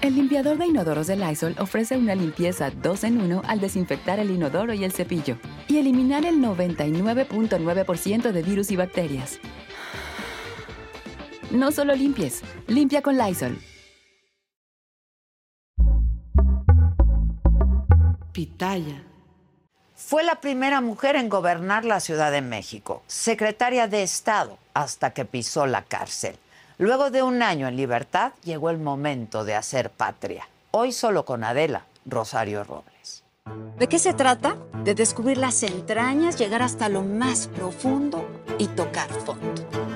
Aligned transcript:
El 0.00 0.14
limpiador 0.14 0.56
de 0.56 0.66
inodoros 0.66 1.08
de 1.08 1.16
Lysol 1.16 1.54
ofrece 1.58 1.98
una 1.98 2.14
limpieza 2.14 2.70
2 2.70 3.04
en 3.04 3.20
1 3.20 3.42
al 3.46 3.60
desinfectar 3.60 4.18
el 4.18 4.30
inodoro 4.30 4.72
y 4.72 4.82
el 4.82 4.92
cepillo 4.92 5.36
y 5.68 5.76
eliminar 5.76 6.24
el 6.24 6.36
99.9% 6.36 8.32
de 8.32 8.42
virus 8.42 8.70
y 8.70 8.76
bacterias. 8.76 9.38
No 11.50 11.70
solo 11.70 11.94
limpies, 11.94 12.40
limpia 12.66 13.02
con 13.02 13.18
Lysol. 13.18 13.58
Pitaya. 18.32 19.04
Fue 19.94 20.24
la 20.24 20.40
primera 20.40 20.80
mujer 20.80 21.16
en 21.16 21.28
gobernar 21.28 21.84
la 21.84 22.00
Ciudad 22.00 22.32
de 22.32 22.40
México, 22.40 23.02
secretaria 23.06 23.86
de 23.86 24.02
Estado, 24.02 24.56
hasta 24.72 25.10
que 25.10 25.26
pisó 25.26 25.66
la 25.66 25.82
cárcel. 25.82 26.38
Luego 26.80 27.10
de 27.10 27.22
un 27.22 27.42
año 27.42 27.68
en 27.68 27.76
libertad, 27.76 28.32
llegó 28.42 28.70
el 28.70 28.78
momento 28.78 29.44
de 29.44 29.54
hacer 29.54 29.90
patria. 29.90 30.48
Hoy 30.70 30.92
solo 30.92 31.26
con 31.26 31.44
Adela, 31.44 31.84
Rosario 32.06 32.64
Robles. 32.64 33.22
¿De 33.78 33.86
qué 33.86 33.98
se 33.98 34.14
trata? 34.14 34.56
De 34.82 34.94
descubrir 34.94 35.36
las 35.36 35.62
entrañas, 35.62 36.38
llegar 36.38 36.62
hasta 36.62 36.88
lo 36.88 37.02
más 37.02 37.48
profundo 37.48 38.26
y 38.56 38.66
tocar 38.68 39.10
fondo. 39.10 39.89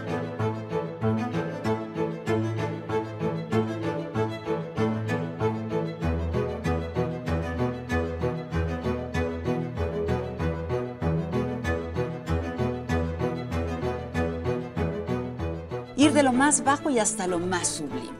Ir 16.05 16.12
de 16.12 16.22
lo 16.22 16.34
más 16.34 16.62
bajo 16.64 16.91
y 16.91 16.98
hasta 16.98 17.27
lo 17.27 17.38
más 17.38 17.66
sublime. 17.66 18.10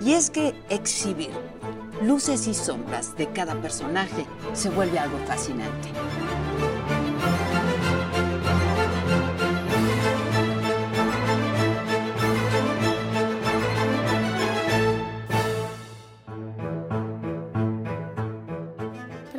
Y 0.00 0.12
es 0.12 0.30
que 0.30 0.54
exhibir 0.68 1.32
luces 2.00 2.46
y 2.46 2.54
sombras 2.54 3.16
de 3.16 3.26
cada 3.32 3.60
personaje 3.60 4.24
se 4.52 4.70
vuelve 4.70 5.00
algo 5.00 5.18
fascinante. 5.26 5.88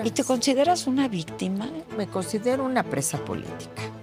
¿Y 0.03 0.11
te 0.11 0.25
consideras 0.25 0.87
una 0.87 1.07
víctima? 1.07 1.69
Me 1.97 2.07
considero 2.07 2.65
una 2.65 2.83
presa 2.83 3.17
política. 3.23 3.96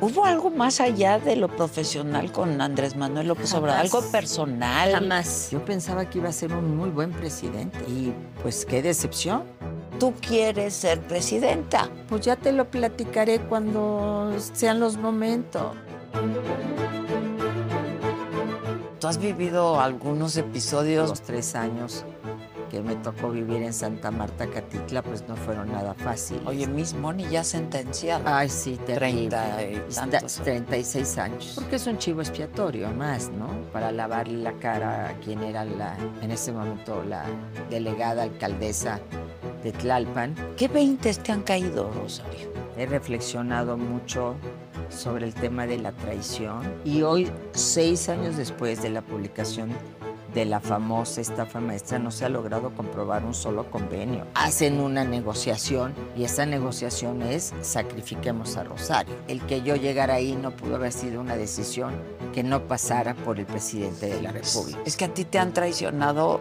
¿Hubo 0.00 0.24
algo 0.24 0.50
más 0.50 0.80
allá 0.80 1.18
de 1.18 1.34
lo 1.34 1.48
profesional 1.48 2.30
con 2.30 2.60
Andrés 2.60 2.94
Manuel 2.94 3.26
López 3.26 3.52
Obrador? 3.54 3.78
Jamás. 3.78 3.94
¿Algo 3.94 4.12
personal? 4.12 4.92
Jamás. 4.92 5.50
Yo 5.50 5.64
pensaba 5.64 6.08
que 6.08 6.18
iba 6.18 6.28
a 6.28 6.32
ser 6.32 6.52
un 6.52 6.76
muy 6.76 6.90
buen 6.90 7.10
presidente 7.10 7.78
y 7.88 8.12
pues 8.42 8.64
qué 8.64 8.80
decepción. 8.80 9.42
Tú 9.98 10.14
quieres 10.20 10.74
ser 10.74 11.00
presidenta. 11.00 11.88
Pues 12.08 12.20
ya 12.20 12.36
te 12.36 12.52
lo 12.52 12.70
platicaré 12.70 13.40
cuando 13.40 14.32
sean 14.54 14.78
los 14.78 14.96
momentos. 14.96 15.74
¿Tú 19.00 19.06
has 19.08 19.18
vivido 19.18 19.80
algunos 19.80 20.36
episodios? 20.36 21.08
Los 21.10 21.22
tres 21.22 21.56
años 21.56 22.04
que 22.82 22.88
me 22.88 22.94
tocó 22.96 23.30
vivir 23.30 23.62
en 23.62 23.72
Santa 23.72 24.10
Marta, 24.10 24.46
Catitla, 24.46 25.02
pues 25.02 25.24
no 25.28 25.34
fueron 25.36 25.72
nada 25.72 25.94
fáciles. 25.94 26.42
Oye, 26.46 26.66
Miss 26.66 26.94
Moni 26.94 27.26
ya 27.28 27.42
sentenciada. 27.42 28.38
Ay, 28.38 28.48
sí, 28.48 28.76
terrible. 28.86 29.28
Treinta 29.28 29.62
y 29.62 29.74
Está- 29.74 30.00
tantos. 30.10 30.34
36 30.44 31.18
años. 31.18 31.52
Porque 31.56 31.76
es 31.76 31.86
un 31.86 31.98
chivo 31.98 32.20
expiatorio 32.20 32.90
más, 32.92 33.30
¿no? 33.30 33.48
Para 33.72 33.90
lavarle 33.90 34.38
la 34.38 34.52
cara 34.54 35.08
a 35.08 35.12
quien 35.20 35.42
era 35.42 35.64
la, 35.64 35.96
en 36.22 36.30
ese 36.30 36.52
momento 36.52 37.02
la 37.02 37.24
delegada 37.70 38.22
alcaldesa 38.22 39.00
de 39.64 39.72
Tlalpan. 39.72 40.34
¿Qué 40.56 40.68
veintes 40.68 41.18
te 41.18 41.32
han 41.32 41.42
caído, 41.42 41.90
Rosario? 41.92 42.48
He 42.76 42.86
reflexionado 42.86 43.76
mucho 43.76 44.36
sobre 44.88 45.26
el 45.26 45.34
tema 45.34 45.66
de 45.66 45.78
la 45.78 45.90
traición 45.92 46.62
y 46.84 47.02
hoy, 47.02 47.28
seis 47.52 48.08
años 48.08 48.36
después 48.36 48.80
de 48.82 48.90
la 48.90 49.02
publicación 49.02 49.70
de 50.34 50.44
la 50.44 50.60
famosa 50.60 51.20
estafa 51.20 51.60
maestra, 51.60 51.98
no 51.98 52.10
se 52.10 52.24
ha 52.24 52.28
logrado 52.28 52.70
comprobar 52.74 53.24
un 53.24 53.34
solo 53.34 53.70
convenio. 53.70 54.26
Hacen 54.34 54.80
una 54.80 55.04
negociación 55.04 55.94
y 56.16 56.24
esa 56.24 56.46
negociación 56.46 57.22
es 57.22 57.54
sacrifiquemos 57.62 58.56
a 58.56 58.64
Rosario. 58.64 59.14
El 59.28 59.40
que 59.42 59.62
yo 59.62 59.76
llegara 59.76 60.14
ahí 60.14 60.36
no 60.40 60.50
pudo 60.50 60.76
haber 60.76 60.92
sido 60.92 61.20
una 61.20 61.36
decisión 61.36 61.94
que 62.32 62.42
no 62.42 62.66
pasara 62.66 63.14
por 63.14 63.38
el 63.38 63.46
presidente 63.46 64.06
de 64.06 64.22
la 64.22 64.32
República. 64.32 64.78
Es 64.84 64.96
que 64.96 65.06
a 65.06 65.14
ti 65.14 65.24
te 65.24 65.38
han 65.38 65.52
traicionado 65.52 66.40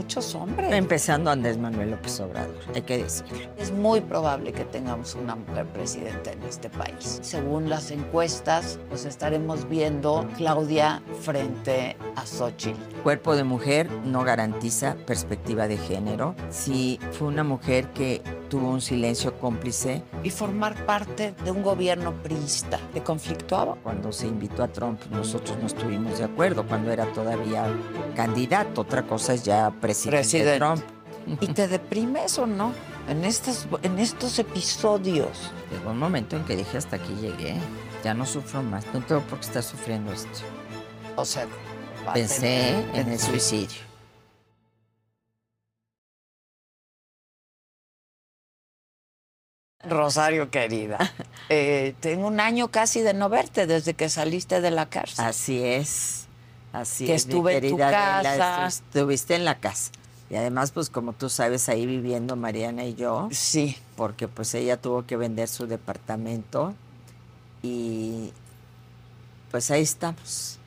muchos 0.00 0.34
hombres. 0.34 0.72
Empezando 0.72 1.30
Andrés 1.30 1.58
Manuel 1.58 1.90
López 1.90 2.18
Obrador, 2.20 2.56
hay 2.74 2.80
que 2.80 3.02
decirlo. 3.02 3.36
Es 3.58 3.70
muy 3.70 4.00
probable 4.00 4.50
que 4.52 4.64
tengamos 4.64 5.14
una 5.14 5.34
mujer 5.34 5.66
presidenta 5.66 6.32
en 6.32 6.42
este 6.44 6.70
país. 6.70 7.18
Según 7.20 7.68
las 7.68 7.90
encuestas, 7.90 8.78
pues 8.88 9.04
estaremos 9.04 9.68
viendo 9.68 10.26
Claudia 10.38 11.02
frente 11.20 11.98
a 12.16 12.24
Xochitl. 12.24 12.80
Cuerpo 13.02 13.36
de 13.36 13.44
mujer 13.44 13.90
no 14.06 14.24
garantiza 14.24 14.96
perspectiva 15.06 15.68
de 15.68 15.76
género. 15.76 16.34
Si 16.48 16.98
fue 17.12 17.28
una 17.28 17.44
mujer 17.44 17.88
que 17.88 18.22
tuvo 18.50 18.68
un 18.68 18.80
silencio 18.80 19.38
cómplice 19.38 20.02
Y 20.24 20.30
formar 20.30 20.74
parte 20.84 21.34
de 21.44 21.50
un 21.50 21.62
gobierno 21.62 22.12
priista. 22.12 22.78
¿Te 22.92 23.02
conflictuaba? 23.02 23.76
cuando 23.82 24.12
se 24.12 24.26
invitó 24.26 24.62
a 24.62 24.68
Trump, 24.68 25.00
nosotros 25.10 25.56
no 25.58 25.66
estuvimos 25.66 26.18
de 26.18 26.24
acuerdo 26.24 26.66
cuando 26.66 26.90
era 26.90 27.06
todavía 27.12 27.66
candidato. 28.14 28.82
Otra 28.82 29.04
cosa 29.04 29.34
es 29.34 29.44
ya 29.44 29.70
presidente, 29.92 30.18
Presidente. 30.18 30.58
Trump. 30.58 31.42
¿Y 31.42 31.46
te 31.48 31.68
deprimes 31.68 32.38
o 32.38 32.46
no? 32.46 32.72
En 33.08 33.24
estos, 33.24 33.66
en 33.82 33.98
estos 33.98 34.38
episodios. 34.38 35.52
Llegó 35.70 35.90
un 35.90 35.98
momento 35.98 36.36
en 36.36 36.44
que 36.44 36.56
dije 36.56 36.78
hasta 36.78 36.96
aquí 36.96 37.14
llegué. 37.20 37.56
Ya 38.04 38.14
no 38.14 38.24
sufro 38.26 38.62
más. 38.62 38.84
No 38.94 39.00
tengo 39.02 39.20
por 39.22 39.40
qué 39.40 39.46
estar 39.46 39.62
sufriendo 39.62 40.12
esto. 40.12 40.40
O 41.16 41.24
sea, 41.24 41.46
Pensé 42.14 42.70
en 42.94 43.08
el 43.08 43.18
suicidio. 43.18 43.90
Rosario 49.82 50.50
querida, 50.50 50.98
eh, 51.48 51.94
tengo 52.00 52.26
un 52.26 52.38
año 52.38 52.68
casi 52.68 53.00
de 53.00 53.14
no 53.14 53.30
verte 53.30 53.66
desde 53.66 53.94
que 53.94 54.10
saliste 54.10 54.60
de 54.60 54.70
la 54.70 54.90
cárcel. 54.90 55.24
Así 55.24 55.62
es. 55.64 56.19
Así 56.72 57.06
Que 57.06 57.14
es, 57.14 57.26
mi 57.26 57.32
estuve 57.32 57.56
en 57.56 57.76
tu 57.76 57.82
Adela, 57.82 58.22
casa. 58.22 58.66
estu- 58.66 58.84
Estuviste 58.96 59.34
en 59.34 59.44
la 59.44 59.56
casa. 59.58 59.90
Y 60.30 60.36
además, 60.36 60.70
pues 60.70 60.90
como 60.90 61.12
tú 61.12 61.28
sabes, 61.28 61.68
ahí 61.68 61.86
viviendo 61.86 62.36
Mariana 62.36 62.84
y 62.84 62.94
yo, 62.94 63.28
Sí, 63.32 63.76
porque 63.96 64.28
pues 64.28 64.54
ella 64.54 64.76
tuvo 64.76 65.04
que 65.04 65.16
vender 65.16 65.48
su 65.48 65.66
departamento 65.66 66.74
y 67.62 68.30
pues 69.50 69.70
ahí 69.70 69.82
estamos. 69.82 70.58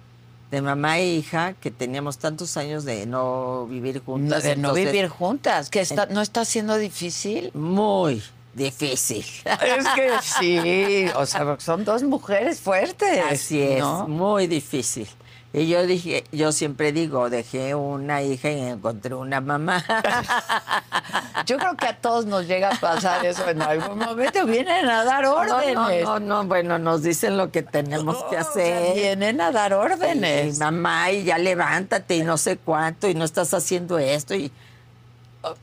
De 0.51 0.61
mamá 0.61 0.99
e 0.99 1.07
hija, 1.15 1.53
que 1.53 1.71
teníamos 1.71 2.17
tantos 2.19 2.57
años 2.57 2.83
de 2.85 3.05
no 3.07 3.65
vivir 3.65 3.95
no, 3.95 4.01
juntas. 4.03 4.43
de 4.43 4.55
no 4.55 4.73
vivir 4.73 5.07
juntas, 5.07 5.69
que 5.69 5.79
está, 5.79 6.05
no 6.07 6.21
está 6.21 6.45
siendo 6.45 6.77
difícil. 6.77 7.49
Muy 7.55 8.21
difícil. 8.53 9.25
Es 9.45 9.87
que 9.95 10.09
sí, 10.21 11.05
o 11.15 11.25
sea, 11.25 11.55
son 11.59 11.85
dos 11.85 12.03
mujeres 12.03 12.59
fuertes. 12.59 13.23
Así 13.31 13.61
es, 13.61 13.79
¿no? 13.79 14.07
muy 14.07 14.45
difícil. 14.47 15.07
Y 15.55 15.67
yo 15.67 15.85
dije, 15.85 16.23
yo 16.31 16.51
siempre 16.51 16.91
digo, 16.91 17.29
dejé 17.29 17.75
una 17.75 18.23
hija 18.23 18.49
y 18.49 18.59
encontré 18.59 19.13
una 19.13 19.39
mamá. 19.39 19.85
Yo 21.45 21.57
creo 21.59 21.75
que 21.77 21.85
a 21.87 21.97
todos 21.97 22.25
nos 22.25 22.47
llega 22.47 22.69
a 22.69 22.79
pasar 22.79 23.23
eso 23.23 23.47
en 23.47 23.61
algún 23.61 23.99
momento. 23.99 24.45
Vienen 24.47 24.87
a 24.89 25.03
dar 25.03 25.25
órdenes. 25.25 25.75
no, 25.75 26.19
no, 26.19 26.19
no, 26.19 26.45
bueno, 26.45 26.79
nos 26.79 27.03
dicen 27.03 27.37
lo 27.37 27.51
que 27.51 27.61
tenemos 27.61 28.17
que 28.25 28.37
O 28.39 28.41
sea, 28.43 28.49
hacer. 28.49 28.95
Vienen 28.95 29.41
a 29.41 29.51
dar 29.51 29.71
Y, 29.71 29.75
órdenes. 29.75 30.57
mamá, 30.57 31.11
y 31.11 31.23
ya 31.25 31.37
levántate 31.37 32.15
y 32.15 32.23
no 32.23 32.37
sé 32.37 32.57
cuánto, 32.57 33.07
y 33.07 33.13
no 33.13 33.23
estás 33.23 33.53
haciendo 33.53 33.99
esto, 33.99 34.33
y... 34.35 34.51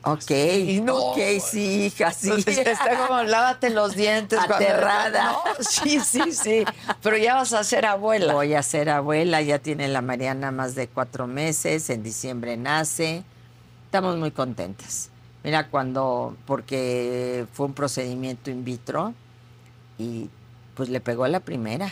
Ok, 0.03 0.31
no. 0.83 0.95
ok, 0.95 1.17
sí, 1.43 1.85
hija, 1.85 2.11
sí. 2.11 2.31
Está 2.45 3.07
como 3.07 3.23
lávate 3.23 3.69
los 3.71 3.95
dientes. 3.95 4.37
cuando- 4.37 4.55
Aterrada. 4.55 5.31
No, 5.57 5.63
sí, 5.63 5.99
sí, 5.99 6.31
sí. 6.33 6.63
Pero 7.01 7.17
ya 7.17 7.35
vas 7.35 7.51
a 7.53 7.63
ser 7.63 7.85
abuela. 7.85 8.33
Voy 8.33 8.53
a 8.53 8.61
ser 8.63 8.89
abuela, 8.89 9.41
ya 9.41 9.57
tiene 9.59 9.87
la 9.87 10.01
Mariana 10.01 10.51
más 10.51 10.75
de 10.75 10.87
cuatro 10.87 11.25
meses, 11.27 11.89
en 11.89 12.03
diciembre 12.03 12.57
nace. 12.57 13.23
Estamos 13.85 14.17
muy 14.17 14.31
contentas. 14.31 15.09
Mira, 15.43 15.67
cuando, 15.69 16.37
porque 16.45 17.47
fue 17.53 17.65
un 17.65 17.73
procedimiento 17.73 18.51
in 18.51 18.63
vitro 18.63 19.13
y 19.97 20.29
pues 20.75 20.89
le 20.89 21.01
pegó 21.01 21.23
a 21.23 21.27
la 21.27 21.39
primera. 21.39 21.91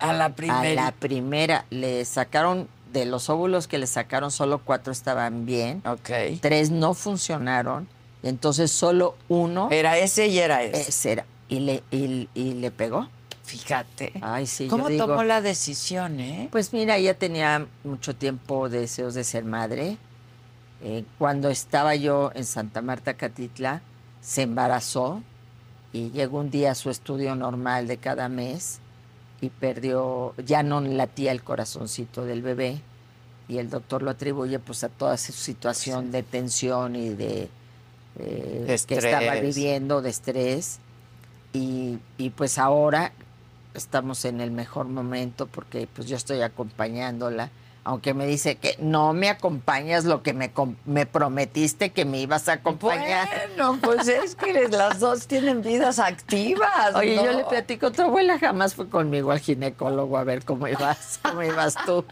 A 0.00 0.12
la 0.12 0.26
A 0.26 0.34
primera. 0.34 0.74
la 0.74 0.92
primera. 0.92 1.64
Le 1.70 2.04
sacaron, 2.04 2.68
de 3.00 3.06
los 3.06 3.28
óvulos 3.30 3.66
que 3.68 3.78
le 3.78 3.86
sacaron, 3.86 4.30
solo 4.30 4.58
cuatro 4.64 4.92
estaban 4.92 5.46
bien, 5.46 5.82
Ok. 5.86 6.10
tres 6.40 6.70
no 6.70 6.94
funcionaron, 6.94 7.88
entonces 8.22 8.70
solo 8.72 9.16
uno 9.28 9.68
Era 9.70 9.98
ese 9.98 10.26
y 10.28 10.38
era 10.38 10.62
ese. 10.62 10.80
ese 10.90 11.12
era. 11.12 11.26
Y 11.48 11.60
le, 11.60 11.82
y, 11.90 12.28
y 12.34 12.54
le 12.54 12.70
pegó. 12.70 13.08
Fíjate. 13.44 14.12
Ay, 14.22 14.46
sí, 14.48 14.64
yo 14.64 14.70
¿Cómo 14.70 14.88
digo- 14.88 15.06
tomó 15.06 15.22
la 15.22 15.40
decisión, 15.40 16.18
eh? 16.18 16.48
Pues 16.50 16.72
mira, 16.72 16.96
ella 16.96 17.14
tenía 17.16 17.66
mucho 17.84 18.16
tiempo 18.16 18.68
deseos 18.68 19.14
de 19.14 19.22
ser 19.22 19.44
madre. 19.44 19.98
Eh, 20.82 21.04
cuando 21.18 21.48
estaba 21.48 21.94
yo 21.94 22.32
en 22.34 22.44
Santa 22.44 22.82
Marta, 22.82 23.14
Catitla, 23.14 23.82
se 24.20 24.42
embarazó 24.42 25.22
y 25.92 26.10
llegó 26.10 26.40
un 26.40 26.50
día 26.50 26.72
a 26.72 26.74
su 26.74 26.90
estudio 26.90 27.36
normal 27.36 27.86
de 27.86 27.98
cada 27.98 28.28
mes 28.28 28.80
y 29.40 29.50
perdió, 29.50 30.34
ya 30.44 30.62
no 30.64 30.80
latía 30.80 31.30
el 31.30 31.42
corazoncito 31.44 32.24
del 32.24 32.42
bebé 32.42 32.80
y 33.48 33.58
el 33.58 33.70
doctor 33.70 34.02
lo 34.02 34.10
atribuye 34.10 34.58
pues 34.58 34.82
a 34.84 34.88
toda 34.88 35.16
su 35.16 35.32
situación 35.32 36.10
de 36.10 36.22
tensión 36.22 36.96
y 36.96 37.10
de, 37.10 37.48
eh, 38.18 38.64
De 38.66 38.80
que 38.86 38.96
estaba 38.96 39.34
viviendo, 39.36 40.02
de 40.02 40.10
estrés. 40.10 40.78
Y, 41.52 41.98
y 42.18 42.30
pues 42.30 42.58
ahora 42.58 43.12
estamos 43.74 44.24
en 44.24 44.40
el 44.40 44.50
mejor 44.50 44.86
momento 44.86 45.46
porque 45.46 45.88
pues 45.94 46.08
yo 46.08 46.16
estoy 46.16 46.42
acompañándola, 46.42 47.50
aunque 47.84 48.14
me 48.14 48.26
dice 48.26 48.56
que 48.56 48.76
no 48.80 49.12
me 49.12 49.28
acompañas 49.28 50.04
lo 50.04 50.22
que 50.22 50.32
me, 50.32 50.50
me 50.86 51.06
prometiste 51.06 51.90
que 51.90 52.04
me 52.04 52.18
ibas 52.18 52.48
a 52.48 52.54
acompañar. 52.54 53.28
Bueno, 53.56 53.78
pues 53.80 54.08
es 54.08 54.34
que 54.34 54.68
las 54.68 54.98
dos 54.98 55.28
tienen 55.28 55.62
vidas 55.62 56.00
activas. 56.00 56.96
Oye, 56.96 57.14
¿no? 57.14 57.24
yo 57.24 57.32
le 57.32 57.44
platico, 57.44 57.92
tu 57.92 58.02
abuela 58.02 58.40
jamás 58.40 58.74
fue 58.74 58.88
conmigo 58.88 59.30
al 59.30 59.38
ginecólogo 59.38 60.18
a 60.18 60.24
ver 60.24 60.44
cómo 60.44 60.66
ibas, 60.66 61.20
cómo 61.22 61.44
ibas 61.44 61.76
tú. 61.86 62.04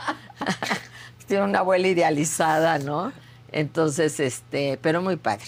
Tiene 1.26 1.44
una 1.44 1.61
abuela 1.61 1.88
idealizada, 1.88 2.79
¿no? 2.79 3.12
Entonces, 3.53 4.21
este, 4.21 4.79
pero 4.82 5.00
muy 5.03 5.17
padre, 5.17 5.44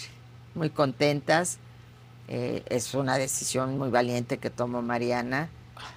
muy 0.55 0.71
contentas. 0.71 1.59
Eh, 2.29 2.63
es 2.69 2.95
una 2.95 3.19
decisión 3.19 3.79
muy 3.79 3.91
valiente 3.91 4.39
que 4.39 4.51
tomó 4.51 4.83
Mariana 4.83 5.49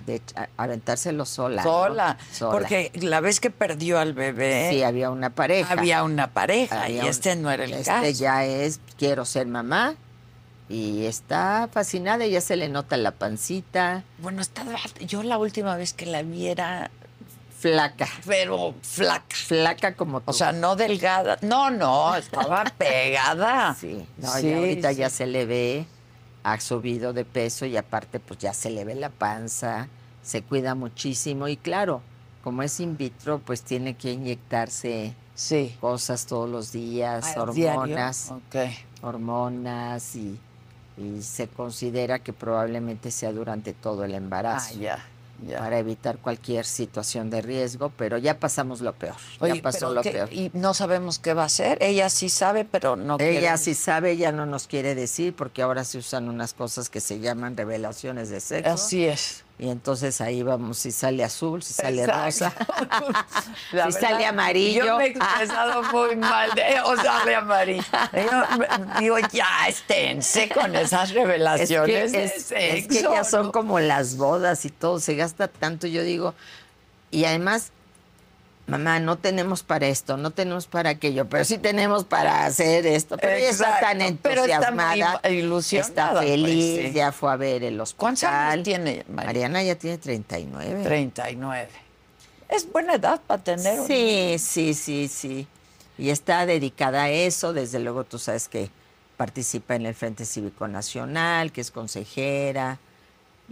de 0.05 0.21
aventárselo 0.57 1.25
sola. 1.25 1.63
¿no? 1.63 1.69
Sola, 1.69 2.17
Sola. 2.31 2.51
Porque 2.51 2.91
la 2.95 3.19
vez 3.21 3.39
que 3.39 3.49
perdió 3.49 3.97
al 3.99 4.13
bebé, 4.13 4.69
sí 4.71 4.83
había 4.83 5.09
una 5.09 5.29
pareja. 5.31 5.73
había 5.73 6.03
una 6.03 6.27
pareja 6.31 6.83
Había 6.83 6.97
y 6.97 6.99
un- 7.01 7.07
este 7.07 7.35
no 7.35 7.49
era 7.49 7.63
el 7.63 7.73
este 7.73 7.85
caso. 7.85 8.09
ya 8.11 8.43
es 8.45 8.79
quiero 8.97 9.25
ser 9.25 9.47
mamá 9.47 9.95
y 10.67 11.05
está 11.05 11.67
fascinada, 11.71 12.27
ya 12.27 12.41
se 12.41 12.55
le 12.57 12.69
nota 12.69 12.95
la 12.97 13.11
pancita, 13.11 14.03
Bueno, 14.19 14.41
está, 14.41 14.63
yo 14.99 15.23
la 15.23 15.37
última 15.39 15.75
vez 15.77 15.93
que 15.93 16.05
la 16.05 16.21
vi 16.21 16.47
era, 16.47 16.91
flaca, 17.59 18.07
pero 18.25 18.73
flaca. 18.81 19.35
flaca 19.35 19.93
como 19.95 20.21
tú. 20.21 20.31
O 20.31 20.33
sea, 20.33 20.51
no 20.51 20.75
delgada. 20.75 21.37
No, 21.41 21.69
no, 21.69 22.15
estaba 22.15 22.63
pegada. 22.77 23.75
Sí, 23.79 24.05
no, 24.17 24.31
Sí, 24.33 24.47
y 24.47 24.53
ahorita 24.53 24.89
sí. 24.91 24.95
ya 24.95 25.09
se 25.09 25.27
le 25.27 25.45
ve, 25.45 25.85
ha 26.43 26.59
subido 26.59 27.11
de 27.13 27.25
peso 27.25 27.65
y 27.65 27.75
aparte 27.77 28.19
pues 28.19 28.39
ya 28.39 28.53
se 28.53 28.69
le 28.69 28.85
ve 28.85 28.95
la 28.95 29.09
panza, 29.09 29.87
se 30.23 30.41
cuida 30.41 30.73
muchísimo 30.75 31.47
y 31.47 31.57
claro, 31.57 32.01
como 32.43 32.63
es 32.63 32.79
in 32.79 32.95
vitro 32.97 33.39
pues 33.39 33.61
tiene 33.61 33.95
que 33.95 34.11
inyectarse 34.13 35.13
Sí. 35.35 35.75
cosas 35.79 36.25
todos 36.25 36.49
los 36.49 36.71
días, 36.73 37.35
hormonas, 37.37 38.31
Ok. 38.31 38.55
hormonas 39.01 40.15
y, 40.15 40.37
y 40.97 41.21
se 41.21 41.47
considera 41.47 42.19
que 42.19 42.33
probablemente 42.33 43.09
sea 43.11 43.31
durante 43.31 43.73
todo 43.73 44.03
el 44.03 44.13
Ah, 44.13 44.17
embarazo. 44.17 44.79
ya, 44.79 44.99
ya. 45.47 45.59
Para 45.59 45.79
evitar 45.79 46.17
cualquier 46.17 46.65
situación 46.65 47.29
de 47.29 47.41
riesgo, 47.41 47.91
pero 47.97 48.17
ya 48.17 48.39
pasamos 48.39 48.81
lo 48.81 48.93
peor. 48.93 49.15
Oye, 49.39 49.55
ya 49.57 49.61
pasó 49.61 49.93
lo 49.93 50.01
¿qué? 50.01 50.11
peor. 50.11 50.33
Y 50.33 50.51
no 50.53 50.73
sabemos 50.73 51.19
qué 51.19 51.33
va 51.33 51.43
a 51.43 51.45
hacer. 51.45 51.77
Ella 51.81 52.09
sí 52.09 52.29
sabe, 52.29 52.65
pero 52.65 52.95
no 52.95 53.17
Ella 53.19 53.39
quiere. 53.39 53.57
sí 53.57 53.73
sabe, 53.73 54.11
ella 54.11 54.31
no 54.31 54.45
nos 54.45 54.67
quiere 54.67 54.95
decir 54.95 55.35
porque 55.35 55.61
ahora 55.61 55.83
se 55.83 55.97
usan 55.97 56.29
unas 56.29 56.53
cosas 56.53 56.89
que 56.89 56.99
se 57.01 57.19
llaman 57.19 57.55
revelaciones 57.57 58.29
de 58.29 58.39
sexo. 58.39 58.71
Así 58.71 59.05
es. 59.05 59.43
Y 59.61 59.69
entonces 59.69 60.21
ahí 60.21 60.41
vamos, 60.41 60.77
si 60.77 60.89
sale 60.91 61.21
azul, 61.21 61.61
si 61.61 61.73
sale 61.73 62.07
rosa. 62.07 62.53
Exacto. 62.79 63.11
Si 63.87 63.91
sale 63.91 64.25
amarillo. 64.25 64.85
Yo 64.85 64.97
me 64.97 65.03
he 65.03 65.07
expresado 65.09 65.83
muy 65.91 66.15
mal 66.15 66.49
de 66.55 66.79
o 66.85 66.95
sale 66.95 67.35
amarillo. 67.35 67.83
Yo 68.13 68.99
digo, 68.99 69.17
ya 69.33 69.67
esténse 69.67 70.47
con 70.47 70.73
esas 70.75 71.09
Es 71.09 71.15
revelaciones 71.15 72.11
que, 72.11 72.17
de 72.17 72.23
es- 72.25 72.51
es 72.53 72.87
que 72.87 73.01
ya 73.01 73.23
son 73.25 73.51
como 73.51 73.79
las 73.81 74.15
bodas 74.15 74.63
y 74.63 74.69
todo, 74.69 74.99
se 75.01 75.15
gasta 75.15 75.49
tanto, 75.49 75.87
yo 75.87 76.03
digo. 76.03 76.33
Y 77.11 77.25
además, 77.25 77.71
mamá, 78.69 78.99
no 78.99 79.17
tenemos 79.17 79.63
para 79.63 79.87
esto, 79.87 80.15
no 80.17 80.31
tenemos 80.31 80.67
para 80.67 80.91
aquello, 80.91 81.27
pero 81.27 81.43
sí 81.45 81.57
tenemos 81.57 82.03
para 82.05 82.45
hacer 82.45 82.85
esto. 82.85 83.17
Pero 83.17 83.33
ella 83.33 83.49
está 83.49 83.79
tan 83.79 84.01
Exacto, 84.01 84.19
pero 84.23 84.41
entusiasmada, 84.45 85.21
ilusionada, 85.29 85.87
está 85.89 86.11
pues, 86.11 86.25
feliz, 86.25 86.81
sí. 86.87 86.91
ya 86.93 87.11
fue 87.11 87.31
a 87.31 87.35
ver 87.35 87.63
el 87.63 87.79
hospital. 87.81 87.99
¿Cuántos 87.99 88.23
años 88.23 88.63
tiene? 88.63 89.05
Mariana 89.09 89.63
ya 89.63 89.75
tiene 89.75 89.97
39. 89.97 90.83
39. 90.83 91.69
Es 92.47 92.71
buena 92.71 92.95
edad 92.95 93.19
para 93.27 93.43
tener 93.43 93.79
un- 93.81 93.87
Sí, 93.87 94.35
sí, 94.39 94.73
sí, 94.73 95.07
sí. 95.07 95.47
Y 95.97 96.09
está 96.09 96.45
dedicada 96.45 97.03
a 97.03 97.09
eso. 97.09 97.53
Desde 97.53 97.79
luego 97.79 98.03
tú 98.05 98.17
sabes 98.17 98.47
que 98.47 98.69
participa 99.17 99.75
en 99.75 99.85
el 99.85 99.93
Frente 99.93 100.25
Cívico 100.25 100.67
Nacional, 100.67 101.51
que 101.51 101.61
es 101.61 101.71
consejera. 101.71 102.79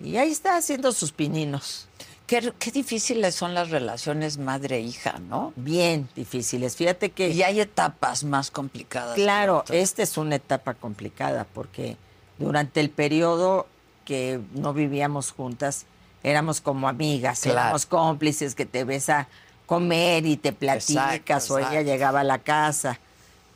Y 0.02 0.18
ahí 0.18 0.32
está 0.32 0.56
haciendo 0.58 0.92
sus 0.94 1.12
pininos. 1.12 1.88
Qué, 2.28 2.54
qué 2.60 2.72
difíciles 2.72 3.34
son 3.36 3.54
las 3.54 3.70
relaciones 3.70 4.38
madre-hija, 4.38 5.20
¿no? 5.20 5.54
Bien 5.56 6.10
difíciles. 6.16 6.76
Fíjate 6.76 7.10
que, 7.12 7.30
Y 7.30 7.42
hay 7.42 7.62
etapas 7.62 8.24
más 8.26 8.52
complicadas. 8.52 9.16
claro, 9.16 9.64
esta 9.70 10.04
es 10.04 10.18
una 10.18 10.36
etapa 10.36 10.74
complicada 10.74 11.46
porque 11.54 11.96
durante 12.38 12.82
el 12.82 12.90
periodo 12.90 13.66
que 14.04 14.42
no 14.54 14.74
vivíamos 14.74 15.32
juntas, 15.32 15.86
éramos 16.22 16.60
como 16.60 16.88
amigas, 16.90 17.42
Claro. 17.42 17.60
éramos 17.62 17.86
cómplices 17.86 18.56
que 18.56 18.66
te 18.66 18.84
ves 18.84 19.10
a 19.10 19.28
comer 19.66 20.26
y 20.26 20.36
te 20.38 20.52
platicas 20.54 21.46
Exacto, 21.46 21.54
o 21.54 21.60
ella 21.60 21.82
llegaba 21.82 22.20
a 22.22 22.24
la 22.26 22.40
casa. 22.40 23.00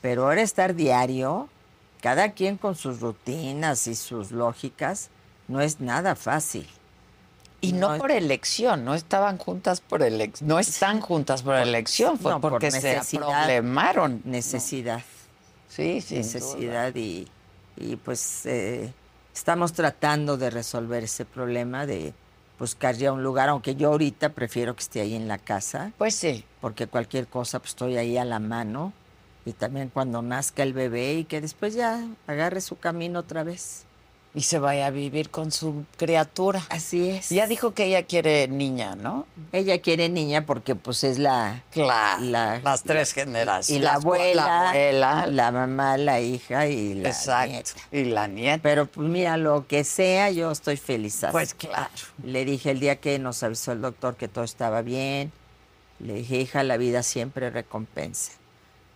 Pero 0.02 0.24
ahora 0.24 0.42
estar 0.42 0.76
diario, 0.76 1.50
cada 2.02 2.32
quien 2.32 2.58
con 2.58 2.76
sus 2.76 3.02
rutinas 3.02 3.86
y 3.88 3.96
sus 3.96 4.32
lógicas, 4.32 5.10
no 5.50 5.60
es 5.62 5.80
nada 5.82 6.16
fácil. 6.16 6.68
Y 7.64 7.74
no, 7.74 7.98
por 8.00 8.12
elección, 8.12 8.84
no 8.84 8.96
estaban 8.96 9.38
juntas 9.38 9.82
por 9.82 10.02
elección, 10.02 10.48
no 10.50 10.58
están 10.60 11.00
juntas 11.08 11.44
por 11.44 11.56
elección, 11.56 12.18
fue 12.18 12.32
no, 12.32 12.42
por 12.42 12.54
porque 12.54 12.72
se 12.72 13.00
problemaron. 13.18 14.22
Necesidad. 14.26 15.02
Sí, 15.70 16.02
sí. 16.02 16.16
necesidad 16.16 16.94
y, 16.96 17.28
y, 17.78 17.96
pues 17.98 18.46
eh, 18.46 18.92
estamos 19.34 19.74
tratando 19.74 20.38
de 20.38 20.50
resolver 20.50 21.04
ese 21.04 21.24
problema 21.24 21.86
de 21.86 22.14
buscar 22.60 22.96
ya 22.96 23.12
un 23.12 23.24
lugar, 23.24 23.50
aunque 23.50 23.76
yo 23.76 23.90
ahorita 23.90 24.30
prefiero 24.30 24.76
que 24.76 24.82
esté 24.82 25.02
ahí 25.02 25.16
en 25.16 25.28
la 25.28 25.38
casa, 25.38 25.92
Pues 25.98 26.14
sí. 26.16 26.44
porque 26.62 26.88
cualquier 26.88 27.28
cosa 27.28 27.60
pues 27.60 27.70
estoy 27.72 27.98
ahí 27.98 28.18
a 28.18 28.26
la 28.26 28.40
mano 28.40 28.92
y 29.46 29.54
también 29.54 29.90
cuando 29.90 30.22
nazca 30.22 30.62
el 30.64 30.74
bebé 30.74 31.14
y 31.14 31.24
que 31.26 31.42
después 31.42 31.74
ya 31.74 32.06
agarre 32.28 32.62
su 32.62 32.78
camino 32.78 33.20
otra 33.20 33.44
vez. 33.44 33.86
Y 34.34 34.44
se 34.44 34.60
vaya 34.60 34.86
a 34.88 34.92
vivir 34.92 35.30
con 35.30 35.52
su 35.52 35.84
criatura. 35.98 36.62
Así 36.70 37.10
es. 37.10 37.30
Ya 37.32 37.48
dijo 37.48 37.74
que 37.74 37.84
ella 37.88 38.04
quiere 38.04 38.48
niña, 38.48 38.96
¿no? 38.96 39.28
Ella 39.52 39.82
quiere 39.82 40.08
niña 40.08 40.46
porque 40.46 40.74
pues 40.74 41.04
es 41.04 41.20
la 41.20 41.64
Claro. 41.72 42.24
La- 42.24 42.60
las 42.64 42.84
tres 42.84 43.12
generaciones. 43.14 43.82
y 43.82 43.84
la 43.84 43.96
abuela, 43.96 44.46
La 44.46 44.70
abuela. 44.70 45.28
la 45.28 45.52
mamá, 45.52 45.98
la 45.98 46.22
hija 46.22 46.68
y 46.68 46.94
la 46.94 47.10
exacto. 47.10 47.52
nieta. 47.52 47.72
Y 47.92 48.04
la 48.06 48.28
nieta. 48.28 48.64
Pero 48.64 48.86
pues 48.86 49.10
mira, 49.10 49.36
lo 49.36 49.68
que 49.68 49.84
sea, 49.84 50.32
yo 50.32 50.50
estoy 50.50 50.78
feliz. 50.78 51.26
Pues 51.30 51.54
claro. 51.54 51.90
Le 52.24 52.46
dije 52.46 52.72
el 52.72 52.80
día 52.80 52.96
que 53.02 53.20
nos 53.20 53.44
avisó 53.44 53.74
el 53.74 53.82
doctor 53.82 54.16
que 54.16 54.30
todo 54.30 54.46
estaba 54.46 54.82
bien. 54.82 55.34
Le 56.00 56.14
dije, 56.14 56.38
hija, 56.40 56.64
la 56.64 56.78
vida 56.78 57.04
siempre 57.04 57.50
recompensa. 57.50 58.32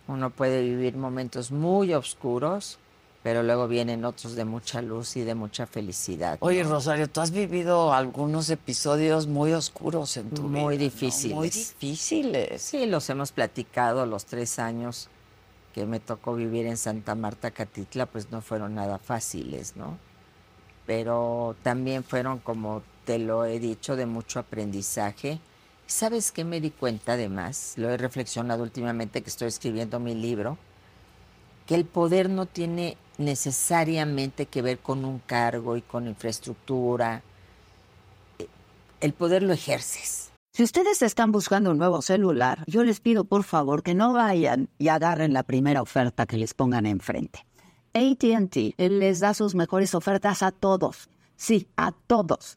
Uno 0.08 0.30
puede 0.30 0.62
vivir 0.62 0.96
momentos 0.96 1.50
muy 1.52 1.92
oscuros, 1.92 2.78
pero 3.26 3.42
luego 3.42 3.66
vienen 3.66 4.04
otros 4.04 4.36
de 4.36 4.44
mucha 4.44 4.80
luz 4.80 5.16
y 5.16 5.22
de 5.22 5.34
mucha 5.34 5.66
felicidad. 5.66 6.38
Oye, 6.38 6.62
Rosario, 6.62 7.10
tú 7.10 7.20
has 7.20 7.32
vivido 7.32 7.92
algunos 7.92 8.50
episodios 8.50 9.26
muy 9.26 9.52
oscuros 9.52 10.16
en 10.16 10.30
tu 10.30 10.48
vida. 10.48 10.62
Muy 10.62 10.76
¿no? 10.76 10.80
difíciles. 10.84 11.36
Muy 11.36 11.50
difíciles. 11.50 12.62
Sí, 12.62 12.86
los 12.86 13.10
hemos 13.10 13.32
platicado 13.32 14.06
los 14.06 14.26
tres 14.26 14.60
años 14.60 15.08
que 15.74 15.86
me 15.86 15.98
tocó 15.98 16.36
vivir 16.36 16.66
en 16.66 16.76
Santa 16.76 17.16
Marta, 17.16 17.50
Catitla, 17.50 18.06
pues 18.06 18.30
no 18.30 18.42
fueron 18.42 18.76
nada 18.76 18.96
fáciles, 18.98 19.74
¿no? 19.74 19.98
Pero 20.86 21.56
también 21.64 22.04
fueron, 22.04 22.38
como 22.38 22.84
te 23.06 23.18
lo 23.18 23.44
he 23.44 23.58
dicho, 23.58 23.96
de 23.96 24.06
mucho 24.06 24.38
aprendizaje. 24.38 25.40
¿Sabes 25.88 26.30
qué 26.30 26.44
me 26.44 26.60
di 26.60 26.70
cuenta 26.70 27.14
además? 27.14 27.72
Lo 27.74 27.90
he 27.90 27.96
reflexionado 27.96 28.62
últimamente 28.62 29.20
que 29.20 29.30
estoy 29.30 29.48
escribiendo 29.48 29.98
mi 29.98 30.14
libro, 30.14 30.58
que 31.66 31.74
el 31.74 31.84
poder 31.84 32.30
no 32.30 32.46
tiene 32.46 32.96
necesariamente 33.18 34.46
que 34.46 34.62
ver 34.62 34.78
con 34.78 35.04
un 35.04 35.18
cargo 35.18 35.76
y 35.76 35.82
con 35.82 36.06
infraestructura. 36.06 37.22
Eh, 38.38 38.46
El 39.00 39.12
poder 39.12 39.42
lo 39.42 39.52
ejerces. 39.52 40.30
Si 40.52 40.62
ustedes 40.62 41.02
están 41.02 41.32
buscando 41.32 41.70
un 41.70 41.78
nuevo 41.78 42.00
celular, 42.00 42.64
yo 42.66 42.82
les 42.82 43.00
pido 43.00 43.24
por 43.24 43.44
favor 43.44 43.82
que 43.82 43.94
no 43.94 44.14
vayan 44.14 44.70
y 44.78 44.88
agarren 44.88 45.34
la 45.34 45.42
primera 45.42 45.82
oferta 45.82 46.24
que 46.24 46.38
les 46.38 46.54
pongan 46.54 46.86
enfrente. 46.86 47.44
ATT 47.92 48.74
les 48.78 49.20
da 49.20 49.34
sus 49.34 49.54
mejores 49.54 49.94
ofertas 49.94 50.42
a 50.42 50.52
todos. 50.52 51.10
Sí, 51.36 51.68
a 51.76 51.92
todos. 51.92 52.56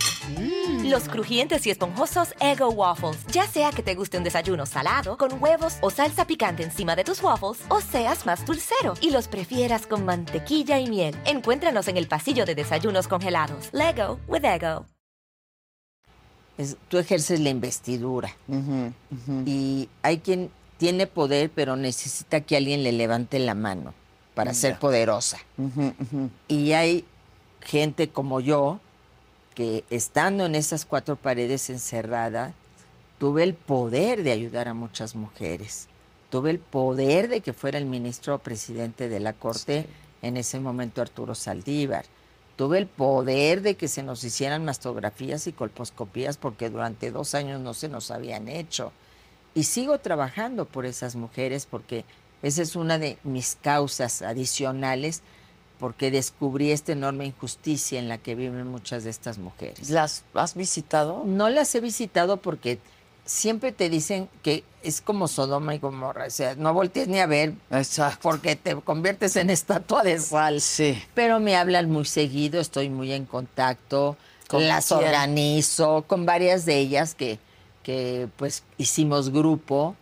Los 0.83 1.07
crujientes 1.09 1.65
y 1.67 1.69
esponjosos 1.69 2.33
Ego 2.39 2.69
Waffles. 2.69 3.25
Ya 3.27 3.45
sea 3.47 3.71
que 3.71 3.83
te 3.83 3.95
guste 3.95 4.17
un 4.17 4.23
desayuno 4.23 4.65
salado, 4.65 5.17
con 5.17 5.41
huevos 5.41 5.75
o 5.81 5.89
salsa 5.89 6.25
picante 6.25 6.63
encima 6.63 6.95
de 6.95 7.03
tus 7.03 7.21
waffles, 7.21 7.59
o 7.69 7.81
seas 7.81 8.25
más 8.25 8.45
dulcero 8.45 8.93
y 9.01 9.11
los 9.11 9.27
prefieras 9.27 9.85
con 9.87 10.05
mantequilla 10.05 10.79
y 10.79 10.89
miel. 10.89 11.15
Encuéntranos 11.25 11.87
en 11.87 11.97
el 11.97 12.07
pasillo 12.07 12.45
de 12.45 12.55
desayunos 12.55 13.07
congelados. 13.07 13.69
Lego 13.71 14.19
with 14.27 14.43
Ego. 14.43 14.85
Es- 16.57 16.77
tú 16.89 16.97
ejerces 16.97 17.39
la 17.39 17.49
investidura. 17.49 18.35
Y 19.45 19.89
hay 20.01 20.19
quien 20.19 20.51
tiene 20.77 21.07
poder, 21.07 21.49
pero 21.53 21.75
necesita 21.75 22.41
que 22.41 22.57
alguien 22.57 22.83
le 22.83 22.91
levante 22.91 23.39
la 23.39 23.53
mano 23.55 23.93
para 24.35 24.53
ser 24.53 24.77
poderosa. 24.79 25.37
Y 26.47 26.71
hay 26.73 27.05
gente 27.61 28.09
como 28.09 28.39
yo 28.39 28.79
que 29.53 29.83
estando 29.89 30.45
en 30.45 30.55
esas 30.55 30.85
cuatro 30.85 31.15
paredes 31.15 31.69
encerrada, 31.69 32.53
tuve 33.17 33.43
el 33.43 33.53
poder 33.53 34.23
de 34.23 34.31
ayudar 34.31 34.67
a 34.67 34.73
muchas 34.73 35.15
mujeres. 35.15 35.87
Tuve 36.29 36.51
el 36.51 36.59
poder 36.59 37.27
de 37.27 37.41
que 37.41 37.53
fuera 37.53 37.77
el 37.77 37.85
ministro 37.85 38.39
presidente 38.39 39.09
de 39.09 39.19
la 39.19 39.33
Corte, 39.33 39.85
en 40.21 40.37
ese 40.37 40.59
momento 40.59 41.01
Arturo 41.01 41.35
Saldívar. 41.35 42.05
Tuve 42.55 42.77
el 42.77 42.87
poder 42.87 43.61
de 43.61 43.75
que 43.75 43.87
se 43.87 44.03
nos 44.03 44.23
hicieran 44.23 44.65
mastografías 44.65 45.47
y 45.47 45.51
colposcopías 45.51 46.37
porque 46.37 46.69
durante 46.69 47.11
dos 47.11 47.33
años 47.33 47.59
no 47.59 47.73
se 47.73 47.89
nos 47.89 48.11
habían 48.11 48.47
hecho. 48.47 48.91
Y 49.55 49.63
sigo 49.63 49.97
trabajando 49.99 50.65
por 50.65 50.85
esas 50.85 51.15
mujeres 51.15 51.65
porque 51.65 52.05
esa 52.41 52.61
es 52.61 52.75
una 52.75 52.97
de 52.97 53.17
mis 53.23 53.57
causas 53.61 54.21
adicionales 54.21 55.21
porque 55.81 56.11
descubrí 56.11 56.71
esta 56.71 56.91
enorme 56.91 57.25
injusticia 57.25 57.97
en 57.97 58.07
la 58.07 58.19
que 58.19 58.35
viven 58.35 58.67
muchas 58.67 59.03
de 59.03 59.09
estas 59.09 59.39
mujeres. 59.39 59.89
¿Las 59.89 60.23
has 60.35 60.53
visitado? 60.53 61.23
No 61.25 61.49
las 61.49 61.73
he 61.73 61.81
visitado 61.81 62.37
porque 62.37 62.77
siempre 63.25 63.71
te 63.71 63.89
dicen 63.89 64.29
que 64.43 64.63
es 64.83 65.01
como 65.01 65.27
Sodoma 65.27 65.73
y 65.73 65.79
Gomorra, 65.79 66.27
o 66.27 66.29
sea, 66.29 66.53
no 66.53 66.71
voltees 66.75 67.07
ni 67.07 67.19
a 67.19 67.25
ver 67.25 67.53
Exacto. 67.71 68.19
porque 68.21 68.55
te 68.55 68.75
conviertes 68.75 69.35
en 69.35 69.49
estatua 69.49 70.03
de 70.03 70.19
sal. 70.19 70.61
Sí. 70.61 71.01
Pero 71.15 71.39
me 71.39 71.55
hablan 71.55 71.89
muy 71.89 72.05
seguido, 72.05 72.61
estoy 72.61 72.89
muy 72.89 73.11
en 73.11 73.25
contacto, 73.25 74.17
¿Con 74.47 74.67
las 74.67 74.87
quién? 74.87 74.99
organizo 74.99 76.03
con 76.05 76.27
varias 76.27 76.65
de 76.65 76.77
ellas 76.77 77.15
que, 77.15 77.39
que 77.81 78.27
pues 78.37 78.63
hicimos 78.77 79.31
grupo, 79.31 79.95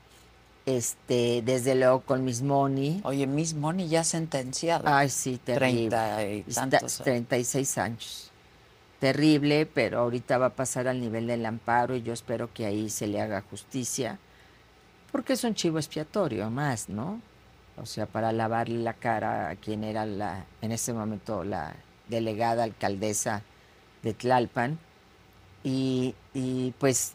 este, 0.77 1.41
desde 1.43 1.75
luego 1.75 2.01
con 2.01 2.23
Miss 2.23 2.41
Moni. 2.41 3.01
Oye, 3.03 3.27
Miss 3.27 3.53
Moni 3.53 3.87
ya 3.87 4.03
sentenciada. 4.03 4.97
Ay, 4.97 5.09
sí, 5.09 5.37
terrible. 5.43 5.89
Treinta 5.89 6.25
y 6.25 6.43
Está- 6.47 6.69
tantos. 6.69 6.97
36 7.03 7.77
años. 7.77 8.31
Terrible, 8.99 9.65
pero 9.65 9.99
ahorita 9.99 10.37
va 10.37 10.47
a 10.47 10.55
pasar 10.55 10.87
al 10.87 10.99
nivel 10.99 11.27
del 11.27 11.45
amparo 11.45 11.95
y 11.95 12.01
yo 12.01 12.11
espero 12.13 12.53
que 12.53 12.65
ahí 12.65 12.89
se 12.89 13.07
le 13.07 13.21
haga 13.21 13.41
justicia, 13.49 14.19
porque 15.11 15.33
es 15.33 15.43
un 15.45 15.55
chivo 15.55 15.77
expiatorio 15.77 16.49
más, 16.49 16.89
¿no? 16.89 17.21
O 17.77 17.85
sea, 17.85 18.05
para 18.07 18.33
lavarle 18.33 18.79
la 18.79 18.93
cara 18.93 19.49
a 19.49 19.55
quien 19.55 19.85
era 19.85 20.05
la, 20.05 20.45
en 20.61 20.73
ese 20.73 20.91
momento 20.91 21.45
la 21.45 21.73
delegada 22.09 22.63
alcaldesa 22.65 23.41
de 24.03 24.13
Tlalpan. 24.13 24.77
Y, 25.63 26.13
y 26.33 26.71
pues 26.79 27.13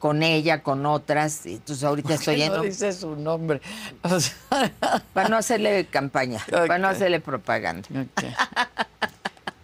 con 0.00 0.24
ella, 0.24 0.62
con 0.64 0.84
otras, 0.86 1.46
y 1.46 1.52
entonces 1.54 1.84
ahorita 1.84 2.14
estoy 2.14 2.38
no 2.38 2.42
yendo 2.44 2.62
dice 2.62 2.92
su 2.92 3.14
nombre. 3.14 3.60
O 4.02 4.18
sea, 4.18 4.34
para 5.12 5.28
no 5.28 5.36
hacerle 5.36 5.86
campaña, 5.86 6.44
para 6.50 6.78
no 6.78 6.88
hacerle 6.88 7.20
propaganda. 7.20 7.86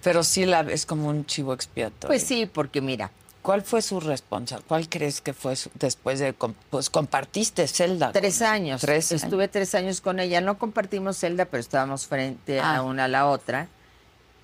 Pero 0.03 0.23
sí 0.23 0.47
la 0.47 0.63
ves 0.63 0.87
como 0.87 1.09
un 1.09 1.27
chivo 1.27 1.53
expiatorio. 1.53 2.07
Pues 2.09 2.23
sí, 2.23 2.47
porque 2.47 2.81
mira, 2.81 3.11
¿Cuál 3.43 3.63
fue 3.63 3.81
su 3.81 4.01
responsabilidad? 4.01 4.67
¿Cuál 4.67 4.89
crees 4.89 5.21
que 5.21 5.33
fue 5.33 5.55
su- 5.55 5.71
después 5.75 6.19
de... 6.19 6.33
Pues 6.33 6.91
compartiste 6.91 7.69
celda. 7.69 8.11
tres 8.11 8.39
con- 8.39 8.47
años. 8.49 8.81
Tres 8.81 9.13
años. 9.13 9.23
Estuve 9.23 9.47
tres 9.47 9.73
años 9.77 10.01
con 10.01 10.19
ella. 10.19 10.41
No 10.41 10.59
compartimos 10.59 11.17
celda, 11.17 11.45
pero 11.45 11.61
estábamos 11.61 12.09
frente 12.09 12.59
Ah. 12.59 12.79
a 12.79 12.83
una 12.83 13.05
a 13.05 13.09
la 13.09 13.29
otra. 13.29 13.69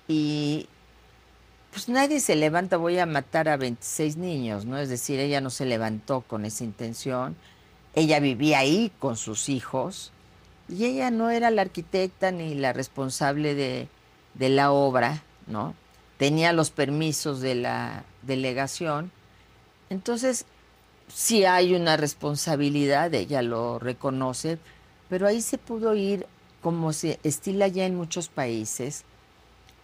Y 0.07 0.69
pues 1.73 1.89
nadie 1.89 2.19
se 2.19 2.35
levanta, 2.35 2.77
voy 2.77 2.99
a 2.99 3.07
matar 3.07 3.49
a 3.49 3.57
26 3.57 4.15
niños, 4.17 4.65
¿no? 4.65 4.77
Es 4.77 4.89
decir, 4.89 5.19
ella 5.19 5.41
no 5.41 5.49
se 5.49 5.65
levantó 5.65 6.21
con 6.21 6.45
esa 6.45 6.63
intención. 6.63 7.35
Ella 7.95 8.19
vivía 8.19 8.59
ahí 8.59 8.91
con 8.99 9.17
sus 9.17 9.49
hijos. 9.49 10.11
Y 10.69 10.85
ella 10.85 11.09
no 11.09 11.31
era 11.31 11.49
la 11.49 11.63
arquitecta 11.63 12.29
ni 12.29 12.53
la 12.53 12.73
responsable 12.73 13.55
de, 13.55 13.87
de 14.35 14.49
la 14.49 14.71
obra, 14.71 15.23
¿no? 15.47 15.73
Tenía 16.17 16.53
los 16.53 16.69
permisos 16.69 17.41
de 17.41 17.55
la 17.55 18.03
delegación. 18.21 19.11
Entonces, 19.89 20.45
sí 21.07 21.43
hay 21.43 21.73
una 21.73 21.97
responsabilidad, 21.97 23.11
ella 23.15 23.41
lo 23.41 23.79
reconoce, 23.79 24.59
pero 25.09 25.25
ahí 25.25 25.41
se 25.41 25.57
pudo 25.57 25.95
ir, 25.95 26.27
como 26.61 26.93
se 26.93 27.19
estila 27.23 27.67
ya 27.67 27.87
en 27.87 27.95
muchos 27.95 28.29
países, 28.29 29.05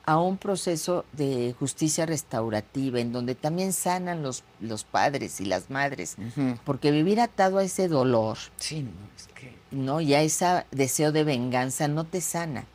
a 0.05 0.19
un 0.19 0.37
proceso 0.37 1.05
de 1.13 1.53
justicia 1.59 2.05
restaurativa, 2.05 2.99
en 2.99 3.11
donde 3.11 3.35
también 3.35 3.73
sanan 3.73 4.23
los, 4.23 4.43
los 4.59 4.83
padres 4.83 5.39
y 5.39 5.45
las 5.45 5.69
madres, 5.69 6.15
porque 6.65 6.91
vivir 6.91 7.19
atado 7.21 7.59
a 7.59 7.63
ese 7.63 7.87
dolor, 7.87 8.37
Sí, 8.57 8.81
no, 8.81 8.89
es 9.15 9.27
que... 9.35 9.53
¿no? 9.71 10.01
Y 10.01 10.15
a 10.15 10.21
ese 10.21 10.65
deseo 10.71 11.11
de 11.11 11.23
venganza 11.23 11.87
no 11.87 12.05
te 12.05 12.21
sana. 12.21 12.65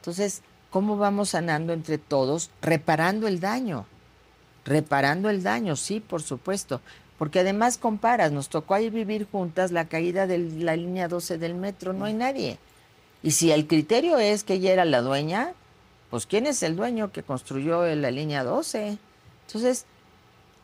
Entonces, 0.00 0.42
¿cómo 0.70 0.96
vamos 0.96 1.30
sanando 1.30 1.72
entre 1.72 1.98
todos? 1.98 2.50
Reparando 2.62 3.26
el 3.26 3.40
daño, 3.40 3.86
reparando 4.64 5.30
el 5.30 5.42
daño, 5.42 5.74
sí, 5.74 6.00
por 6.00 6.22
supuesto. 6.22 6.80
Porque 7.18 7.40
además 7.40 7.78
comparas, 7.78 8.30
nos 8.30 8.48
tocó 8.48 8.74
ahí 8.74 8.90
vivir 8.90 9.26
juntas 9.28 9.72
la 9.72 9.88
caída 9.88 10.28
de 10.28 10.38
la 10.38 10.76
línea 10.76 11.08
12 11.08 11.38
del 11.38 11.56
metro, 11.56 11.92
no 11.92 12.04
hay 12.04 12.14
nadie. 12.14 12.58
Y 13.22 13.32
si 13.32 13.50
el 13.50 13.66
criterio 13.66 14.18
es 14.18 14.44
que 14.44 14.54
ella 14.54 14.72
era 14.72 14.84
la 14.84 15.02
dueña, 15.02 15.54
pues 16.10 16.26
¿quién 16.26 16.46
es 16.46 16.62
el 16.62 16.76
dueño 16.76 17.12
que 17.12 17.22
construyó 17.22 17.84
la 17.94 18.10
línea 18.10 18.44
12? 18.44 18.98
Entonces, 19.46 19.84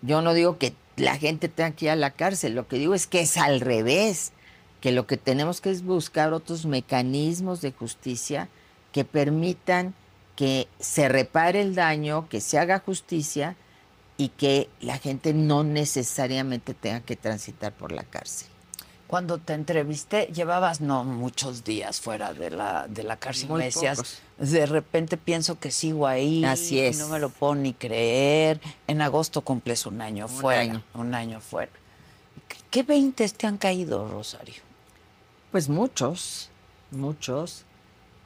yo 0.02 0.22
no 0.22 0.34
digo 0.34 0.58
que 0.58 0.74
la 0.96 1.16
gente 1.16 1.48
tenga 1.48 1.72
que 1.72 1.86
ir 1.86 1.90
a 1.90 1.96
la 1.96 2.10
cárcel, 2.10 2.54
lo 2.54 2.68
que 2.68 2.78
digo 2.78 2.94
es 2.94 3.06
que 3.06 3.20
es 3.20 3.36
al 3.36 3.60
revés, 3.60 4.32
que 4.80 4.92
lo 4.92 5.06
que 5.06 5.16
tenemos 5.16 5.60
que 5.60 5.70
es 5.70 5.82
buscar 5.82 6.32
otros 6.32 6.66
mecanismos 6.66 7.60
de 7.60 7.72
justicia 7.72 8.48
que 8.92 9.04
permitan 9.04 9.94
que 10.36 10.68
se 10.78 11.08
repare 11.08 11.60
el 11.60 11.74
daño, 11.74 12.28
que 12.28 12.40
se 12.40 12.58
haga 12.58 12.80
justicia 12.80 13.56
y 14.16 14.28
que 14.28 14.68
la 14.80 14.98
gente 14.98 15.32
no 15.34 15.64
necesariamente 15.64 16.74
tenga 16.74 17.00
que 17.00 17.16
transitar 17.16 17.72
por 17.72 17.92
la 17.92 18.04
cárcel. 18.04 18.53
Cuando 19.06 19.38
te 19.38 19.52
entrevisté, 19.52 20.26
llevabas 20.34 20.80
no 20.80 21.04
muchos 21.04 21.62
días 21.62 22.00
fuera 22.00 22.32
de 22.32 22.50
la, 22.50 22.88
de 22.88 23.02
la 23.02 23.16
cárcel. 23.16 23.48
Muy 23.50 23.58
me 23.58 23.64
decías, 23.66 23.98
pocos. 23.98 24.18
de 24.38 24.66
repente 24.66 25.16
pienso 25.16 25.58
que 25.60 25.70
sigo 25.70 26.06
ahí. 26.06 26.44
Así 26.44 26.80
es. 26.80 26.98
No 26.98 27.08
me 27.08 27.18
lo 27.20 27.28
puedo 27.28 27.54
ni 27.54 27.74
creer. 27.74 28.60
En 28.86 29.02
agosto 29.02 29.42
cumples 29.42 29.84
un 29.86 30.00
año 30.00 30.24
Un 30.26 30.30
fuera. 30.32 30.60
año. 30.62 30.82
Un 30.94 31.14
año 31.14 31.40
fuera. 31.40 31.70
¿Qué- 32.48 32.56
¿Qué 32.70 32.82
veintes 32.82 33.34
te 33.34 33.46
han 33.46 33.58
caído, 33.58 34.08
Rosario? 34.08 34.54
Pues 35.52 35.68
muchos, 35.68 36.48
muchos. 36.90 37.64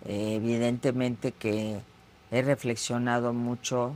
Eh, 0.06 0.36
evidentemente 0.36 1.32
que 1.32 1.80
he 2.30 2.42
reflexionado 2.42 3.32
mucho 3.32 3.94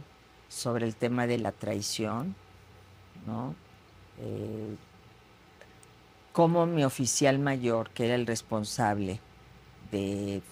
sobre 0.49 0.85
el 0.85 0.97
tema 0.97 1.27
de 1.29 1.39
la 1.39 1.53
traición, 1.53 2.35
¿no? 3.27 3.55
Eh, 4.19 4.75
cómo 6.33 6.67
mi 6.67 6.85
oficial 6.85 7.39
mayor, 7.39 7.91
que 7.91 8.07
era 8.07 8.15
el 8.15 8.27
responsable 8.27 9.21
de 9.91 10.43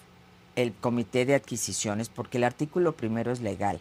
el 0.55 0.73
comité 0.73 1.25
de 1.25 1.35
adquisiciones, 1.35 2.09
porque 2.09 2.37
el 2.37 2.43
artículo 2.43 2.95
primero 2.95 3.31
es 3.31 3.39
legal, 3.39 3.79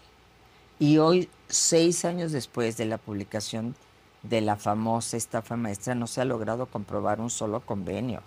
y 0.80 0.96
hoy, 0.96 1.28
seis 1.48 2.06
años 2.06 2.32
después 2.32 2.78
de 2.78 2.86
la 2.86 2.96
publicación 2.96 3.76
de 4.22 4.40
la 4.40 4.56
famosa 4.56 5.18
estafa 5.18 5.54
maestra, 5.56 5.94
no 5.94 6.06
se 6.06 6.22
ha 6.22 6.24
logrado 6.24 6.66
comprobar 6.66 7.20
un 7.20 7.28
solo 7.28 7.60
convenio. 7.60 8.22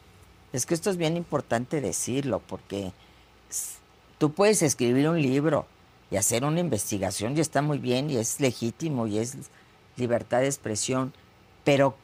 Es 0.53 0.68
que 0.68 0.75
esto 0.75 0.92
es 0.92 0.98
bien 0.98 1.18
importante 1.18 1.82
decirlo, 1.82 2.42
porque 2.48 2.94
tú 4.20 4.34
puedes 4.34 4.62
escribir 4.62 5.10
un 5.10 5.20
libro 5.20 5.65
y 6.12 6.18
hacer 6.18 6.46
una 6.46 6.60
investigación 6.60 7.36
y 7.36 7.42
está 7.42 7.63
muy 7.63 7.80
bien 7.80 8.12
y 8.12 8.18
es 8.18 8.39
legítimo 8.39 9.08
y 9.08 9.18
es 9.18 9.36
libertad 9.98 10.42
de 10.42 10.46
expresión, 10.46 11.12
pero 11.63 11.96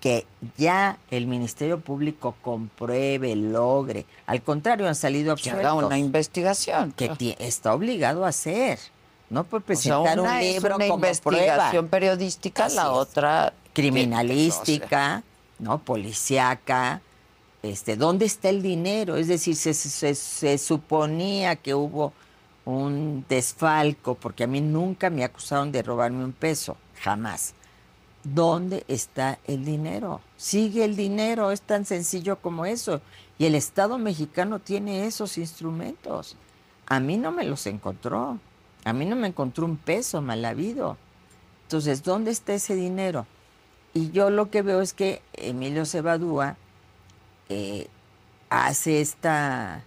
que 0.00 0.26
ya 0.56 0.98
el 1.10 1.26
Ministerio 1.26 1.80
Público 1.80 2.34
compruebe, 2.42 3.34
logre. 3.34 4.06
Al 4.26 4.42
contrario, 4.42 4.86
han 4.86 4.94
salido 4.94 5.34
Que 5.36 5.50
absueltos. 5.50 5.64
haga 5.64 5.74
una 5.86 5.98
investigación. 5.98 6.92
que 6.92 7.36
está 7.38 7.74
obligado 7.74 8.24
a 8.24 8.28
hacer. 8.28 8.78
No 9.30 9.42
por 9.44 9.58
O 9.58 9.62
sea, 9.62 9.66
presentar 9.66 10.20
una 10.20 10.32
un 10.34 10.38
es 10.38 10.54
libro 10.54 10.76
una 10.76 10.86
como 10.86 10.94
investigación 11.06 11.88
prueba 11.88 11.90
periodística, 11.90 12.66
Así 12.66 12.76
la 12.76 12.82
es. 12.82 12.88
otra 12.88 13.52
criminalística, 13.72 15.22
¿no? 15.58 15.78
Policiaca. 15.78 17.00
Este, 17.62 17.96
¿Dónde 17.96 18.26
está 18.26 18.48
el 18.50 18.62
dinero? 18.62 19.16
Es 19.16 19.26
decir, 19.28 19.56
se, 19.56 19.74
se- 19.74 20.14
se 20.14 20.58
suponía 20.58 21.56
que 21.56 21.74
hubo 21.74 22.12
un 22.64 23.24
desfalco, 23.28 24.14
porque 24.14 24.44
a 24.44 24.46
mí 24.46 24.60
nunca 24.60 25.10
me 25.10 25.24
acusaron 25.24 25.72
de 25.72 25.82
robarme 25.82 26.24
un 26.24 26.32
peso, 26.32 26.76
jamás. 27.02 27.54
¿Dónde 28.34 28.84
está 28.88 29.38
el 29.46 29.64
dinero? 29.64 30.20
Sigue 30.36 30.84
el 30.84 30.96
dinero, 30.96 31.52
es 31.52 31.62
tan 31.62 31.84
sencillo 31.84 32.40
como 32.40 32.66
eso. 32.66 33.00
Y 33.38 33.44
el 33.44 33.54
Estado 33.54 33.98
mexicano 33.98 34.58
tiene 34.58 35.06
esos 35.06 35.38
instrumentos. 35.38 36.36
A 36.86 36.98
mí 36.98 37.18
no 37.18 37.30
me 37.30 37.44
los 37.44 37.66
encontró. 37.66 38.40
A 38.84 38.92
mí 38.92 39.04
no 39.04 39.14
me 39.14 39.28
encontró 39.28 39.64
un 39.64 39.76
peso 39.76 40.22
mal 40.22 40.44
habido. 40.44 40.96
Entonces, 41.62 42.02
¿dónde 42.02 42.32
está 42.32 42.54
ese 42.54 42.74
dinero? 42.74 43.26
Y 43.94 44.10
yo 44.10 44.30
lo 44.30 44.50
que 44.50 44.62
veo 44.62 44.80
es 44.80 44.92
que 44.92 45.22
Emilio 45.32 45.86
Cebadúa 45.86 46.56
eh, 47.48 47.86
hace 48.50 49.00
esta 49.00 49.84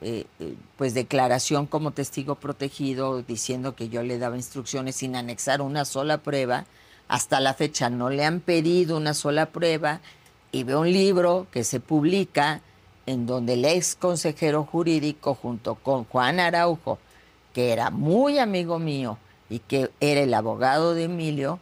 eh, 0.00 0.26
eh, 0.40 0.56
pues 0.76 0.92
declaración 0.92 1.66
como 1.66 1.92
testigo 1.92 2.34
protegido 2.34 3.22
diciendo 3.22 3.76
que 3.76 3.88
yo 3.88 4.02
le 4.02 4.18
daba 4.18 4.36
instrucciones 4.36 4.96
sin 4.96 5.14
anexar 5.14 5.62
una 5.62 5.84
sola 5.84 6.18
prueba. 6.18 6.66
Hasta 7.08 7.40
la 7.40 7.54
fecha 7.54 7.88
no 7.90 8.10
le 8.10 8.24
han 8.24 8.40
pedido 8.40 8.96
una 8.96 9.14
sola 9.14 9.46
prueba 9.46 10.00
y 10.52 10.64
veo 10.64 10.80
un 10.80 10.92
libro 10.92 11.46
que 11.52 11.64
se 11.64 11.80
publica 11.80 12.62
en 13.06 13.26
donde 13.26 13.54
el 13.54 13.64
ex 13.64 13.94
consejero 13.94 14.64
jurídico 14.64 15.34
junto 15.34 15.76
con 15.76 16.04
Juan 16.04 16.40
Araujo, 16.40 16.98
que 17.54 17.72
era 17.72 17.90
muy 17.90 18.38
amigo 18.38 18.78
mío 18.78 19.18
y 19.48 19.60
que 19.60 19.90
era 20.00 20.20
el 20.20 20.34
abogado 20.34 20.94
de 20.94 21.04
Emilio, 21.04 21.60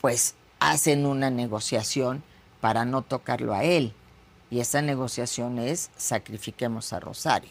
pues 0.00 0.34
hacen 0.60 1.06
una 1.06 1.30
negociación 1.30 2.22
para 2.60 2.84
no 2.84 3.02
tocarlo 3.02 3.54
a 3.54 3.64
él. 3.64 3.94
Y 4.50 4.60
esa 4.60 4.82
negociación 4.82 5.58
es 5.58 5.90
sacrifiquemos 5.96 6.92
a 6.92 7.00
Rosario. 7.00 7.50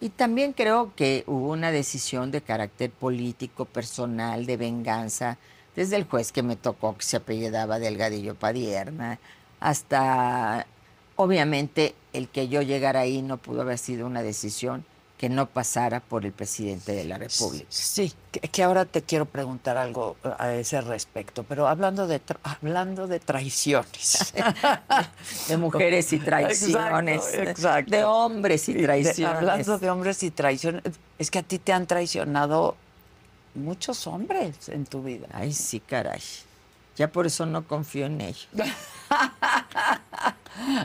Y 0.00 0.08
también 0.08 0.52
creo 0.52 0.92
que 0.96 1.24
hubo 1.26 1.50
una 1.50 1.70
decisión 1.70 2.30
de 2.30 2.40
carácter 2.40 2.90
político, 2.90 3.66
personal, 3.66 4.46
de 4.46 4.56
venganza, 4.56 5.36
desde 5.76 5.96
el 5.96 6.04
juez 6.04 6.32
que 6.32 6.42
me 6.42 6.56
tocó, 6.56 6.96
que 6.96 7.04
se 7.04 7.16
apellidaba 7.16 7.78
Delgadillo 7.78 8.34
Padierna, 8.34 9.18
hasta, 9.60 10.66
obviamente, 11.16 11.94
el 12.12 12.28
que 12.28 12.48
yo 12.48 12.62
llegara 12.62 13.00
ahí 13.00 13.22
no 13.22 13.36
pudo 13.36 13.62
haber 13.62 13.78
sido 13.78 14.06
una 14.06 14.22
decisión 14.22 14.84
que 15.16 15.28
no 15.28 15.44
pasara 15.44 16.00
por 16.00 16.24
el 16.24 16.32
presidente 16.32 16.92
de 16.92 17.04
la 17.04 17.18
República. 17.18 17.66
Sí, 17.68 18.10
que, 18.32 18.40
que 18.40 18.62
ahora 18.62 18.86
te 18.86 19.02
quiero 19.02 19.26
preguntar 19.26 19.76
algo 19.76 20.16
a 20.38 20.54
ese 20.54 20.80
respecto, 20.80 21.44
pero 21.44 21.68
hablando 21.68 22.06
de 22.06 22.24
tra- 22.24 22.38
hablando 22.42 23.06
de 23.06 23.20
traiciones. 23.20 24.32
de 25.48 25.56
mujeres 25.58 26.10
y 26.14 26.20
traiciones, 26.20 27.22
Exacto, 27.34 27.50
exacto. 27.50 27.90
de 27.94 28.04
hombres 28.04 28.66
y 28.70 28.72
De- 28.72 28.82
traiciones. 28.82 29.36
hablando 29.36 29.78
de 29.78 29.90
hombres 29.90 30.22
y 30.22 30.30
traiciones, 30.30 30.82
es 31.18 31.30
que 31.30 31.38
a 31.40 31.42
ti 31.42 31.58
te 31.58 31.74
han 31.74 31.86
traicionado 31.86 32.76
muchos 33.54 34.06
hombres 34.06 34.68
en 34.68 34.84
tu 34.86 35.02
vida. 35.02 35.26
Ay, 35.32 35.52
sí, 35.52 35.80
caray. 35.80 36.20
Ya 36.96 37.10
por 37.10 37.26
eso 37.26 37.46
no 37.46 37.66
confío 37.66 38.06
en 38.06 38.20
ellos. 38.20 38.48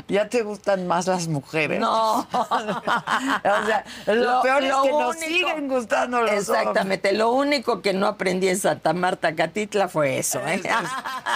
Ya 0.07 0.29
te 0.29 0.43
gustan 0.43 0.87
más 0.87 1.07
las 1.07 1.27
mujeres. 1.27 1.79
No. 1.79 2.19
o 2.31 3.65
sea, 3.65 3.83
lo, 4.05 4.13
Lo- 4.15 4.41
peor 4.41 4.63
lo 4.63 4.67
es 4.77 4.81
que 4.83 4.91
nos 4.91 5.15
único- 5.15 5.27
siguen 5.27 5.67
gustando 5.67 6.21
los 6.21 6.29
hombres. 6.29 6.47
Exactamente. 6.49 7.11
Lo 7.13 7.31
único 7.31 7.81
que 7.81 7.91
no 7.93 8.07
aprendí 8.07 8.47
en 8.47 8.57
Santa 8.57 8.93
Marta 8.93 9.35
Catitla 9.35 9.87
fue 9.89 10.17
eso. 10.19 10.39
¿eh? 10.47 10.61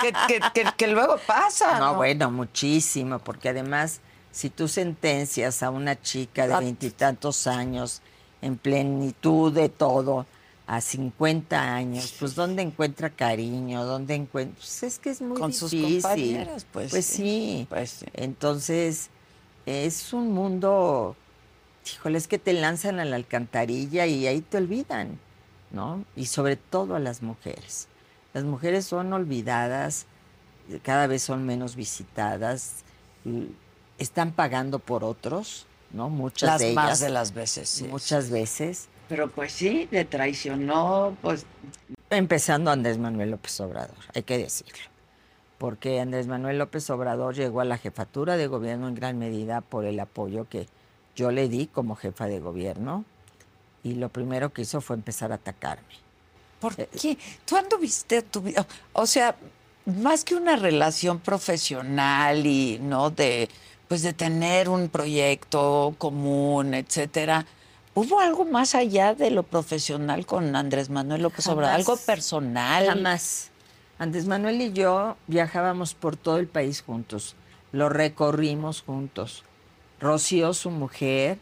que, 0.01 0.13
que- 0.27 0.39
que- 0.53 0.71
que 0.77 0.87
luego 0.87 1.17
pasa. 1.25 1.79
No, 1.79 1.95
bueno, 1.95 2.31
muchísimo, 2.31 3.19
porque 3.19 3.49
además, 3.49 3.99
si 4.31 4.49
tú 4.49 4.67
sentencias 4.67 5.61
a 5.63 5.69
una 5.71 5.99
chica 6.01 6.47
de 6.47 6.53
Ah. 6.53 6.59
veintitantos 6.59 7.45
años, 7.47 8.01
en 8.41 8.57
plenitud 8.57 9.51
de 9.51 9.67
todo, 9.69 10.25
a 10.69 10.81
50 10.81 11.73
años, 11.73 12.13
pues 12.19 12.35
¿dónde 12.35 12.61
encuentra 12.61 13.09
cariño? 13.09 13.83
¿Dónde 13.85 14.13
encuentra? 14.13 14.55
Pues 14.55 14.83
es 14.83 14.99
que 14.99 15.09
es 15.09 15.19
muy 15.19 15.35
Con 15.35 15.51
sus 15.51 15.73
compañeras, 15.73 16.67
pues, 16.71 16.91
Pues 16.91 17.07
sí. 17.07 17.65
Pues 17.67 17.89
sí. 17.89 18.05
Entonces, 18.13 19.09
es 19.65 20.13
un 20.13 20.31
mundo, 20.31 21.15
híjole, 21.91 22.19
es 22.19 22.27
que 22.27 22.37
te 22.37 22.53
lanzan 22.53 22.99
a 22.99 23.05
la 23.05 23.15
alcantarilla 23.15 24.05
y 24.05 24.27
ahí 24.27 24.41
te 24.41 24.57
olvidan, 24.57 25.17
¿no? 25.71 26.05
Y 26.15 26.27
sobre 26.27 26.55
todo 26.55 26.95
a 26.95 26.99
las 26.99 27.23
mujeres. 27.23 27.87
Las 28.35 28.43
mujeres 28.43 28.85
son 28.85 29.11
olvidadas, 29.11 30.05
cada 30.83 31.07
vez 31.07 31.23
son 31.23 31.47
menos 31.47 31.75
visitadas, 31.75 32.83
están 33.97 34.33
pagando 34.33 34.77
por 34.77 35.03
otros, 35.03 35.65
¿no? 35.93 36.09
Muchas 36.11 36.47
Las 36.47 36.61
de 36.61 36.73
más 36.73 36.85
ellas. 36.85 36.99
de 36.99 37.09
las 37.09 37.33
veces, 37.33 37.69
sí. 37.69 37.85
Muchas 37.85 38.29
veces. 38.29 38.87
Pero 39.09 39.29
pues 39.29 39.51
sí, 39.51 39.87
le 39.91 40.05
traicionó, 40.05 41.17
pues 41.21 41.45
Empezando 42.11 42.71
Andrés 42.71 42.97
Manuel 42.97 43.31
López 43.31 43.59
Obrador, 43.59 43.97
hay 44.15 44.23
que 44.23 44.37
decirlo. 44.37 44.83
Porque 45.57 45.99
Andrés 45.99 46.27
Manuel 46.27 46.57
López 46.57 46.89
Obrador 46.89 47.35
llegó 47.35 47.61
a 47.61 47.65
la 47.65 47.77
jefatura 47.77 48.37
de 48.37 48.47
gobierno 48.47 48.87
en 48.87 48.95
gran 48.95 49.19
medida 49.19 49.61
por 49.61 49.85
el 49.85 49.99
apoyo 49.99 50.47
que 50.47 50.67
yo 51.15 51.31
le 51.31 51.49
di 51.49 51.67
como 51.67 51.95
jefa 51.95 52.27
de 52.27 52.39
gobierno. 52.39 53.03
Y 53.83 53.95
lo 53.95 54.09
primero 54.09 54.51
que 54.53 54.63
hizo 54.63 54.81
fue 54.81 54.95
empezar 54.95 55.31
a 55.31 55.35
atacarme. 55.35 55.83
¿Por 56.59 56.75
qué? 56.75 57.17
¿Tú 57.45 57.57
anduviste 57.57 58.21
tu 58.23 58.41
vida? 58.41 58.65
O 58.93 59.05
sea, 59.05 59.35
más 59.85 60.23
que 60.23 60.35
una 60.35 60.55
relación 60.55 61.19
profesional 61.19 62.45
y, 62.45 62.79
¿no? 62.79 63.09
De, 63.09 63.49
pues 63.87 64.01
de 64.01 64.13
tener 64.13 64.69
un 64.69 64.89
proyecto 64.89 65.93
común, 65.97 66.73
etcétera, 66.73 67.45
¿Hubo 67.99 68.21
algo 68.21 68.45
más 68.45 68.75
allá 68.75 69.13
de 69.13 69.29
lo 69.29 69.43
profesional 69.43 70.25
con 70.25 70.55
Andrés 70.55 70.89
Manuel 70.89 71.23
López 71.23 71.45
Obrador? 71.47 71.75
¿Algo 71.75 71.97
personal? 71.97 72.85
Jamás. 72.85 73.49
Andrés 73.97 74.25
Manuel 74.25 74.61
y 74.61 74.71
yo 74.71 75.17
viajábamos 75.27 75.95
por 75.95 76.15
todo 76.15 76.37
el 76.37 76.47
país 76.47 76.81
juntos. 76.81 77.35
Lo 77.73 77.89
recorrimos 77.89 78.83
juntos. 78.83 79.43
Rocío, 79.99 80.53
su 80.53 80.71
mujer, 80.71 81.39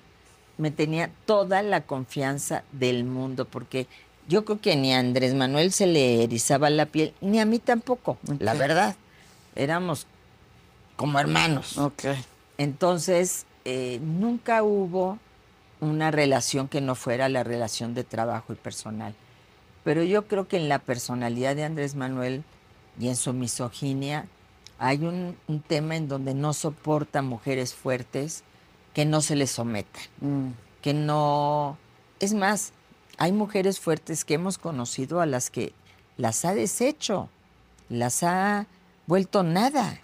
me 0.58 0.72
tenía 0.72 1.12
toda 1.28 1.62
la 1.62 1.82
confianza 1.82 2.64
del 2.72 3.04
mundo, 3.04 3.46
porque 3.46 3.86
yo 4.28 4.44
creo 4.44 4.60
que 4.60 4.76
ni 4.76 4.96
a 4.96 4.98
Andrés 4.98 5.36
Manuel 5.36 5.72
se 5.72 5.86
le 5.86 6.24
erizaba 6.24 6.72
la 6.72 6.88
piel, 6.88 7.14
ni 7.22 7.40
a 7.40 7.46
mí 7.46 7.60
tampoco, 7.60 8.18
la 8.40 8.56
verdad. 8.56 8.96
Éramos 9.56 10.08
como 10.96 11.20
hermanos. 11.20 11.78
Ok. 11.78 12.06
Entonces, 12.58 13.46
eh, 13.64 14.00
nunca 14.02 14.64
hubo 14.64 15.20
una 15.80 16.12
relación 16.12 16.68
que 16.68 16.82
no 16.82 16.96
fuera 16.96 17.30
la 17.30 17.44
relación 17.44 17.94
de 17.94 18.04
trabajo 18.04 18.54
y 18.54 18.56
personal. 18.56 19.14
Pero 19.84 20.04
yo 20.04 20.28
creo 20.28 20.48
que 20.48 20.58
en 20.58 20.70
la 20.70 20.80
personalidad 20.80 21.56
de 21.56 21.64
Andrés 21.64 21.96
Manuel 21.96 22.44
y 23.00 23.08
en 23.10 23.16
su 23.16 23.34
misoginia 23.34 24.26
hay 24.80 25.06
un, 25.06 25.38
un 25.48 25.62
tema 25.62 25.96
en 25.96 26.08
donde 26.08 26.34
no 26.34 26.54
soporta 26.54 27.22
mujeres 27.22 27.74
fuertes 27.74 28.44
que 28.94 29.06
no 29.06 29.22
se 29.22 29.36
les 29.36 29.52
sometan, 29.52 30.02
Mm. 30.22 30.50
que 30.82 30.94
no... 30.94 31.78
Es 32.20 32.34
más, 32.34 32.74
hay 33.18 33.32
mujeres 33.32 33.80
fuertes 33.80 34.26
que 34.26 34.34
hemos 34.36 34.58
conocido 34.58 35.22
a 35.22 35.26
las 35.26 35.50
que 35.50 35.74
las 36.18 36.46
ha 36.46 36.54
deshecho, 36.56 37.30
las 37.90 38.24
ha 38.24 38.66
vuelto 39.06 39.44
nada. 39.44 40.00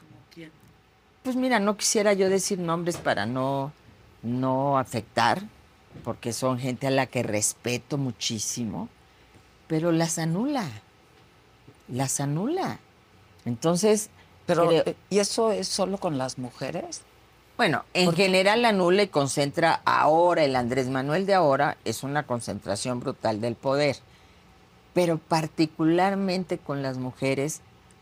Pues 1.24 1.36
mira, 1.38 1.60
no 1.60 1.78
quisiera 1.78 2.14
yo 2.14 2.30
decir 2.30 2.60
nombres 2.60 2.98
para 2.98 3.26
no, 3.26 3.72
no 4.24 4.78
afectar, 4.78 5.42
porque 6.04 6.34
son 6.34 6.60
gente 6.60 6.88
a 6.88 6.92
la 6.92 7.06
que 7.08 7.24
respeto 7.24 7.98
muchísimo, 7.98 8.90
pero 9.68 9.92
las 9.92 10.18
anula, 10.20 10.66
las 11.88 12.20
anula. 12.20 12.80
Entonces, 13.46 14.10
Pero, 14.46 14.68
creo- 14.68 14.84
¿y 15.10 15.20
eso 15.20 15.52
es 15.52 15.68
solo 15.68 15.98
con 15.98 16.18
las 16.18 16.38
mujeres? 16.38 17.02
bueno, 17.56 17.84
en 17.94 18.12
general 18.14 18.66
anula 18.66 19.04
y 19.04 19.08
concentra 19.08 19.82
ahora, 19.86 20.44
el 20.44 20.56
Andrés 20.56 20.90
Manuel 20.90 21.26
de 21.26 21.36
ahora 21.36 21.78
es 21.86 22.04
una 22.04 22.24
concentración 22.24 23.00
brutal 23.00 23.40
del 23.42 23.56
poder, 23.56 23.98
pero 24.94 25.18
particularmente 25.18 26.58
con 26.58 26.82
las 26.82 26.98
mujeres, 26.98 27.62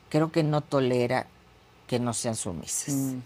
creo 0.10 0.32
que 0.32 0.44
no 0.44 0.62
tolera 0.62 1.28
que 1.88 2.00
no 2.00 2.14
sean 2.14 2.36
sumisas. 2.36 2.94
Mm. 2.96 3.20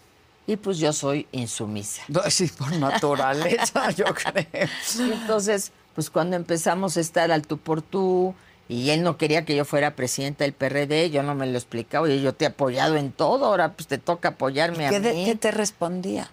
Y 0.48 0.58
pues 0.58 0.78
yo 0.78 0.94
soy 0.94 1.28
insumisa. 1.32 2.04
Sí, 2.30 2.48
por 2.56 2.72
naturaleza, 2.76 3.90
yo 3.98 4.06
creo. 4.14 4.68
Y 5.00 5.12
entonces, 5.12 5.72
pues 5.96 6.10
cuando 6.10 6.36
empezamos 6.36 6.98
a 6.98 7.02
estar 7.02 7.32
al 7.32 7.48
tú 7.48 7.58
por 7.58 7.82
tú, 7.82 8.36
y 8.70 8.90
él 8.92 9.02
no 9.04 9.18
quería 9.18 9.46
que 9.46 9.56
yo 9.56 9.66
fuera 9.66 9.96
presidenta 9.96 10.44
del 10.44 10.54
PRD, 10.54 11.10
yo 11.10 11.24
no 11.24 11.34
me 11.36 11.46
lo 11.48 11.58
explicaba, 11.58 12.06
oye, 12.06 12.22
yo 12.22 12.34
te 12.34 12.46
he 12.46 12.48
apoyado 12.50 12.96
en 12.96 13.12
todo, 13.12 13.46
ahora 13.46 13.74
pues 13.74 13.88
te 13.88 13.98
toca 13.98 14.30
apoyarme 14.30 14.88
a 14.88 14.90
¿Qué, 14.90 15.00
de- 15.00 15.14
mí. 15.14 15.26
qué 15.26 15.36
te 15.36 15.52
respondía? 15.52 16.30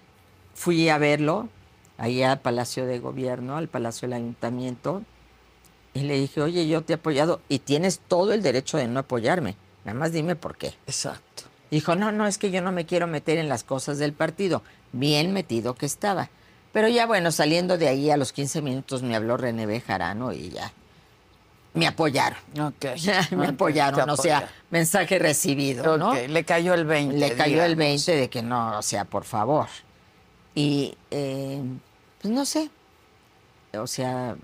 Fui 0.55 0.89
a 0.89 0.99
verlo, 0.99 1.49
ahí 1.99 2.23
al 2.23 2.41
Palacio 2.41 2.85
de 2.87 2.99
Gobierno, 2.99 3.57
al 3.57 3.69
Palacio 3.69 4.09
del 4.09 4.15
Ayuntamiento, 4.19 5.03
y 5.95 6.01
le 6.01 6.19
dije, 6.19 6.41
oye, 6.41 6.67
yo 6.69 6.83
te 6.83 6.95
he 6.95 6.97
apoyado 6.97 7.41
y 7.49 7.59
tienes 7.61 7.99
todo 8.09 8.33
el 8.33 8.43
derecho 8.43 8.77
de 8.79 8.89
no 8.89 9.01
apoyarme, 9.01 9.57
nada 9.85 9.99
más 9.99 10.13
dime 10.13 10.37
por 10.37 10.57
qué. 10.57 10.75
Exacto. 10.87 11.45
Dijo, 11.73 11.97
no, 11.97 12.13
no, 12.13 12.27
es 12.27 12.37
que 12.37 12.51
yo 12.51 12.61
no 12.61 12.71
me 12.71 12.85
quiero 12.85 13.07
meter 13.07 13.39
en 13.39 13.49
las 13.49 13.65
cosas 13.65 13.97
del 13.97 14.13
partido. 14.13 14.63
Bien 14.93 15.33
metido 15.33 15.75
que 15.75 15.87
estaba. 15.87 16.29
Pero 16.71 16.87
ya 16.87 17.07
bueno, 17.07 17.33
saliendo 17.33 17.79
de 17.79 17.89
ahí 17.89 18.11
a 18.11 18.19
los 18.19 18.35
15 18.35 18.61
minutos 18.61 19.03
me 19.03 19.17
habló 19.17 19.39
René 19.39 19.65
Bejarano 19.65 20.35
y 20.35 20.51
ya. 20.51 20.71
Me 21.73 21.87
apoyaron. 21.87 22.39
Ok. 22.61 22.85
me 23.31 23.47
apoyaron, 23.47 24.11
o 24.11 24.19
sea, 24.19 24.51
mensaje 24.69 25.19
recibido, 25.19 25.97
¿no? 25.97 26.13
Le 26.15 26.45
cayó 26.45 26.75
el 26.75 26.85
20. 26.85 27.17
Le 27.17 27.35
cayó 27.37 27.65
el 27.65 27.75
digamos. 27.75 28.05
20 28.05 28.17
de 28.17 28.29
que 28.29 28.43
no, 28.43 28.79
o 28.79 28.83
sea, 28.83 29.07
por 29.07 29.25
favor. 29.25 29.69
Y, 30.55 30.95
eh, 31.11 31.63
pues 32.21 32.35
no 32.35 32.45
sé. 32.45 32.69
O 33.73 33.87
sea, 33.87 34.37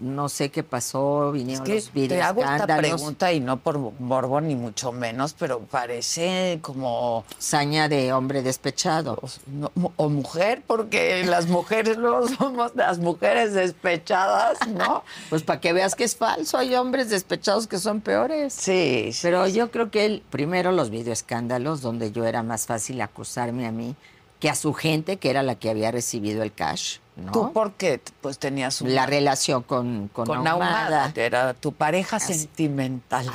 no 0.00 0.28
sé 0.28 0.50
qué 0.50 0.62
pasó, 0.62 1.28
Es 1.28 1.34
vinieron 1.34 1.64
que 1.64 1.74
los 1.74 1.90
te 1.90 2.22
hago 2.22 2.42
esta 2.44 2.76
pregunta 2.76 3.32
y 3.32 3.40
no 3.40 3.56
por 3.58 3.78
morbo 4.00 4.40
ni 4.40 4.54
mucho 4.56 4.92
menos, 4.92 5.34
pero 5.38 5.60
parece 5.60 6.58
como 6.62 7.24
Saña 7.38 7.88
de 7.88 8.12
hombre 8.12 8.42
despechado. 8.42 9.18
o, 9.22 9.28
no- 9.46 9.92
o 9.96 10.08
mujer, 10.08 10.62
porque 10.66 11.24
las 11.24 11.46
mujeres 11.48 11.96
luego 11.96 12.26
somos 12.38 12.74
las 12.74 12.98
mujeres 12.98 13.54
despechadas, 13.54 14.58
¿no? 14.68 15.04
Pues 15.30 15.42
para 15.42 15.60
que 15.60 15.72
veas 15.72 15.94
que 15.94 16.04
es 16.04 16.16
falso, 16.16 16.58
hay 16.58 16.74
hombres 16.74 17.08
despechados 17.10 17.66
que 17.66 17.78
son 17.78 18.00
peores. 18.00 18.52
Sí, 18.52 19.10
sí. 19.12 19.18
Pero 19.22 19.46
yo 19.48 19.70
creo 19.70 19.90
que 19.90 20.04
él, 20.06 20.22
primero 20.30 20.72
los 20.72 20.90
videoescándalos, 20.90 21.80
donde 21.80 22.12
yo 22.12 22.24
era 22.24 22.42
más 22.42 22.66
fácil 22.66 23.00
acusarme 23.00 23.66
a 23.66 23.72
mí 23.72 23.94
que 24.42 24.50
a 24.50 24.56
su 24.56 24.72
gente, 24.74 25.18
que 25.18 25.30
era 25.30 25.44
la 25.44 25.54
que 25.54 25.70
había 25.70 25.92
recibido 25.92 26.42
el 26.42 26.52
cash, 26.52 26.96
¿no? 27.14 27.30
¿Tú 27.30 27.52
por 27.52 27.74
qué? 27.74 28.00
Pues 28.20 28.40
tenías 28.40 28.80
una 28.80 28.90
La 28.90 29.06
relación 29.06 29.62
con, 29.62 30.08
con, 30.12 30.26
con 30.26 30.38
Ahumada. 30.48 31.04
Ahumada. 31.04 31.12
Era 31.14 31.54
tu 31.54 31.70
pareja 31.70 32.18
sentimental. 32.18 33.30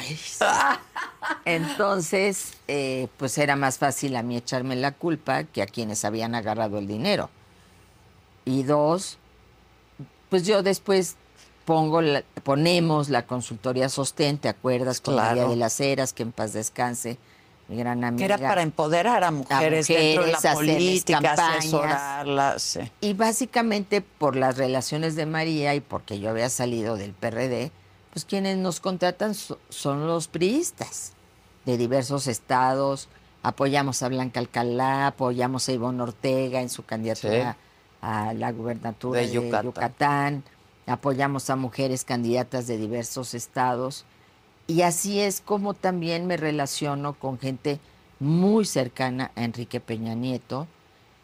Entonces, 1.46 2.56
eh, 2.67 3.08
pues 3.15 3.38
era 3.38 3.56
más 3.56 3.78
fácil 3.78 4.17
a 4.17 4.22
mí 4.24 4.36
echarme 4.36 4.76
la 4.76 4.91
culpa 4.91 5.46
que 5.46 5.62
a 5.62 5.65
quienes 5.65 6.04
habían 6.04 6.36
agarrado 6.36 6.78
el 6.78 6.88
dinero. 6.88 7.30
Y 8.43 8.63
dos, 8.63 9.17
pues 10.30 10.46
yo 10.46 10.62
después 10.62 11.15
pongo 11.63 12.02
la- 12.02 12.24
ponemos 12.43 13.08
la 13.08 13.26
consultoría 13.26 13.88
Sostén, 13.89 14.38
¿te 14.39 14.50
acuerdas? 14.50 15.02
Con 15.02 15.13
Claro. 15.15 15.30
María 15.38 15.50
de 15.50 15.56
las 15.56 15.80
Heras, 15.80 16.12
que 16.13 16.24
en 16.24 16.32
paz 16.34 16.52
descanse, 16.54 17.17
mi 17.67 17.75
gran 17.77 18.03
amiga. 18.03 18.27
Que 18.27 18.34
era 18.34 18.38
para 18.49 18.62
empoderar 18.62 19.23
a 19.23 19.32
mujeres, 19.32 19.88
dentro 19.88 20.23
de 20.25 20.32
la 20.32 20.38
mujeres, 20.38 20.56
política, 20.58 21.21
campañas. 21.21 21.58
asesorarlas. 21.60 22.80
Y 23.01 23.13
básicamente 23.13 24.01
por 24.01 24.36
las 24.36 24.58
relaciones 24.58 25.15
de 25.15 25.25
María 25.25 25.75
y 25.75 25.80
porque 25.82 26.19
yo 26.19 26.30
había 26.30 26.49
salido 26.49 26.95
del 26.95 27.13
PRD, 27.13 27.71
pues 28.13 28.25
quienes 28.25 28.58
nos 28.58 28.80
contratan 28.80 29.36
so- 29.36 29.60
son 29.69 30.08
los 30.08 30.27
priistas 30.27 31.13
de 31.65 31.77
diversos 31.77 32.27
estados. 32.27 33.10
Apoyamos 33.43 34.01
a 34.01 34.08
Blanca 34.10 34.39
Alcalá, 34.39 35.08
apoyamos 35.08 35.67
a 35.69 35.71
Ivonne 35.73 36.01
Ortega 36.03 36.62
en 36.62 36.69
su 36.69 36.84
candidatura 36.86 37.58
a 38.01 38.34
la 38.34 38.51
gubernatura 38.51 39.19
De 39.19 39.27
de, 39.27 39.34
Yucatán. 39.34 39.65
Yucatán. 39.65 40.43
Apoyamos 40.86 41.49
a 41.49 41.56
mujeres 41.58 42.06
candidatas 42.06 42.65
de 42.67 42.77
diversos 42.77 43.34
estados. 43.34 44.06
Y 44.67 44.82
así 44.82 45.19
es 45.19 45.41
como 45.41 45.73
también 45.73 46.27
me 46.27 46.36
relaciono 46.38 47.13
con 47.13 47.39
gente 47.39 47.80
muy 48.19 48.65
cercana 48.65 49.32
a 49.36 49.43
Enrique 49.43 49.80
Peña 49.80 50.13
Nieto 50.13 50.67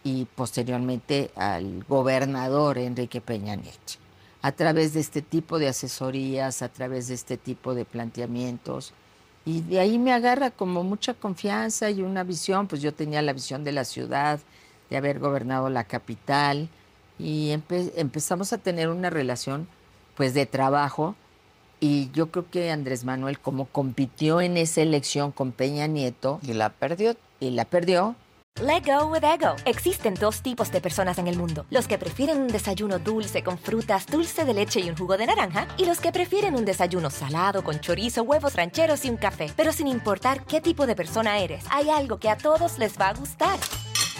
y 0.03 0.25
posteriormente 0.25 1.31
al 1.35 1.83
gobernador 1.83 2.77
Enrique 2.77 3.19
Peña 3.19 3.55
Nieto. 3.55 3.93
A 4.41 4.51
través 4.51 4.93
de 4.93 4.99
este 4.99 5.21
tipo 5.21 5.59
de 5.59 5.69
asesorías, 5.69 6.61
a 6.61 6.69
través 6.69 7.07
de 7.07 7.13
este 7.15 7.37
tipo 7.37 7.73
de 7.73 7.85
planteamientos. 7.85 8.93
Y 9.45 9.61
de 9.61 9.79
ahí 9.79 9.97
me 9.97 10.13
agarra 10.13 10.51
como 10.51 10.83
mucha 10.83 11.13
confianza 11.13 11.89
y 11.89 12.01
una 12.01 12.23
visión, 12.23 12.67
pues 12.67 12.81
yo 12.81 12.93
tenía 12.93 13.21
la 13.21 13.33
visión 13.33 13.63
de 13.63 13.71
la 13.73 13.83
ciudad, 13.85 14.39
de 14.89 14.97
haber 14.97 15.19
gobernado 15.19 15.69
la 15.69 15.83
capital 15.85 16.69
y 17.19 17.49
empe- 17.49 17.91
empezamos 17.95 18.53
a 18.53 18.57
tener 18.57 18.89
una 18.89 19.09
relación 19.09 19.67
pues 20.15 20.33
de 20.33 20.45
trabajo 20.45 21.15
y 21.83 22.09
yo 22.13 22.31
creo 22.31 22.49
que 22.49 22.71
Andrés 22.71 23.03
Manuel 23.03 23.39
como 23.39 23.65
compitió 23.65 24.39
en 24.39 24.55
esa 24.55 24.81
elección 24.81 25.33
con 25.33 25.51
Peña 25.51 25.85
Nieto 25.85 26.39
Y 26.41 26.53
la 26.53 26.69
perdió. 26.69 27.17
y 27.41 27.49
la 27.49 27.65
perdió, 27.65 28.15
Let 28.61 28.83
go 28.85 29.07
with 29.07 29.23
ego. 29.23 29.55
Existen 29.65 30.13
dos 30.13 30.41
tipos 30.41 30.71
de 30.71 30.79
personas 30.79 31.17
en 31.17 31.27
el 31.27 31.37
mundo: 31.37 31.65
los 31.71 31.87
que 31.87 31.97
prefieren 31.97 32.39
un 32.39 32.47
desayuno 32.47 32.99
dulce 32.99 33.43
con 33.43 33.57
frutas, 33.57 34.05
dulce 34.05 34.45
de 34.45 34.53
leche 34.53 34.79
y 34.79 34.89
un 34.89 34.95
jugo 34.95 35.17
de 35.17 35.25
naranja, 35.25 35.67
y 35.75 35.85
los 35.85 35.99
que 35.99 36.11
prefieren 36.11 36.55
un 36.55 36.63
desayuno 36.63 37.09
salado 37.09 37.63
con 37.63 37.79
chorizo, 37.79 38.21
huevos 38.23 38.55
rancheros 38.55 39.03
y 39.05 39.09
un 39.09 39.17
café. 39.17 39.51
Pero 39.57 39.73
sin 39.73 39.87
importar 39.87 40.45
qué 40.45 40.61
tipo 40.61 40.85
de 40.85 40.95
persona 40.95 41.39
eres, 41.39 41.65
hay 41.71 41.89
algo 41.89 42.17
que 42.17 42.29
a 42.29 42.37
todos 42.37 42.77
les 42.77 42.97
va 42.97 43.09
a 43.09 43.13
gustar. 43.15 43.59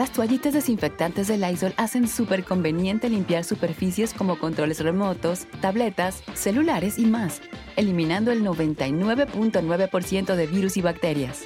Las 0.00 0.12
toallitas 0.12 0.54
desinfectantes 0.54 1.28
de 1.28 1.36
Lysol 1.36 1.74
hacen 1.76 2.08
súper 2.08 2.42
conveniente 2.42 3.10
limpiar 3.10 3.44
superficies 3.44 4.14
como 4.14 4.38
controles 4.38 4.80
remotos, 4.80 5.46
tabletas, 5.60 6.22
celulares 6.32 6.98
y 6.98 7.04
más, 7.04 7.42
eliminando 7.76 8.32
el 8.32 8.42
99.9% 8.42 10.36
de 10.36 10.46
virus 10.46 10.78
y 10.78 10.80
bacterias. 10.80 11.42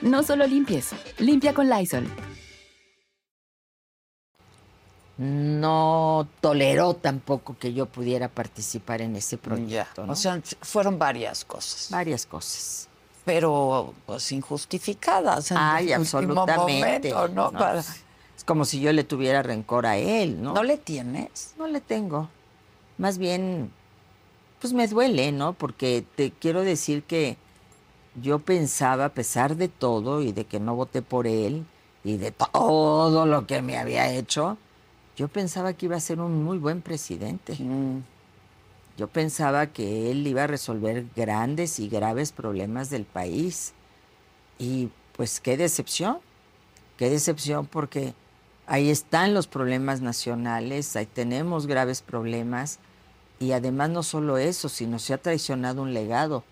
No 0.00 0.22
solo 0.22 0.46
limpies, 0.46 0.92
limpia 1.18 1.52
con 1.52 1.68
Lysol. 1.68 2.06
No 5.18 6.26
toleró 6.40 6.94
tampoco 6.94 7.58
que 7.58 7.74
yo 7.74 7.84
pudiera 7.84 8.28
participar 8.28 9.02
en 9.02 9.16
ese 9.16 9.36
proyecto. 9.36 10.06
¿no? 10.06 10.14
O 10.14 10.16
sea, 10.16 10.40
fueron 10.62 10.98
varias 10.98 11.44
cosas. 11.44 11.88
Varias 11.90 12.24
cosas. 12.24 12.88
Pero 13.24 13.94
pues 14.06 14.30
injustificadas 14.32 15.50
en 15.50 15.56
Ay, 15.58 15.88
el 15.88 16.00
absolutamente. 16.00 16.74
momento, 16.74 17.28
¿no? 17.28 17.50
No, 17.50 17.58
Para- 17.58 17.78
Es 17.80 18.44
como 18.44 18.64
si 18.64 18.80
yo 18.80 18.92
le 18.92 19.04
tuviera 19.04 19.42
rencor 19.42 19.86
a 19.86 19.96
él, 19.96 20.42
¿no? 20.42 20.52
¿No 20.52 20.62
le 20.62 20.76
tienes? 20.76 21.54
No 21.58 21.66
le 21.66 21.80
tengo. 21.80 22.28
Más 22.98 23.16
bien, 23.18 23.70
pues 24.60 24.72
me 24.72 24.86
duele, 24.88 25.32
¿no? 25.32 25.54
Porque 25.54 26.04
te 26.16 26.30
quiero 26.32 26.62
decir 26.62 27.02
que 27.04 27.36
yo 28.20 28.38
pensaba, 28.40 29.06
a 29.06 29.08
pesar 29.08 29.56
de 29.56 29.68
todo 29.68 30.20
y 30.20 30.32
de 30.32 30.44
que 30.44 30.60
no 30.60 30.74
voté 30.76 31.00
por 31.02 31.26
él 31.26 31.64
y 32.04 32.16
de 32.18 32.30
todo 32.32 33.24
lo 33.26 33.46
que 33.46 33.62
me 33.62 33.78
había 33.78 34.12
hecho, 34.12 34.58
yo 35.16 35.28
pensaba 35.28 35.72
que 35.72 35.86
iba 35.86 35.96
a 35.96 36.00
ser 36.00 36.20
un 36.20 36.44
muy 36.44 36.58
buen 36.58 36.82
presidente. 36.82 37.54
Mm. 37.58 37.98
Yo 38.96 39.08
pensaba 39.08 39.66
que 39.66 40.10
él 40.10 40.26
iba 40.26 40.44
a 40.44 40.46
resolver 40.46 41.06
grandes 41.16 41.80
y 41.80 41.88
graves 41.88 42.32
problemas 42.32 42.90
del 42.90 43.04
país. 43.04 43.74
Y 44.58 44.90
pues 45.16 45.40
qué 45.40 45.56
decepción, 45.56 46.18
qué 46.96 47.10
decepción 47.10 47.66
porque 47.66 48.14
ahí 48.66 48.90
están 48.90 49.34
los 49.34 49.46
problemas 49.46 50.00
nacionales, 50.00 50.94
ahí 50.96 51.06
tenemos 51.06 51.66
graves 51.66 52.02
problemas 52.02 52.78
y 53.40 53.52
además 53.52 53.90
no 53.90 54.02
solo 54.02 54.38
eso, 54.38 54.68
sino 54.68 54.98
se 54.98 55.12
ha 55.12 55.18
traicionado 55.18 55.82
un 55.82 55.92
legado, 55.92 56.44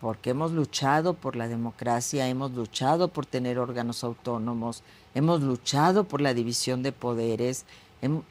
porque 0.00 0.30
hemos 0.30 0.52
luchado 0.52 1.14
por 1.14 1.36
la 1.36 1.48
democracia, 1.48 2.28
hemos 2.28 2.52
luchado 2.52 3.08
por 3.08 3.26
tener 3.26 3.58
órganos 3.58 4.04
autónomos, 4.04 4.82
hemos 5.14 5.42
luchado 5.42 6.04
por 6.04 6.20
la 6.20 6.32
división 6.32 6.82
de 6.82 6.92
poderes. 6.92 7.66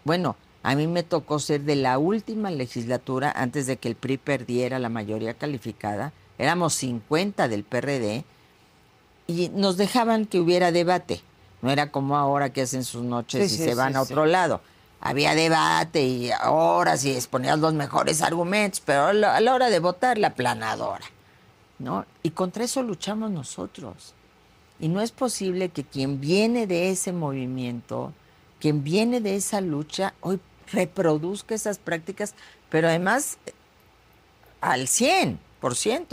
Bueno, 0.04 0.36
a 0.64 0.76
mí 0.76 0.88
me 0.88 1.04
tocó 1.04 1.40
ser 1.40 1.62
de 1.62 1.76
la 1.76 1.98
última 1.98 2.52
legislatura 2.52 3.32
antes 3.36 3.66
de 3.66 3.78
que 3.78 3.90
el 3.90 3.96
PRI 3.96 4.18
perdiera 4.18 4.80
la 4.80 4.90
mayoría 4.90 5.34
calificada, 5.34 6.14
éramos 6.38 6.74
50 6.76 7.48
del 7.48 7.64
PRD 7.64 8.26
y 9.28 9.50
nos 9.50 9.78
dejaban 9.78 10.26
que 10.26 10.40
hubiera 10.40 10.72
debate. 10.72 11.22
No 11.62 11.72
era 11.72 11.92
como 11.92 12.18
ahora 12.18 12.52
que 12.52 12.62
hacen 12.62 12.84
sus 12.84 13.04
noches 13.04 13.50
Sí, 13.50 13.56
y 13.56 13.58
sí, 13.58 13.64
se 13.64 13.76
van 13.76 13.94
sí, 13.94 13.98
a 13.98 14.02
otro 14.02 14.26
lado. 14.26 14.62
Había 15.00 15.34
debate 15.34 16.04
y 16.04 16.30
horas 16.46 17.04
y 17.06 17.12
exponías 17.12 17.58
los 17.60 17.74
mejores 17.74 18.22
argumentos, 18.22 18.82
pero 18.86 19.06
a 19.08 19.14
la, 19.14 19.36
a 19.36 19.42
la 19.42 19.54
hora 19.56 19.70
de 19.70 19.80
votar 19.80 20.18
la 20.18 20.36
planadora. 20.36 21.06
¿no? 21.80 22.06
Y 22.24 22.32
contra 22.32 22.64
eso 22.64 22.84
luchamos 22.84 23.32
nosotros. 23.32 24.14
Y 24.80 24.88
no 24.88 25.02
es 25.02 25.12
posible 25.12 25.70
que 25.70 25.84
quien 25.84 26.20
viene 26.20 26.68
de 26.68 26.90
ese 26.90 27.12
movimiento, 27.14 28.14
quien 28.60 28.84
viene 28.84 29.22
de 29.22 29.36
esa 29.36 29.62
lucha, 29.62 30.14
hoy 30.22 30.40
reproduzca 30.72 31.56
esas 31.56 31.80
prácticas, 31.80 32.36
pero 32.70 32.88
además 32.88 33.38
eh, 33.46 33.54
al 34.62 34.88
100%, 34.88 35.38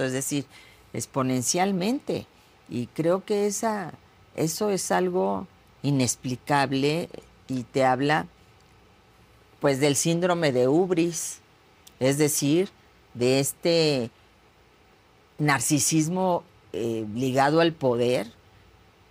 es 0.05 0.13
decir, 0.13 0.47
exponencialmente. 0.93 2.27
Y 2.69 2.87
creo 2.89 3.25
que 3.25 3.47
esa, 3.47 3.93
eso 4.37 4.71
es 4.71 4.91
algo 4.91 5.47
inexplicable 5.83 7.09
y 7.49 7.63
te 7.63 7.85
habla 7.85 8.27
pues 9.61 9.81
del 9.81 9.97
síndrome 9.97 10.53
de 10.53 10.69
Ubris, 10.69 11.41
es 11.99 12.19
decir, 12.19 12.71
de 13.15 13.41
este 13.41 14.11
narcisismo 15.39 16.45
eh, 16.73 17.07
ligado 17.15 17.61
al 17.61 17.73
poder, 17.73 18.33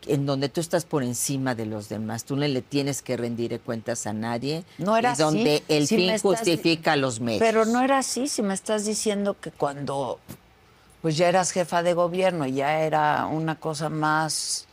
en 0.08 0.26
donde 0.26 0.50
tú 0.50 0.60
estás 0.62 0.86
por 0.86 1.04
encima 1.04 1.56
de 1.56 1.66
los 1.66 1.90
demás, 1.90 2.24
tú 2.24 2.36
no 2.36 2.48
le 2.48 2.62
tienes 2.62 3.02
que 3.02 3.18
rendir 3.18 3.60
cuentas 3.62 4.08
a 4.08 4.14
nadie, 4.14 4.64
No 4.78 4.96
era 4.98 5.14
y 5.14 5.16
donde 5.18 5.56
así. 5.58 5.64
el 5.68 5.88
fin 5.88 6.00
estás- 6.10 6.22
justifica 6.22 6.96
los 6.96 7.20
medios. 7.20 7.40
Pero 7.40 7.66
no 7.66 7.82
era 7.82 8.00
así, 8.00 8.28
si 8.28 8.42
me 8.42 8.54
estás 8.54 8.86
diciendo 8.86 9.36
que 9.40 9.52
cuando 9.52 10.20
pues 11.02 11.16
ya 11.16 11.30
eras 11.30 11.52
jefa 11.52 11.84
de 11.84 11.94
gobierno, 11.94 12.48
ya 12.48 12.80
era 12.82 13.28
una 13.28 13.56
cosa 13.60 13.88
más 13.90 14.66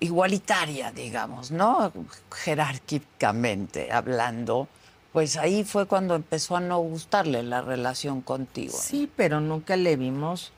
igualitaria, 0.00 0.92
digamos, 0.92 1.50
¿no? 1.50 1.90
Jerárquicamente 2.30 3.90
hablando, 3.90 4.68
pues 5.12 5.36
ahí 5.36 5.64
fue 5.64 5.86
cuando 5.86 6.14
empezó 6.14 6.56
a 6.56 6.60
no 6.60 6.78
gustarle 6.80 7.42
la 7.42 7.62
relación 7.62 8.20
contigo. 8.20 8.76
Sí, 8.78 9.10
pero 9.16 9.40
nunca 9.40 9.76
le 9.76 9.96
vimos 9.96 10.52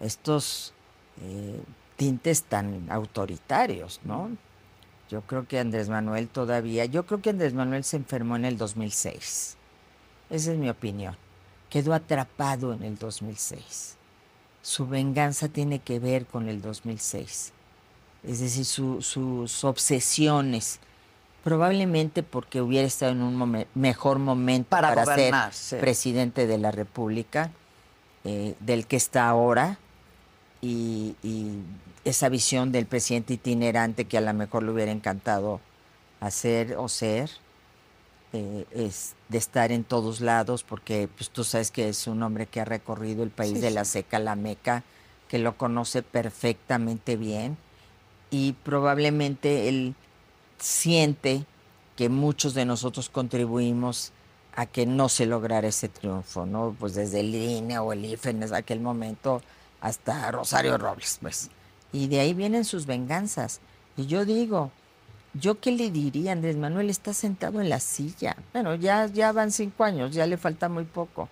estos 0.00 0.72
eh, 1.22 1.60
tintes 2.00 2.44
tan 2.44 2.86
autoritarios, 2.90 4.00
¿no? 4.04 4.30
Yo 5.10 5.20
creo 5.20 5.46
que 5.46 5.58
Andrés 5.58 5.90
Manuel 5.90 6.28
todavía, 6.28 6.86
yo 6.86 7.04
creo 7.04 7.20
que 7.20 7.28
Andrés 7.28 7.52
Manuel 7.52 7.84
se 7.84 7.98
enfermó 7.98 8.36
en 8.36 8.46
el 8.46 8.56
2006. 8.56 9.58
Esa 10.30 10.52
es 10.52 10.56
mi 10.56 10.70
opinión. 10.70 11.14
Quedó 11.68 11.92
atrapado 11.92 12.72
en 12.72 12.84
el 12.84 12.96
2006. 12.96 13.96
Su 14.62 14.86
venganza 14.86 15.48
tiene 15.48 15.80
que 15.80 15.98
ver 15.98 16.24
con 16.24 16.48
el 16.48 16.62
2006. 16.62 17.52
Es 18.24 18.40
decir, 18.40 18.64
su- 18.64 19.02
sus 19.02 19.62
obsesiones. 19.64 20.80
Probablemente 21.44 22.22
porque 22.22 22.62
hubiera 22.62 22.86
estado 22.86 23.12
en 23.12 23.20
un 23.20 23.36
momen- 23.38 23.66
mejor 23.74 24.18
momento 24.18 24.70
Para 24.70 25.04
ser 25.04 25.34
sí. 25.52 25.76
presidente 25.76 26.46
de 26.46 26.56
la 26.56 26.70
República, 26.70 27.50
eh, 28.24 28.54
del 28.60 28.86
que 28.86 28.96
está 28.96 29.28
ahora, 29.28 29.78
y, 30.62 31.16
y 31.22 31.62
esa 32.04 32.28
visión 32.28 32.72
del 32.72 32.86
presidente 32.86 33.34
itinerante 33.34 34.06
que 34.06 34.18
a 34.18 34.20
lo 34.20 34.32
mejor 34.32 34.62
le 34.62 34.72
hubiera 34.72 34.92
encantado 34.92 35.60
hacer 36.20 36.76
o 36.76 36.88
ser, 36.88 37.30
eh, 38.32 38.66
es 38.70 39.14
de 39.28 39.38
estar 39.38 39.72
en 39.72 39.84
todos 39.84 40.20
lados, 40.20 40.62
porque 40.62 41.08
pues, 41.16 41.30
tú 41.30 41.44
sabes 41.44 41.70
que 41.70 41.88
es 41.88 42.06
un 42.06 42.22
hombre 42.22 42.46
que 42.46 42.60
ha 42.60 42.64
recorrido 42.64 43.22
el 43.22 43.30
país 43.30 43.54
Sí, 43.54 43.60
de 43.60 43.70
la 43.70 43.84
seca 43.84 44.18
a 44.18 44.20
la 44.20 44.36
meca, 44.36 44.84
que 45.28 45.38
lo 45.38 45.56
conoce 45.56 46.02
perfectamente 46.02 47.16
bien, 47.16 47.56
y 48.30 48.52
probablemente 48.52 49.68
él 49.68 49.94
siente 50.58 51.44
que 51.96 52.08
muchos 52.08 52.54
de 52.54 52.64
nosotros 52.64 53.08
contribuimos 53.08 54.12
a 54.54 54.66
que 54.66 54.86
no 54.86 55.08
se 55.08 55.26
lograra 55.26 55.68
ese 55.68 55.88
triunfo, 55.88 56.46
¿no? 56.46 56.74
Pues 56.78 56.94
desde 56.94 57.20
el 57.20 57.34
INE 57.34 57.78
o 57.78 57.92
el 57.92 58.04
IFE 58.04 58.30
en 58.30 58.54
aquel 58.54 58.80
momento 58.80 59.42
hasta 59.80 60.30
Rosario 60.30 60.76
Robles, 60.78 61.18
pues. 61.20 61.50
Y 61.92 62.08
de 62.08 62.20
ahí 62.20 62.34
vienen 62.34 62.64
sus 62.64 62.86
venganzas. 62.86 63.60
Y 63.96 64.06
yo 64.06 64.24
digo, 64.24 64.70
¿yo 65.34 65.60
qué 65.60 65.72
le 65.72 65.90
diría? 65.90 66.32
Andrés 66.32 66.56
Manuel 66.56 66.90
está 66.90 67.12
sentado 67.12 67.60
en 67.60 67.68
la 67.68 67.80
silla. 67.80 68.36
Bueno, 68.52 68.74
ya, 68.76 69.06
ya 69.06 69.32
van 69.32 69.50
cinco 69.50 69.84
años, 69.84 70.12
ya 70.12 70.26
le 70.26 70.36
falta 70.36 70.68
muy 70.68 70.84
poco. 70.84 71.28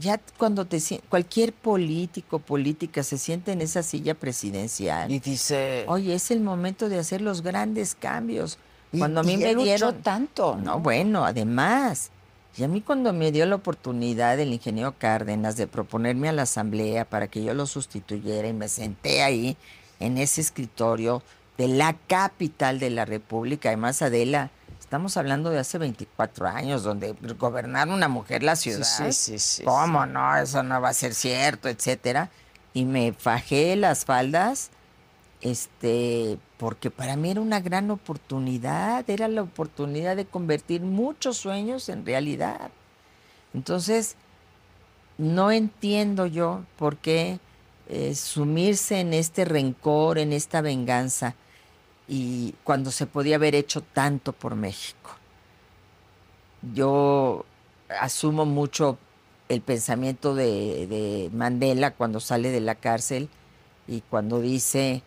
Ya 0.00 0.20
cuando 0.36 0.64
te 0.64 0.78
cualquier 1.08 1.52
político, 1.52 2.38
política 2.38 3.02
se 3.02 3.18
siente 3.18 3.50
en 3.52 3.60
esa 3.60 3.82
silla 3.82 4.14
presidencial. 4.14 5.10
Y 5.10 5.18
dice, 5.18 5.84
Oye, 5.88 6.14
es 6.14 6.30
el 6.30 6.40
momento 6.40 6.88
de 6.88 6.98
hacer 6.98 7.20
los 7.20 7.42
grandes 7.42 7.96
cambios. 7.96 8.58
Y- 8.92 8.98
Cuando 8.98 9.20
a 9.20 9.22
mí 9.24 9.32
y 9.34 9.38
me 9.38 9.54
dieron 9.56 10.02
tanto, 10.02 10.54
¿no? 10.56 10.62
No, 10.74 10.78
bueno, 10.80 11.24
además. 11.24 12.10
Y 12.56 12.64
a 12.64 12.68
mí 12.68 12.80
cuando 12.80 13.12
me 13.12 13.30
dio 13.30 13.46
la 13.46 13.54
oportunidad 13.54 14.38
el 14.40 14.52
ingeniero 14.52 14.94
Cárdenas 14.98 15.56
de 15.56 15.66
proponerme 15.66 16.28
a 16.28 16.32
la 16.32 16.42
asamblea 16.42 17.04
para 17.04 17.28
que 17.28 17.44
yo 17.44 17.54
lo 17.54 17.66
sustituyera 17.66 18.48
y 18.48 18.52
me 18.52 18.68
senté 18.68 19.22
ahí 19.22 19.56
en 20.00 20.18
ese 20.18 20.40
escritorio 20.40 21.22
de 21.56 21.68
la 21.68 21.96
capital 22.06 22.78
de 22.78 22.90
la 22.90 23.04
República, 23.04 23.68
además 23.68 24.00
Adela, 24.00 24.50
estamos 24.78 25.16
hablando 25.16 25.50
de 25.50 25.58
hace 25.58 25.76
24 25.76 26.46
años, 26.46 26.84
donde 26.84 27.12
gobernar 27.38 27.88
una 27.88 28.08
mujer 28.08 28.42
la 28.42 28.56
ciudad. 28.56 28.84
sí, 28.84 29.12
sí, 29.12 29.38
sí, 29.38 29.64
¿Cómo 29.64 30.06
no? 30.06 30.36
Eso 30.36 30.62
no 30.62 30.80
va 30.80 30.90
a 30.90 30.94
ser 30.94 31.14
cierto, 31.14 31.68
etcétera. 31.68 32.30
Y 32.72 32.84
me 32.84 33.12
fajé 33.12 33.74
las 33.74 34.04
faldas, 34.04 34.70
este, 35.40 36.38
porque 36.58 36.90
para 36.90 37.16
mí 37.16 37.30
era 37.30 37.40
una 37.40 37.60
gran 37.60 37.90
oportunidad, 37.90 39.08
era 39.08 39.28
la 39.28 39.42
oportunidad 39.42 40.16
de 40.16 40.26
convertir 40.26 40.82
muchos 40.82 41.36
sueños 41.36 41.88
en 41.88 42.04
realidad. 42.04 42.70
Entonces, 43.54 44.16
no 45.18 45.52
entiendo 45.52 46.26
yo 46.26 46.64
por 46.76 46.96
qué 46.96 47.38
eh, 47.88 48.14
sumirse 48.16 49.00
en 49.00 49.14
este 49.14 49.44
rencor, 49.44 50.18
en 50.18 50.32
esta 50.32 50.60
venganza, 50.60 51.36
y 52.08 52.54
cuando 52.64 52.90
se 52.90 53.06
podía 53.06 53.36
haber 53.36 53.54
hecho 53.54 53.82
tanto 53.82 54.32
por 54.32 54.56
México. 54.56 55.10
Yo 56.74 57.44
asumo 58.00 58.46
mucho 58.46 58.98
el 59.48 59.60
pensamiento 59.60 60.34
de, 60.34 60.86
de 60.88 61.30
Mandela 61.32 61.92
cuando 61.92 62.18
sale 62.18 62.50
de 62.50 62.60
la 62.60 62.74
cárcel 62.74 63.28
y 63.86 64.00
cuando 64.00 64.40
dice 64.40 65.02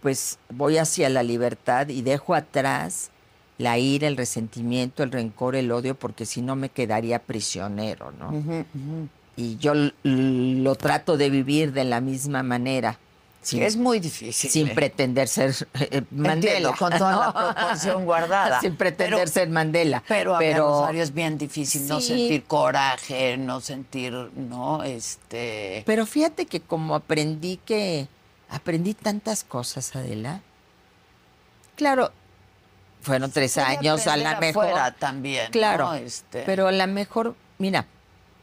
pues 0.00 0.38
voy 0.48 0.78
hacia 0.78 1.08
la 1.08 1.22
libertad 1.22 1.88
y 1.88 2.02
dejo 2.02 2.34
atrás 2.34 3.10
la 3.58 3.78
ira, 3.78 4.08
el 4.08 4.16
resentimiento, 4.16 5.02
el 5.02 5.12
rencor, 5.12 5.54
el 5.54 5.70
odio, 5.70 5.94
porque 5.94 6.24
si 6.24 6.40
no 6.40 6.56
me 6.56 6.70
quedaría 6.70 7.18
prisionero, 7.18 8.10
¿no? 8.12 8.64
Y 9.36 9.56
yo 9.58 9.72
lo 10.02 10.74
trato 10.76 11.16
de 11.16 11.28
vivir 11.30 11.72
de 11.72 11.84
la 11.84 12.00
misma 12.00 12.42
manera. 12.42 12.98
Sin, 13.42 13.62
es 13.62 13.76
muy 13.76 14.00
difícil. 14.00 14.50
sin 14.50 14.68
¿eh? 14.68 14.72
pretender 14.74 15.26
ser 15.26 15.54
eh, 15.74 16.02
Mandela. 16.10 16.34
Entiendo, 16.34 16.74
con 16.78 16.90
toda 16.92 17.32
la 17.34 17.54
proporción 17.54 18.04
guardada. 18.04 18.60
sin 18.60 18.76
pretender 18.76 19.18
Pero- 19.20 19.30
ser 19.30 19.48
Mandela. 19.48 20.02
Pero, 20.06 20.36
a 20.36 20.38
pero 20.38 20.68
Rosario, 20.68 21.02
es 21.02 21.14
bien 21.14 21.38
difícil 21.38 21.86
no 21.88 22.02
sentir 22.02 22.44
coraje, 22.44 23.38
no 23.38 23.62
sentir, 23.62 24.12
no, 24.12 24.82
este... 24.82 25.82
Pero 25.86 26.04
fíjate 26.04 26.44
que 26.44 26.60
como 26.60 26.94
aprendí 26.94 27.58
que 27.64 28.08
aprendí 28.50 28.94
tantas 28.94 29.44
cosas, 29.44 29.94
Adela. 29.96 30.42
Claro, 31.76 32.12
fueron 33.00 33.30
tres 33.30 33.56
años 33.56 34.06
a 34.06 34.16
la 34.16 34.38
mejor. 34.40 34.66
afuera 34.66 34.92
también, 34.92 35.50
Claro, 35.50 35.86
¿no? 35.86 35.94
Este- 35.94 36.42
pero 36.44 36.68
a 36.68 36.72
la 36.72 36.86
mejor, 36.86 37.34
mira, 37.58 37.86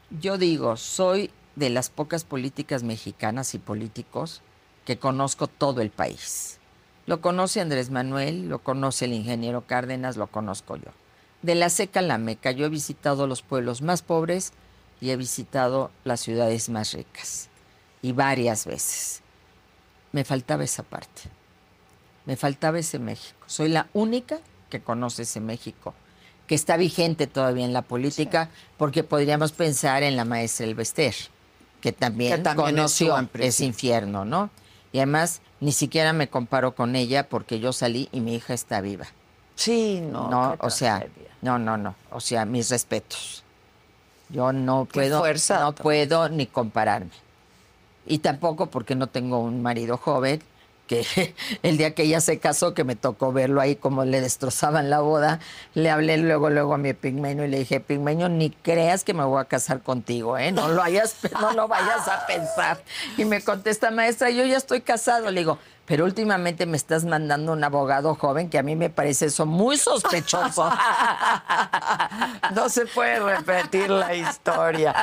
yo 0.09 0.37
digo, 0.37 0.77
soy 0.77 1.29
de 1.55 1.69
las 1.69 1.89
pocas 1.89 2.23
políticas 2.23 2.83
mexicanas 2.83 3.53
y 3.53 3.59
políticos 3.59 4.41
que 4.85 4.97
conozco 4.97 5.47
todo 5.47 5.81
el 5.81 5.89
país. 5.91 6.59
Lo 7.05 7.21
conoce 7.21 7.61
Andrés 7.61 7.89
Manuel, 7.89 8.49
lo 8.49 8.59
conoce 8.59 9.05
el 9.05 9.13
ingeniero 9.13 9.65
Cárdenas, 9.65 10.17
lo 10.17 10.27
conozco 10.27 10.75
yo. 10.77 10.91
De 11.41 11.55
la 11.55 11.69
seca 11.69 11.99
a 11.99 12.03
la 12.03 12.17
meca, 12.17 12.51
yo 12.51 12.65
he 12.65 12.69
visitado 12.69 13.27
los 13.27 13.41
pueblos 13.41 13.81
más 13.81 14.01
pobres 14.01 14.53
y 14.99 15.11
he 15.11 15.15
visitado 15.17 15.91
las 16.03 16.19
ciudades 16.21 16.69
más 16.69 16.93
ricas. 16.93 17.49
Y 18.01 18.11
varias 18.11 18.65
veces. 18.65 19.21
Me 20.11 20.23
faltaba 20.23 20.63
esa 20.63 20.83
parte. 20.83 21.23
Me 22.25 22.35
faltaba 22.35 22.79
ese 22.79 22.99
México. 22.99 23.37
Soy 23.47 23.69
la 23.69 23.87
única 23.93 24.39
que 24.69 24.81
conoce 24.81 25.23
ese 25.23 25.39
México, 25.39 25.93
que 26.45 26.55
está 26.55 26.77
vigente 26.77 27.27
todavía 27.27 27.65
en 27.65 27.73
la 27.73 27.81
política, 27.81 28.49
porque 28.77 29.03
podríamos 29.03 29.51
pensar 29.51 30.03
en 30.03 30.15
la 30.15 30.25
maestra 30.25 30.65
Elvester, 30.65 31.15
que 31.81 31.91
también, 31.91 32.37
Que 32.37 32.43
también 32.43 32.75
conoció 32.75 33.17
en 33.17 33.29
ese 33.39 33.65
infierno, 33.65 34.25
¿no? 34.25 34.49
Y 34.91 34.97
además 34.99 35.41
ni 35.59 35.71
siquiera 35.71 36.13
me 36.13 36.29
comparo 36.29 36.75
con 36.75 36.95
ella 36.95 37.29
porque 37.29 37.59
yo 37.59 37.73
salí 37.73 38.09
y 38.11 38.19
mi 38.19 38.35
hija 38.35 38.53
está 38.53 38.81
viva. 38.81 39.07
Sí, 39.55 40.01
no. 40.01 40.29
No, 40.29 40.55
o 40.59 40.69
sea, 40.69 40.99
tragedia. 40.99 41.29
no, 41.41 41.59
no, 41.59 41.77
no. 41.77 41.95
O 42.11 42.19
sea, 42.19 42.45
mis 42.45 42.69
respetos. 42.69 43.43
Yo 44.29 44.51
no 44.51 44.85
Qué 44.85 44.99
puedo, 44.99 45.19
fuerza 45.19 45.61
no 45.61 45.73
puedo 45.73 46.29
ni 46.29 46.47
compararme. 46.47 47.11
Y 48.07 48.19
tampoco 48.19 48.67
porque 48.67 48.95
no 48.95 49.07
tengo 49.07 49.39
un 49.39 49.61
marido 49.61 49.97
joven, 49.97 50.41
que 50.87 51.05
el 51.63 51.77
día 51.77 51.93
que 51.93 52.03
ella 52.03 52.21
se 52.21 52.39
casó, 52.39 52.73
que 52.73 52.83
me 52.83 52.95
tocó 52.95 53.31
verlo 53.31 53.61
ahí 53.61 53.75
como 53.75 54.05
le 54.05 54.21
destrozaban 54.21 54.89
la 54.89 55.01
boda, 55.01 55.39
le 55.75 55.89
hablé 55.91 56.17
luego, 56.17 56.49
luego 56.49 56.73
a 56.73 56.77
mi 56.77 56.93
pigmeño 56.93 57.43
y 57.43 57.49
le 57.49 57.59
dije, 57.59 57.79
pigmeño, 57.79 58.29
ni 58.29 58.49
creas 58.49 59.03
que 59.03 59.13
me 59.13 59.23
voy 59.23 59.39
a 59.39 59.45
casar 59.45 59.81
contigo, 59.83 60.37
¿eh? 60.37 60.51
No 60.51 60.69
lo, 60.69 60.81
hayas, 60.81 61.17
no 61.41 61.51
lo 61.51 61.67
vayas 61.67 62.07
a 62.07 62.25
pensar. 62.25 62.81
Y 63.17 63.25
me 63.25 63.41
contesta, 63.41 63.91
maestra, 63.91 64.29
yo 64.31 64.45
ya 64.45 64.57
estoy 64.57 64.81
casado. 64.81 65.29
Le 65.29 65.41
digo, 65.41 65.59
pero 65.88 66.04
últimamente 66.04 66.65
me 66.65 66.76
estás 66.76 67.06
mandando 67.06 67.54
un 67.54 67.63
abogado 67.63 68.13
joven 68.15 68.50
que 68.50 68.60
a 68.60 68.63
mí 68.63 68.76
me 68.76 68.89
parece 68.89 69.28
eso 69.28 69.45
muy 69.45 69.78
sospechoso. 69.78 70.69
No 72.54 72.69
se 72.69 72.86
puede 72.86 73.19
repetir 73.19 73.89
la 73.89 74.13
historia. 74.15 74.93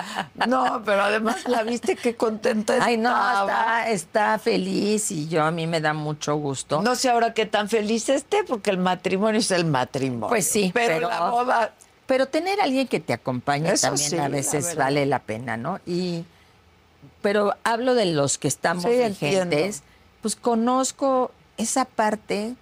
No, 0.46 0.82
pero 0.84 1.02
además 1.02 1.46
la 1.46 1.62
viste 1.62 1.96
qué 1.96 2.16
contenta 2.16 2.74
Ay, 2.80 2.96
no, 2.96 3.10
está, 3.10 3.90
está 3.90 4.38
feliz 4.38 5.10
y 5.10 5.28
yo 5.28 5.42
a 5.44 5.50
mí 5.50 5.66
me 5.66 5.80
da 5.80 5.92
mucho 5.92 6.36
gusto. 6.36 6.82
No 6.82 6.94
sé 6.94 7.10
ahora 7.10 7.32
qué 7.34 7.46
tan 7.46 7.68
feliz 7.68 8.08
esté, 8.08 8.44
porque 8.44 8.70
el 8.70 8.78
matrimonio 8.78 9.40
es 9.40 9.50
el 9.50 9.64
matrimonio. 9.64 10.28
Pues 10.28 10.48
sí, 10.48 10.70
pero, 10.74 10.94
pero- 10.94 11.08
la 11.08 11.30
boda. 11.30 11.72
Pero 12.06 12.26
tener 12.26 12.60
a 12.60 12.64
alguien 12.64 12.86
que 12.86 13.00
te 13.00 13.14
acompañe 13.14 13.72
Eso 13.72 13.88
también 13.88 14.10
sí, 14.10 14.18
a 14.18 14.28
veces 14.28 14.76
vale 14.76 15.06
la 15.06 15.20
pena, 15.20 15.56
¿no? 15.56 15.80
Y 15.86 16.24
pero 17.22 17.54
hablo 17.64 17.94
de 17.94 18.04
los 18.06 18.36
que 18.36 18.48
estamos 18.48 18.84
Sí, 18.84 18.90
vigentes, 18.90 19.40
entiendo. 19.40 19.76
Pues 20.24 20.36
conozco 20.36 21.32
esa 21.58 21.84
parte 21.84 22.54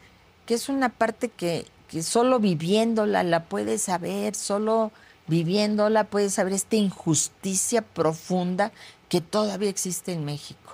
que 0.46 0.54
es 0.54 0.68
una 0.68 0.88
parte 0.88 1.28
que, 1.28 1.64
que 1.86 2.02
solo 2.02 2.40
viviéndola 2.40 3.22
la 3.22 3.44
puedes 3.44 3.82
saber, 3.82 4.34
solo 4.34 4.90
viviéndola 5.28 6.02
puedes 6.02 6.34
saber 6.34 6.54
esta 6.54 6.74
injusticia 6.74 7.82
profunda 7.82 8.72
que 9.08 9.20
todavía 9.20 9.70
existe 9.70 10.12
en 10.12 10.24
México. 10.24 10.72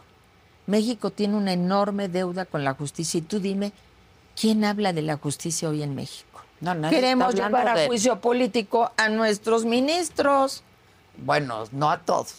México 0.66 1.10
tiene 1.10 1.36
una 1.36 1.52
enorme 1.52 2.08
deuda 2.08 2.46
con 2.46 2.64
la 2.64 2.72
justicia 2.72 3.18
y 3.18 3.20
tú 3.20 3.38
dime, 3.38 3.72
¿quién 4.34 4.64
habla 4.64 4.94
de 4.94 5.02
la 5.02 5.18
justicia 5.18 5.68
hoy 5.68 5.82
en 5.82 5.94
México? 5.94 6.40
No, 6.62 6.74
nadie 6.74 6.96
Queremos 6.96 7.34
llevar 7.34 7.68
a 7.68 7.74
de- 7.74 7.86
juicio 7.86 8.18
político 8.22 8.92
a 8.96 9.10
nuestros 9.10 9.66
ministros. 9.66 10.62
Bueno, 11.18 11.64
no 11.70 11.90
a 11.90 11.98
todos. 11.98 12.36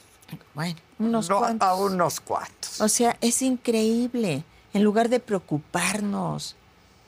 Bueno, 0.54 0.80
unos 1.00 1.30
no 1.30 1.40
cuantos. 1.40 1.68
a 1.68 1.76
unos 1.76 2.20
cuantos. 2.20 2.82
O 2.82 2.88
sea, 2.88 3.18
es 3.22 3.42
increíble. 3.42 4.44
En 4.74 4.84
lugar 4.84 5.10
de 5.10 5.20
preocuparnos 5.20 6.56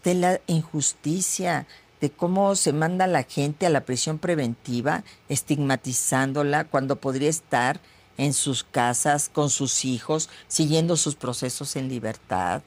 de 0.03 0.15
la 0.15 0.41
injusticia, 0.47 1.67
de 1.99 2.09
cómo 2.09 2.55
se 2.55 2.73
manda 2.73 3.05
a 3.05 3.07
la 3.07 3.23
gente 3.23 3.65
a 3.65 3.69
la 3.69 3.85
prisión 3.85 4.17
preventiva, 4.17 5.03
estigmatizándola 5.29 6.63
cuando 6.65 6.95
podría 6.95 7.29
estar 7.29 7.79
en 8.17 8.33
sus 8.33 8.63
casas 8.63 9.29
con 9.29 9.49
sus 9.49 9.85
hijos, 9.85 10.29
siguiendo 10.47 10.97
sus 10.97 11.15
procesos 11.15 11.75
en 11.75 11.89
libertad. 11.89 12.63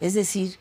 Es 0.00 0.14
decir, 0.14 0.58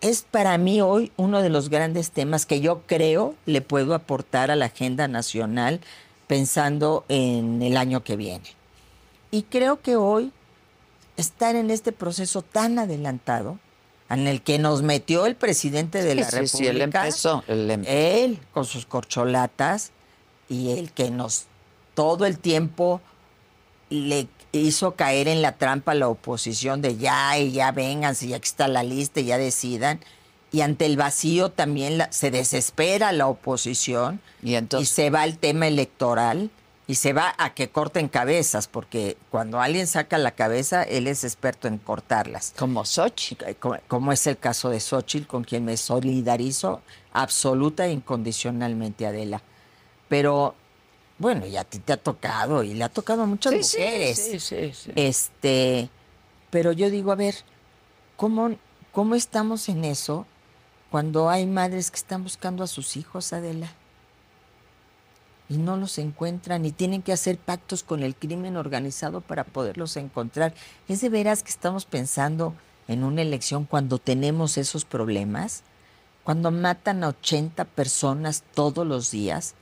es 0.00 0.22
para 0.22 0.56
mí 0.58 0.80
hoy 0.80 1.12
uno 1.16 1.42
de 1.42 1.50
los 1.50 1.68
grandes 1.68 2.10
temas 2.10 2.46
que 2.46 2.60
yo 2.60 2.82
creo 2.86 3.34
le 3.46 3.60
puedo 3.60 3.94
aportar 3.94 4.50
a 4.50 4.56
la 4.56 4.66
agenda 4.66 5.08
nacional 5.08 5.80
pensando 6.26 7.04
en 7.08 7.60
el 7.62 7.76
año 7.76 8.02
que 8.04 8.16
viene. 8.16 8.59
Y 9.30 9.42
creo 9.44 9.80
que 9.80 9.96
hoy 9.96 10.32
estar 11.16 11.54
en 11.56 11.70
este 11.70 11.92
proceso 11.92 12.42
tan 12.42 12.78
adelantado, 12.78 13.58
en 14.08 14.26
el 14.26 14.42
que 14.42 14.58
nos 14.58 14.82
metió 14.82 15.26
el 15.26 15.36
presidente 15.36 16.02
de 16.02 16.16
la 16.16 16.24
Sí, 16.28 16.38
sí, 16.38 16.46
sí, 16.58 16.66
él 16.66 16.78
República, 16.80 17.04
empezó, 17.04 17.44
él 17.46 17.70
empezó. 17.70 17.92
él 17.92 18.38
con 18.52 18.64
sus 18.64 18.86
corcholatas 18.86 19.92
y 20.48 20.70
el 20.70 20.90
que 20.92 21.10
nos 21.10 21.44
todo 21.94 22.26
el 22.26 22.38
tiempo 22.38 23.00
le 23.88 24.26
hizo 24.52 24.96
caer 24.96 25.28
en 25.28 25.42
la 25.42 25.56
trampa 25.58 25.92
a 25.92 25.94
la 25.94 26.08
oposición 26.08 26.82
de 26.82 26.96
ya 26.96 27.38
y 27.38 27.52
ya 27.52 27.70
vengan, 27.70 28.14
si 28.16 28.28
ya 28.28 28.36
aquí 28.36 28.46
está 28.48 28.66
la 28.66 28.82
lista 28.82 29.20
y 29.20 29.26
ya 29.26 29.38
decidan. 29.38 30.00
Y 30.52 30.62
ante 30.62 30.86
el 30.86 30.96
vacío 30.96 31.50
también 31.52 31.98
la- 31.98 32.10
se 32.10 32.32
desespera 32.32 33.12
la 33.12 33.28
oposición 33.28 34.20
Y 34.42 34.54
entonces- 34.56 34.88
se 34.88 35.10
va 35.10 35.22
al 35.22 35.38
tema 35.38 35.68
electoral 35.68 36.50
y 36.90 36.96
se 36.96 37.12
va 37.12 37.36
a 37.38 37.54
que 37.54 37.70
corten 37.70 38.08
cabezas, 38.08 38.66
porque 38.66 39.16
cuando 39.30 39.60
alguien 39.60 39.86
saca 39.86 40.18
la 40.18 40.32
cabeza, 40.32 40.82
él 40.82 41.06
es 41.06 41.22
experto 41.22 41.68
en 41.68 41.78
cortarlas. 41.78 42.52
Como 42.58 42.84
Xochitl. 42.84 43.44
Como, 43.60 43.76
como 43.86 44.10
es 44.10 44.26
el 44.26 44.38
caso 44.38 44.70
de 44.70 44.80
Xochitl, 44.80 45.28
con 45.28 45.44
quien 45.44 45.64
me 45.64 45.76
solidarizo 45.76 46.82
absoluta 47.12 47.86
e 47.86 47.92
incondicionalmente, 47.92 49.06
Adela. 49.06 49.40
Pero, 50.08 50.56
bueno, 51.18 51.46
y 51.46 51.56
a 51.56 51.62
ti 51.62 51.78
te 51.78 51.92
ha 51.92 51.96
tocado, 51.96 52.64
y 52.64 52.74
le 52.74 52.82
ha 52.82 52.88
tocado 52.88 53.22
a 53.22 53.26
muchas 53.26 53.52
sí, 53.64 53.78
mujeres. 53.78 54.18
sí, 54.18 54.40
sí, 54.40 54.72
sí. 54.74 54.90
Este, 54.96 55.90
pero 56.50 56.72
yo 56.72 56.90
digo, 56.90 57.12
a 57.12 57.14
ver, 57.14 57.36
¿cómo, 58.16 58.56
¿cómo 58.90 59.14
estamos 59.14 59.68
en 59.68 59.84
eso 59.84 60.26
cuando 60.90 61.30
hay 61.30 61.46
madres 61.46 61.92
que 61.92 61.98
están 61.98 62.24
buscando 62.24 62.64
a 62.64 62.66
sus 62.66 62.96
hijos, 62.96 63.32
Adela? 63.32 63.72
Y 65.50 65.58
no 65.58 65.76
los 65.76 65.98
encuentran 65.98 66.64
y 66.64 66.70
tienen 66.70 67.02
que 67.02 67.12
hacer 67.12 67.36
pactos 67.36 67.82
con 67.82 68.02
el 68.02 68.14
crimen 68.14 68.56
organizado 68.56 69.20
para 69.20 69.44
poderlos 69.44 69.96
encontrar. 69.96 70.54
¿Es 70.88 71.00
de 71.02 71.08
veras 71.10 71.42
que 71.42 71.50
estamos 71.50 71.84
pensando 71.84 72.54
en 72.88 73.04
una 73.04 73.20
elección 73.20 73.64
cuando 73.64 73.98
tenemos 73.98 74.56
esos 74.56 74.84
problemas? 74.86 75.62
Cuando 76.22 76.50
matan 76.52 77.02
a 77.02 77.08
80 77.08 77.64
personas 77.64 78.44
todos 78.54 78.86
los 78.86 79.10
días. 79.10 79.54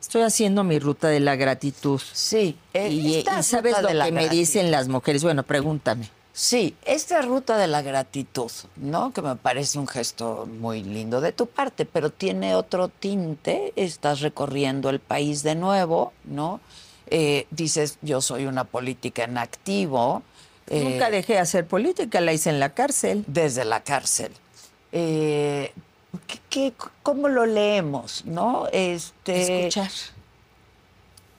Estoy 0.00 0.22
haciendo 0.22 0.64
mi 0.64 0.78
ruta 0.78 1.08
de 1.08 1.20
la 1.20 1.36
gratitud. 1.36 2.00
Sí, 2.12 2.56
eh, 2.72 2.88
Y, 2.90 3.16
esta 3.16 3.40
y 3.40 3.42
sabes 3.42 3.80
lo 3.82 3.88
que 3.88 3.94
me 3.94 4.00
gratitud. 4.10 4.30
dicen 4.30 4.70
las 4.70 4.88
mujeres. 4.88 5.22
Bueno, 5.22 5.42
pregúntame. 5.42 6.08
Sí, 6.36 6.74
esta 6.84 7.22
ruta 7.22 7.56
de 7.56 7.68
la 7.68 7.80
gratitud, 7.80 8.50
¿no? 8.74 9.12
Que 9.12 9.22
me 9.22 9.36
parece 9.36 9.78
un 9.78 9.86
gesto 9.86 10.46
muy 10.46 10.82
lindo 10.82 11.20
de 11.20 11.30
tu 11.30 11.46
parte, 11.46 11.86
pero 11.86 12.10
tiene 12.10 12.56
otro 12.56 12.88
tinte. 12.88 13.72
Estás 13.76 14.20
recorriendo 14.20 14.90
el 14.90 14.98
país 14.98 15.44
de 15.44 15.54
nuevo, 15.54 16.12
¿no? 16.24 16.60
Eh, 17.06 17.46
dices, 17.52 17.98
yo 18.02 18.20
soy 18.20 18.46
una 18.46 18.64
política 18.64 19.22
en 19.22 19.38
activo. 19.38 20.24
eh, 20.66 20.82
Nunca 20.82 21.08
dejé 21.08 21.34
de 21.34 21.38
hacer 21.38 21.68
política, 21.68 22.20
la 22.20 22.32
hice 22.32 22.50
en 22.50 22.58
la 22.58 22.70
cárcel. 22.74 23.22
desde 23.28 23.64
la 23.64 23.84
cárcel. 23.84 24.32
Eh, 24.90 25.72
¿qué- 26.26 26.40
qué- 26.50 26.72
cómo 27.04 27.28
lo 27.28 27.46
leemos, 27.46 28.24
no? 28.24 28.66
Este, 28.72 29.66
Escuchar. 29.68 29.90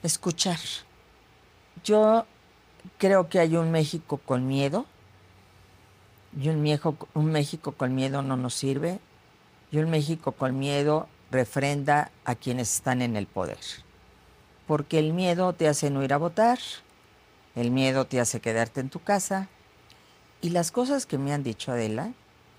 Escuchar. 0.02 0.58
Yo 1.84 2.24
creo 2.98 3.28
que 3.28 3.38
hay 3.38 3.56
un 3.56 3.70
México 3.70 4.18
con 4.24 4.46
miedo 4.46 4.86
Y 6.40 6.48
un, 6.48 6.80
un 7.14 7.26
México 7.26 7.72
con 7.72 7.94
miedo 7.94 8.22
no 8.22 8.36
nos 8.36 8.54
sirve. 8.54 9.00
Y 9.70 9.78
un 9.78 9.90
México 9.90 10.32
con 10.32 10.58
miedo 10.58 11.08
refrenda 11.30 12.10
a 12.24 12.34
quienes 12.34 12.74
están 12.74 13.02
en 13.02 13.16
el 13.16 13.26
poder. 13.26 13.58
Porque 14.66 14.98
el 14.98 15.12
miedo 15.12 15.52
te 15.52 15.68
hace 15.68 15.90
no 15.90 16.02
ir 16.02 16.12
a 16.12 16.18
votar, 16.18 16.58
el 17.54 17.70
miedo 17.70 18.04
te 18.04 18.20
hace 18.20 18.40
quedarte 18.40 18.80
en 18.80 18.90
tu 18.90 19.00
casa. 19.00 19.48
Y 20.40 20.50
las 20.50 20.70
cosas 20.70 21.06
que 21.06 21.18
me 21.18 21.32
han 21.32 21.42
dicho 21.42 21.72
Adela, 21.72 22.12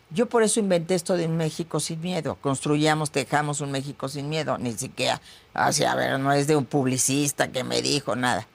yo 0.09 0.27
por 0.27 0.43
eso 0.43 0.59
inventé 0.59 0.95
esto 0.95 1.15
de 1.17 1.25
un 1.25 1.37
México 1.37 1.79
sin 1.79 2.01
miedo. 2.01 2.35
Construyamos, 2.41 3.11
dejamos 3.11 3.61
un 3.61 3.71
México 3.71 4.07
sin 4.07 4.29
miedo. 4.29 4.57
Ni 4.57 4.73
siquiera, 4.73 5.21
así, 5.53 5.83
a 5.83 5.95
ver, 5.95 6.19
no 6.19 6.31
es 6.31 6.47
de 6.47 6.55
un 6.55 6.65
publicista 6.65 7.51
que 7.51 7.63
me 7.63 7.81
dijo 7.81 8.15
nada. 8.15 8.47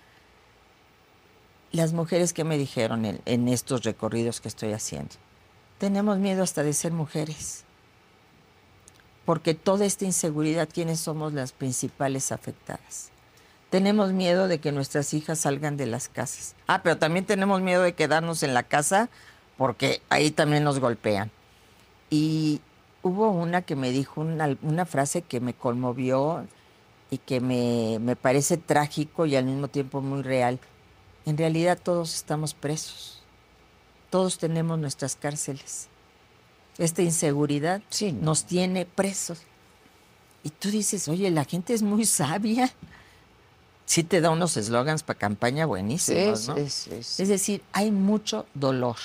Las 1.72 1.92
mujeres 1.92 2.32
que 2.32 2.44
me 2.44 2.58
dijeron 2.58 3.04
en, 3.04 3.20
en 3.24 3.48
estos 3.48 3.82
recorridos 3.82 4.40
que 4.40 4.48
estoy 4.48 4.72
haciendo, 4.72 5.14
tenemos 5.78 6.18
miedo 6.18 6.42
hasta 6.42 6.62
de 6.62 6.72
ser 6.72 6.92
mujeres. 6.92 7.64
Porque 9.24 9.54
toda 9.54 9.84
esta 9.84 10.04
inseguridad, 10.04 10.68
¿quiénes 10.72 11.00
somos 11.00 11.32
las 11.32 11.52
principales 11.52 12.32
afectadas? 12.32 13.10
Tenemos 13.70 14.12
miedo 14.12 14.48
de 14.48 14.58
que 14.58 14.70
nuestras 14.70 15.14
hijas 15.14 15.38
salgan 15.38 15.76
de 15.76 15.86
las 15.86 16.08
casas. 16.08 16.54
Ah, 16.66 16.82
pero 16.82 16.98
también 16.98 17.24
tenemos 17.24 17.62
miedo 17.62 17.82
de 17.82 17.94
quedarnos 17.94 18.42
en 18.42 18.52
la 18.52 18.64
casa 18.64 19.08
porque 19.56 20.02
ahí 20.10 20.30
también 20.30 20.64
nos 20.64 20.78
golpean. 20.78 21.30
Y 22.10 22.60
hubo 23.02 23.30
una 23.30 23.62
que 23.62 23.76
me 23.76 23.90
dijo 23.90 24.20
una, 24.20 24.56
una 24.62 24.84
frase 24.84 25.22
que 25.22 25.40
me 25.40 25.54
conmovió 25.54 26.46
y 27.10 27.18
que 27.18 27.40
me, 27.40 27.98
me 28.00 28.16
parece 28.16 28.56
trágico 28.56 29.24
y 29.24 29.36
al 29.36 29.44
mismo 29.44 29.68
tiempo 29.68 30.00
muy 30.00 30.22
real. 30.22 30.58
En 31.26 31.36
realidad 31.38 31.78
todos 31.82 32.14
estamos 32.14 32.54
presos. 32.54 33.20
Todos 34.10 34.38
tenemos 34.38 34.78
nuestras 34.78 35.16
cárceles. 35.16 35.88
Esta 36.78 37.02
inseguridad 37.02 37.82
Sí, 37.90 38.12
nos 38.12 38.44
tiene 38.44 38.86
presos. 38.86 39.40
Y 40.42 40.50
tú 40.50 40.70
dices, 40.70 41.08
oye, 41.08 41.30
la 41.30 41.44
gente 41.44 41.74
es 41.74 41.82
muy 41.82 42.04
sabia. 42.04 42.70
Sí 43.84 44.02
te 44.02 44.20
da 44.20 44.30
unos 44.30 44.56
eslogans 44.56 45.02
para 45.02 45.18
campaña 45.18 45.66
buenísimos, 45.66 46.40
Sí, 46.40 46.48
¿no? 46.48 46.56
Es 46.56 47.28
decir, 47.28 47.62
hay 47.72 47.90
mucho 47.90 48.46
dolor. 48.54 48.96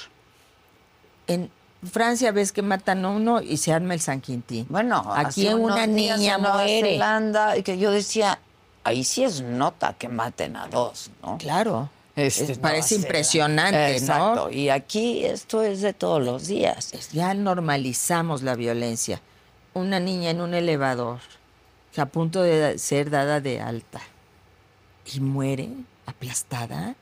En 1.27 1.51
Francia 1.83 2.31
ves 2.31 2.51
que 2.51 2.61
matan 2.61 3.05
a 3.05 3.09
uno 3.09 3.41
y 3.41 3.57
se 3.57 3.71
arma 3.71 3.93
el 3.93 3.99
San 3.99 4.21
Quintín. 4.21 4.65
Bueno, 4.69 5.03
aquí 5.13 5.47
una 5.49 5.85
niña 5.85 6.37
muere. 6.37 6.93
Zelanda, 6.93 7.61
que 7.61 7.77
yo 7.77 7.91
decía, 7.91 8.39
ahí 8.83 9.03
sí 9.03 9.23
es 9.23 9.41
nota 9.41 9.93
que 9.93 10.09
maten 10.09 10.55
a 10.55 10.67
dos, 10.67 11.11
¿no? 11.21 11.37
Claro. 11.37 11.89
Este, 12.17 12.53
Es- 12.53 12.57
parece 12.57 12.95
impresionante, 12.95 13.95
Exacto. 13.95 14.47
¿no? 14.47 14.51
Y 14.51 14.69
aquí 14.69 15.23
esto 15.23 15.61
es 15.61 15.81
de 15.81 15.93
todos 15.93 16.21
los 16.21 16.47
días. 16.47 16.91
Ya 17.13 17.33
normalizamos 17.35 18.41
la 18.41 18.55
violencia. 18.55 19.21
Una 19.75 19.99
niña 19.99 20.31
en 20.31 20.41
un 20.41 20.55
elevador, 20.55 21.19
a 21.95 22.05
punto 22.07 22.41
de 22.41 22.79
ser 22.79 23.11
dada 23.11 23.39
de 23.39 23.61
alta, 23.61 24.01
y 25.13 25.19
muere 25.19 25.69
aplastada, 26.07 26.95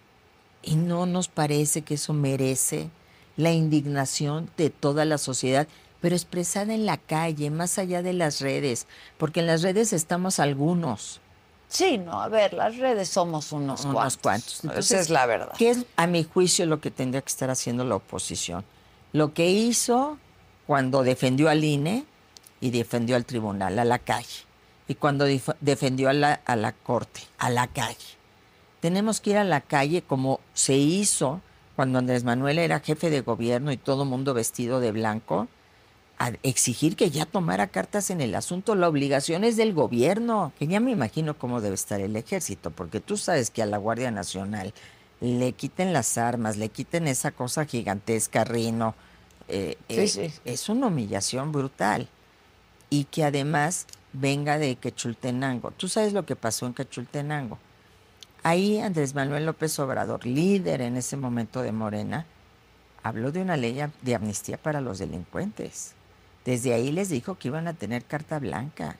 y 0.61 0.75
no 0.75 1.05
nos 1.05 1.29
parece 1.29 1.81
que 1.83 1.93
eso 1.93 2.11
merece 2.11 2.89
la 3.37 3.51
indignación 3.53 4.49
de 4.57 4.69
toda 4.69 5.05
la 5.05 5.17
sociedad, 5.17 5.67
pero 6.01 6.15
expresada 6.15 6.73
en 6.73 6.85
la 6.85 6.97
calle, 6.97 7.49
más 7.51 7.77
allá 7.79 8.01
de 8.03 8.11
las 8.13 8.41
redes, 8.41 8.85
porque 9.17 9.39
en 9.39 9.47
las 9.47 9.61
redes 9.61 9.93
estamos 9.93 10.39
algunos. 10.39 11.21
Sí, 11.75 11.97
no, 11.97 12.21
a 12.21 12.29
ver, 12.29 12.53
las 12.53 12.77
redes 12.77 13.09
somos 13.09 13.51
unos, 13.51 13.83
unos 13.83 14.17
cuantos. 14.17 14.61
cuantos. 14.61 14.77
Esa 14.77 14.99
es 14.99 15.09
la 15.09 15.25
verdad. 15.25 15.53
¿Qué 15.57 15.71
es, 15.71 15.85
a 15.97 16.07
mi 16.07 16.23
juicio, 16.23 16.65
lo 16.65 16.79
que 16.79 16.89
tendría 16.89 17.21
que 17.21 17.29
estar 17.29 17.49
haciendo 17.49 17.83
la 17.83 17.95
oposición? 17.95 18.63
Lo 19.11 19.33
que 19.33 19.49
hizo 19.49 20.17
cuando 20.67 21.03
defendió 21.03 21.49
al 21.49 21.65
INE 21.65 22.05
y 22.61 22.69
defendió 22.69 23.17
al 23.17 23.25
tribunal, 23.25 23.77
a 23.77 23.83
la 23.83 23.99
calle. 23.99 24.45
Y 24.87 24.95
cuando 24.95 25.25
defendió 25.59 26.09
a 26.09 26.13
la, 26.13 26.33
a 26.45 26.55
la 26.55 26.71
corte, 26.71 27.21
a 27.39 27.49
la 27.49 27.67
calle. 27.67 28.15
Tenemos 28.79 29.19
que 29.19 29.31
ir 29.31 29.37
a 29.37 29.43
la 29.43 29.59
calle 29.59 30.01
como 30.01 30.39
se 30.53 30.75
hizo 30.75 31.41
cuando 31.75 31.99
Andrés 31.99 32.23
Manuel 32.23 32.57
era 32.57 32.79
jefe 32.79 33.09
de 33.09 33.19
gobierno 33.19 33.73
y 33.73 33.77
todo 33.77 34.05
mundo 34.05 34.33
vestido 34.33 34.79
de 34.79 34.93
blanco, 34.93 35.49
a 36.17 36.31
exigir 36.43 36.95
que 36.95 37.09
ya 37.11 37.25
tomara 37.25 37.67
cartas 37.67 38.09
en 38.09 38.21
el 38.21 38.35
asunto. 38.35 38.75
La 38.75 38.87
obligación 38.87 39.43
es 39.43 39.57
del 39.57 39.73
gobierno, 39.73 40.53
que 40.57 40.67
ya 40.67 40.79
me 40.79 40.91
imagino 40.91 41.37
cómo 41.37 41.61
debe 41.61 41.75
estar 41.75 41.99
el 41.99 42.15
ejército, 42.15 42.71
porque 42.71 42.99
tú 43.01 43.17
sabes 43.17 43.49
que 43.49 43.61
a 43.61 43.65
la 43.65 43.77
Guardia 43.77 44.11
Nacional 44.11 44.73
le 45.21 45.53
quiten 45.53 45.93
las 45.93 46.17
armas, 46.17 46.57
le 46.57 46.69
quiten 46.69 47.07
esa 47.07 47.31
cosa 47.31 47.65
gigantesca, 47.65 48.43
Rino. 48.43 48.95
eh, 49.47 49.77
Sí, 49.89 49.95
eh, 49.95 50.07
sí. 50.07 50.33
Es 50.45 50.69
una 50.69 50.87
humillación 50.87 51.51
brutal. 51.51 52.07
Y 52.89 53.05
que 53.05 53.23
además 53.23 53.87
venga 54.13 54.57
de 54.57 54.75
Quechultenango. 54.75 55.71
Tú 55.71 55.87
sabes 55.87 56.13
lo 56.13 56.25
que 56.25 56.35
pasó 56.35 56.65
en 56.65 56.73
Quechultenango. 56.73 57.57
Ahí 58.43 58.79
Andrés 58.79 59.15
Manuel 59.15 59.45
López 59.45 59.77
Obrador, 59.79 60.25
líder 60.25 60.81
en 60.81 60.97
ese 60.97 61.17
momento 61.17 61.61
de 61.61 61.71
Morena, 61.71 62.25
habló 63.03 63.31
de 63.31 63.41
una 63.41 63.57
ley 63.57 63.81
de 64.01 64.15
amnistía 64.15 64.57
para 64.57 64.81
los 64.81 64.99
delincuentes. 64.99 65.93
Desde 66.45 66.73
ahí 66.73 66.91
les 66.91 67.09
dijo 67.09 67.35
que 67.35 67.47
iban 67.47 67.67
a 67.67 67.73
tener 67.73 68.05
carta 68.05 68.39
blanca. 68.39 68.95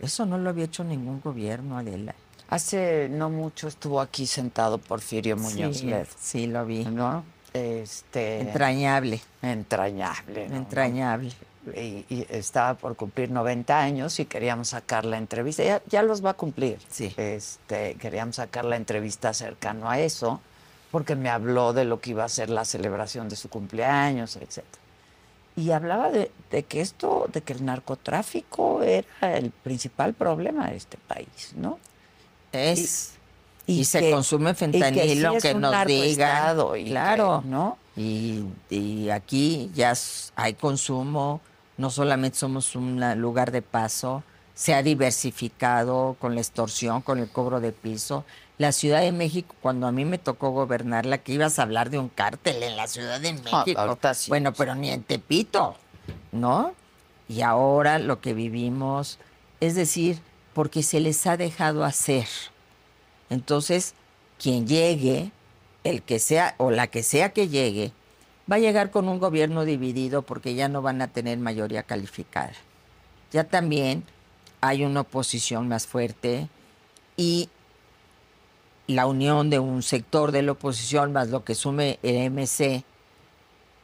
Eso 0.00 0.24
no 0.26 0.38
lo 0.38 0.50
había 0.50 0.64
hecho 0.64 0.84
ningún 0.84 1.20
gobierno, 1.20 1.78
Adela. 1.78 2.14
Hace 2.48 3.08
no 3.10 3.28
mucho 3.28 3.68
estuvo 3.68 4.00
aquí 4.00 4.26
sentado 4.26 4.78
Porfirio 4.78 5.36
Muñoz 5.36 5.78
sí, 5.78 5.92
sí, 6.18 6.46
lo 6.46 6.64
vi. 6.64 6.84
¿no? 6.86 7.24
Este, 7.52 8.40
Entrañable, 8.40 9.20
entrañable. 9.42 10.48
¿no? 10.48 10.56
entrañable. 10.56 11.32
Y, 11.76 12.06
y 12.08 12.26
estaba 12.30 12.74
por 12.74 12.96
cumplir 12.96 13.30
90 13.30 13.78
años 13.78 14.18
y 14.20 14.24
queríamos 14.24 14.68
sacar 14.68 15.04
la 15.04 15.18
entrevista. 15.18 15.62
Ya, 15.62 15.82
ya 15.86 16.02
los 16.02 16.24
va 16.24 16.30
a 16.30 16.34
cumplir. 16.34 16.78
Sí. 16.88 17.12
Este, 17.18 17.96
queríamos 17.96 18.36
sacar 18.36 18.64
la 18.64 18.76
entrevista 18.76 19.34
cercano 19.34 19.90
a 19.90 19.98
eso, 19.98 20.40
porque 20.90 21.16
me 21.16 21.28
habló 21.28 21.74
de 21.74 21.84
lo 21.84 22.00
que 22.00 22.10
iba 22.10 22.24
a 22.24 22.28
ser 22.30 22.48
la 22.48 22.64
celebración 22.64 23.28
de 23.28 23.36
su 23.36 23.50
cumpleaños, 23.50 24.36
etc. 24.36 24.64
Y 25.58 25.72
hablaba 25.72 26.10
de, 26.10 26.30
de 26.50 26.62
que 26.62 26.80
esto, 26.80 27.28
de 27.32 27.40
que 27.42 27.52
el 27.52 27.64
narcotráfico 27.64 28.82
era 28.82 29.36
el 29.36 29.50
principal 29.50 30.14
problema 30.14 30.70
de 30.70 30.76
este 30.76 30.98
país, 31.08 31.52
¿no? 31.56 31.78
Es. 32.52 33.14
Y, 33.66 33.80
y 33.80 33.84
se 33.84 34.00
que- 34.00 34.10
consume 34.12 34.50
y 34.50 34.52
que 34.54 34.58
fentanilo, 34.58 35.30
sí 35.32 35.36
es 35.36 35.42
que, 35.42 35.54
un 35.54 35.60
nos 35.60 35.86
digan. 35.86 36.56
y 36.76 36.84
que, 36.84 36.90
claro. 36.90 37.42
¿no? 37.44 37.76
Y, 37.96 38.44
y 38.70 39.10
aquí 39.10 39.70
ya 39.74 39.92
hay 40.36 40.54
consumo, 40.54 41.40
no 41.76 41.90
solamente 41.90 42.38
somos 42.38 42.76
un 42.76 43.00
lugar 43.20 43.50
de 43.50 43.60
paso, 43.60 44.22
se 44.54 44.74
ha 44.74 44.82
diversificado 44.82 46.16
con 46.20 46.34
la 46.34 46.40
extorsión, 46.40 47.02
con 47.02 47.18
el 47.18 47.28
cobro 47.28 47.60
de 47.60 47.72
piso. 47.72 48.24
La 48.58 48.72
Ciudad 48.72 49.00
de 49.00 49.12
México, 49.12 49.54
cuando 49.62 49.86
a 49.86 49.92
mí 49.92 50.04
me 50.04 50.18
tocó 50.18 50.50
gobernarla, 50.50 51.18
que 51.18 51.32
ibas 51.32 51.58
a 51.58 51.62
hablar 51.62 51.90
de 51.90 51.98
un 51.98 52.08
cártel 52.08 52.62
en 52.62 52.76
la 52.76 52.88
Ciudad 52.88 53.20
de 53.20 53.32
México. 53.32 53.98
Ah, 54.02 54.14
sí. 54.14 54.28
Bueno, 54.28 54.52
pero 54.52 54.74
ni 54.74 54.90
en 54.90 55.04
Tepito, 55.04 55.76
¿no? 56.32 56.74
Y 57.28 57.42
ahora 57.42 58.00
lo 58.00 58.20
que 58.20 58.34
vivimos, 58.34 59.18
es 59.60 59.76
decir, 59.76 60.18
porque 60.54 60.82
se 60.82 60.98
les 60.98 61.24
ha 61.28 61.36
dejado 61.36 61.84
hacer. 61.84 62.26
Entonces, 63.30 63.94
quien 64.38 64.66
llegue, 64.66 65.30
el 65.84 66.02
que 66.02 66.18
sea 66.18 66.56
o 66.58 66.72
la 66.72 66.88
que 66.88 67.04
sea 67.04 67.32
que 67.32 67.48
llegue, 67.48 67.92
va 68.50 68.56
a 68.56 68.60
llegar 68.60 68.90
con 68.90 69.08
un 69.08 69.20
gobierno 69.20 69.64
dividido 69.64 70.22
porque 70.22 70.54
ya 70.54 70.68
no 70.68 70.82
van 70.82 71.00
a 71.00 71.08
tener 71.08 71.38
mayoría 71.38 71.84
calificada. 71.84 72.54
Ya 73.30 73.44
también 73.44 74.04
hay 74.60 74.84
una 74.84 75.02
oposición 75.02 75.68
más 75.68 75.86
fuerte 75.86 76.48
y 77.16 77.50
la 78.88 79.06
unión 79.06 79.50
de 79.50 79.60
un 79.60 79.82
sector 79.82 80.32
de 80.32 80.42
la 80.42 80.52
oposición 80.52 81.12
más 81.12 81.28
lo 81.28 81.44
que 81.44 81.54
sume 81.54 82.00
el 82.02 82.30
MC, 82.30 82.82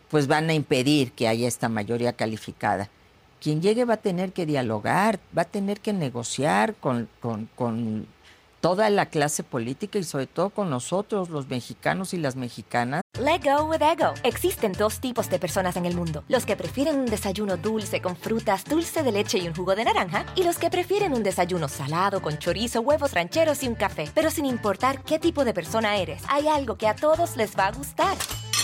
pues 0.09 0.27
van 0.27 0.49
a 0.49 0.55
impedir 0.55 1.13
que 1.13 1.29
haya 1.29 1.47
esta 1.47 1.69
mayoría 1.69 2.15
calificada. 2.15 2.89
Quien 3.41 3.61
llegue 3.61 3.85
va 3.85 3.95
a 3.95 3.99
tener 3.99 4.33
que 4.33 4.47
dialogar, 4.47 5.21
va 5.37 5.43
a 5.43 5.45
tener 5.45 5.81
que 5.81 5.93
negociar 5.93 6.75
con, 6.77 7.09
con, 7.21 7.51
con 7.55 8.07
toda 8.65 8.89
la 8.89 9.11
clase 9.11 9.43
política 9.43 9.99
y 9.99 10.05
sobre 10.05 10.27
todo 10.27 10.49
con 10.49 10.71
nosotros, 10.71 11.29
los 11.29 11.49
mexicanos 11.49 12.15
y 12.15 12.17
las 12.17 12.35
mexicanas. 12.35 13.03
Let 13.21 13.43
go 13.45 13.65
with 13.65 13.83
ego. 13.83 14.15
Existen 14.23 14.73
dos 14.73 15.01
tipos 15.01 15.29
de 15.29 15.39
personas 15.39 15.77
en 15.77 15.85
el 15.85 15.95
mundo: 15.95 16.25
los 16.29 16.47
que 16.47 16.57
prefieren 16.57 16.99
un 16.99 17.05
desayuno 17.05 17.59
dulce 17.59 18.01
con 18.01 18.17
frutas, 18.17 18.65
dulce 18.65 19.03
de 19.03 19.13
leche 19.13 19.37
y 19.37 19.49
un 19.49 19.55
jugo 19.55 19.75
de 19.77 19.85
naranja, 19.85 20.25
y 20.35 20.45
los 20.45 20.57
que 20.57 20.71
prefieren 20.71 21.13
un 21.13 21.23
desayuno 21.23 21.69
salado 21.69 22.23
con 22.23 22.39
chorizo, 22.39 22.81
huevos 22.81 23.13
rancheros 23.13 23.63
y 23.63 23.69
un 23.69 23.75
café. 23.75 24.11
Pero 24.15 24.31
sin 24.31 24.47
importar 24.47 25.03
qué 25.03 25.19
tipo 25.19 25.45
de 25.45 25.53
persona 25.53 25.99
eres, 25.99 26.23
hay 26.29 26.49
algo 26.49 26.79
que 26.79 26.89
a 26.89 26.97
todos 26.97 27.37
les 27.37 27.55
va 27.59 27.67
a 27.67 27.73
gustar. 27.73 28.17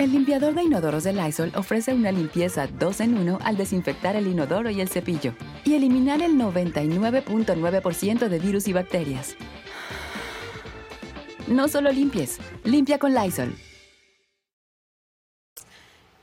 El 0.00 0.12
limpiador 0.12 0.54
de 0.54 0.62
inodoros 0.62 1.04
de 1.04 1.12
Lysol 1.12 1.52
ofrece 1.54 1.92
una 1.92 2.10
limpieza 2.10 2.66
2 2.66 3.00
en 3.00 3.18
1 3.18 3.38
al 3.44 3.58
desinfectar 3.58 4.16
el 4.16 4.28
inodoro 4.28 4.70
y 4.70 4.80
el 4.80 4.88
cepillo 4.88 5.34
y 5.62 5.74
eliminar 5.74 6.22
el 6.22 6.36
99.9% 6.36 8.28
de 8.30 8.38
virus 8.38 8.66
y 8.66 8.72
bacterias. 8.72 9.36
No 11.48 11.68
solo 11.68 11.92
limpies, 11.92 12.38
limpia 12.64 12.98
con 12.98 13.12
Lysol. 13.12 13.54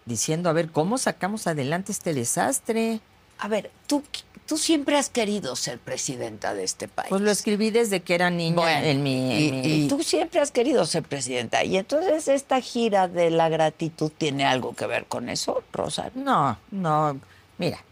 Diciendo, 0.08 0.50
a 0.50 0.54
ver, 0.54 0.72
¿cómo 0.72 0.98
sacamos 0.98 1.46
adelante 1.46 1.92
este 1.92 2.16
desastre? 2.16 3.00
A 3.38 3.48
ver, 3.48 3.70
tú, 3.86 4.02
tú 4.48 4.58
siempre 4.58 4.98
has 4.98 5.10
querido 5.10 5.56
ser 5.56 5.78
presidenta 5.78 6.54
de 6.56 6.64
este 6.64 6.88
país. 6.88 7.10
Pues 7.10 7.22
lo 7.22 7.30
escribí 7.30 7.70
desde 7.70 8.00
que 8.02 8.16
era 8.16 8.30
niña 8.32 8.56
Bueno, 8.56 8.86
en 8.88 9.04
mi... 9.04 9.32
en 9.32 9.42
y, 9.44 9.52
mi- 9.52 9.68
y 9.86 9.88
tú 9.88 10.02
siempre 10.02 10.40
has 10.40 10.52
querido 10.52 10.86
ser 10.88 11.04
presidenta. 11.04 11.64
Y 11.64 11.78
entonces 11.78 12.28
esta 12.28 12.60
gira 12.62 13.08
de 13.08 13.30
la 13.30 13.50
gratitud 13.50 14.12
tiene 14.18 14.46
algo 14.46 14.74
que 14.74 14.88
ver 14.88 15.06
con 15.06 15.30
eso, 15.30 15.62
Rosa. 15.74 16.10
No, 16.16 16.58
no. 16.72 17.20
Mira, 17.60 17.84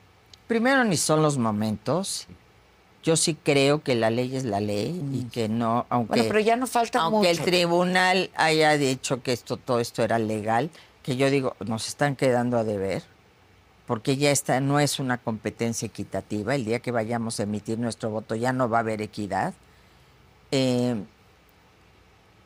primero 0.47 0.83
ni 0.83 0.97
son 0.97 1.21
los 1.21 1.37
momentos. 1.37 2.25
Yo 3.03 3.15
sí 3.17 3.35
creo 3.35 3.83
que 3.83 3.93
la 3.93 4.09
ley 4.09 4.35
es 4.35 4.45
la 4.45 4.59
ley 4.59 4.99
y 5.13 5.25
que 5.25 5.47
no, 5.47 5.85
aunque, 5.89 6.09
Bueno, 6.15 6.23
pero 6.27 6.39
ya 6.39 6.55
no 6.55 6.65
falta 6.65 7.01
aunque 7.01 7.29
el 7.29 7.37
mucho. 7.37 7.51
tribunal 7.51 8.31
haya 8.35 8.75
dicho 8.79 9.21
que 9.21 9.31
esto, 9.31 9.57
todo 9.57 9.79
esto 9.79 10.01
era 10.03 10.17
legal, 10.17 10.71
que 11.03 11.15
yo 11.15 11.29
digo, 11.29 11.55
nos 11.67 11.87
están 11.87 12.15
quedando 12.15 12.57
a 12.57 12.63
deber, 12.63 13.03
porque 13.87 14.17
ya 14.17 14.31
esta 14.31 14.59
no 14.59 14.79
es 14.79 14.99
una 14.99 15.17
competencia 15.17 15.85
equitativa. 15.85 16.55
El 16.55 16.65
día 16.65 16.79
que 16.79 16.91
vayamos 16.91 17.39
a 17.39 17.43
emitir 17.43 17.77
nuestro 17.77 18.09
voto 18.09 18.35
ya 18.35 18.51
no 18.51 18.69
va 18.69 18.77
a 18.77 18.81
haber 18.81 19.01
equidad. 19.01 19.53
Eh, 20.51 20.95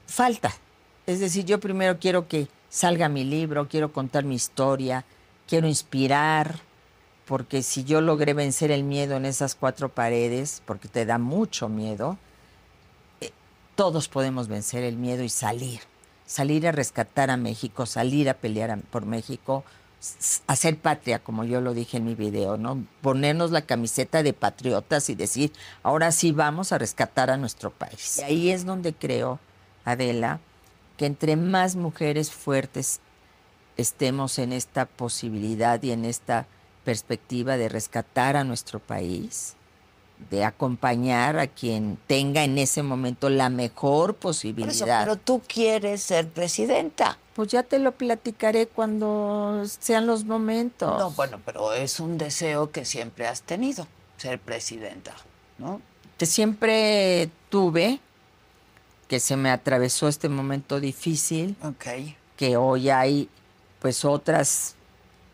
falta. 0.07 0.51
Es 1.05 1.19
decir, 1.19 1.45
yo 1.45 1.59
primero 1.59 1.97
quiero 1.99 2.27
que 2.27 2.47
salga 2.69 3.09
mi 3.09 3.23
libro, 3.23 3.67
quiero 3.67 3.91
contar 3.91 4.25
mi 4.25 4.35
historia, 4.35 5.05
quiero 5.47 5.67
inspirar, 5.67 6.59
porque 7.25 7.63
si 7.63 7.83
yo 7.83 8.01
logré 8.01 8.33
vencer 8.33 8.71
el 8.71 8.83
miedo 8.83 9.15
en 9.15 9.25
esas 9.25 9.55
cuatro 9.55 9.89
paredes, 9.89 10.61
porque 10.65 10.87
te 10.87 11.05
da 11.05 11.17
mucho 11.17 11.69
miedo, 11.69 12.17
eh, 13.21 13.31
todos 13.75 14.07
podemos 14.07 14.47
vencer 14.47 14.83
el 14.83 14.97
miedo 14.97 15.23
y 15.23 15.29
salir, 15.29 15.81
salir 16.25 16.67
a 16.67 16.71
rescatar 16.71 17.31
a 17.31 17.37
México, 17.37 17.85
salir 17.85 18.29
a 18.29 18.33
pelear 18.35 18.79
por 18.91 19.05
México, 19.05 19.63
hacer 20.47 20.77
patria, 20.77 21.19
como 21.19 21.43
yo 21.43 21.61
lo 21.61 21.73
dije 21.73 21.97
en 21.97 22.05
mi 22.05 22.15
video, 22.15 22.57
¿no? 22.57 22.85
Ponernos 23.01 23.51
la 23.51 23.63
camiseta 23.63 24.23
de 24.23 24.33
patriotas 24.33 25.09
y 25.09 25.15
decir, 25.15 25.51
ahora 25.83 26.11
sí 26.11 26.31
vamos 26.31 26.71
a 26.71 26.77
rescatar 26.77 27.29
a 27.29 27.37
nuestro 27.37 27.71
país. 27.71 28.19
Y 28.19 28.23
ahí 28.23 28.49
es 28.49 28.65
donde 28.65 28.93
creo, 28.93 29.39
Adela, 29.83 30.39
que 30.97 31.05
entre 31.05 31.35
más 31.35 31.75
mujeres 31.75 32.31
fuertes 32.31 33.01
estemos 33.77 34.39
en 34.39 34.53
esta 34.53 34.85
posibilidad 34.85 35.81
y 35.83 35.91
en 35.91 36.05
esta 36.05 36.47
perspectiva 36.83 37.57
de 37.57 37.69
rescatar 37.69 38.35
a 38.35 38.43
nuestro 38.43 38.79
país, 38.79 39.55
de 40.29 40.43
acompañar 40.43 41.39
a 41.39 41.47
quien 41.47 41.97
tenga 42.07 42.43
en 42.43 42.57
ese 42.57 42.83
momento 42.83 43.29
la 43.29 43.49
mejor 43.49 44.15
Por 44.15 44.31
eso, 44.31 44.41
posibilidad. 44.41 45.03
pero 45.03 45.15
tú 45.15 45.41
quieres 45.47 46.01
ser 46.03 46.27
presidenta. 46.27 47.17
Pues 47.33 47.47
ya 47.49 47.63
te 47.63 47.79
lo 47.79 47.93
platicaré 47.93 48.67
cuando 48.67 49.63
sean 49.79 50.05
los 50.07 50.25
momentos. 50.25 50.99
No, 50.99 51.11
bueno, 51.11 51.39
pero 51.45 51.73
es 51.73 51.99
un 52.01 52.17
deseo 52.17 52.69
que 52.71 52.83
siempre 52.83 53.27
has 53.27 53.41
tenido, 53.43 53.87
ser 54.17 54.39
presidenta, 54.39 55.15
¿no? 55.57 55.81
que 56.17 56.25
siempre 56.25 57.29
tuve, 57.49 57.99
que 59.07 59.21
se 59.21 59.37
me 59.37 59.49
atravesó 59.49 60.09
este 60.09 60.27
momento 60.27 60.81
difícil, 60.81 61.55
Ok. 61.63 61.85
que 62.35 62.57
hoy 62.57 62.89
hay 62.89 63.29
pues 63.79 64.03
otras 64.03 64.75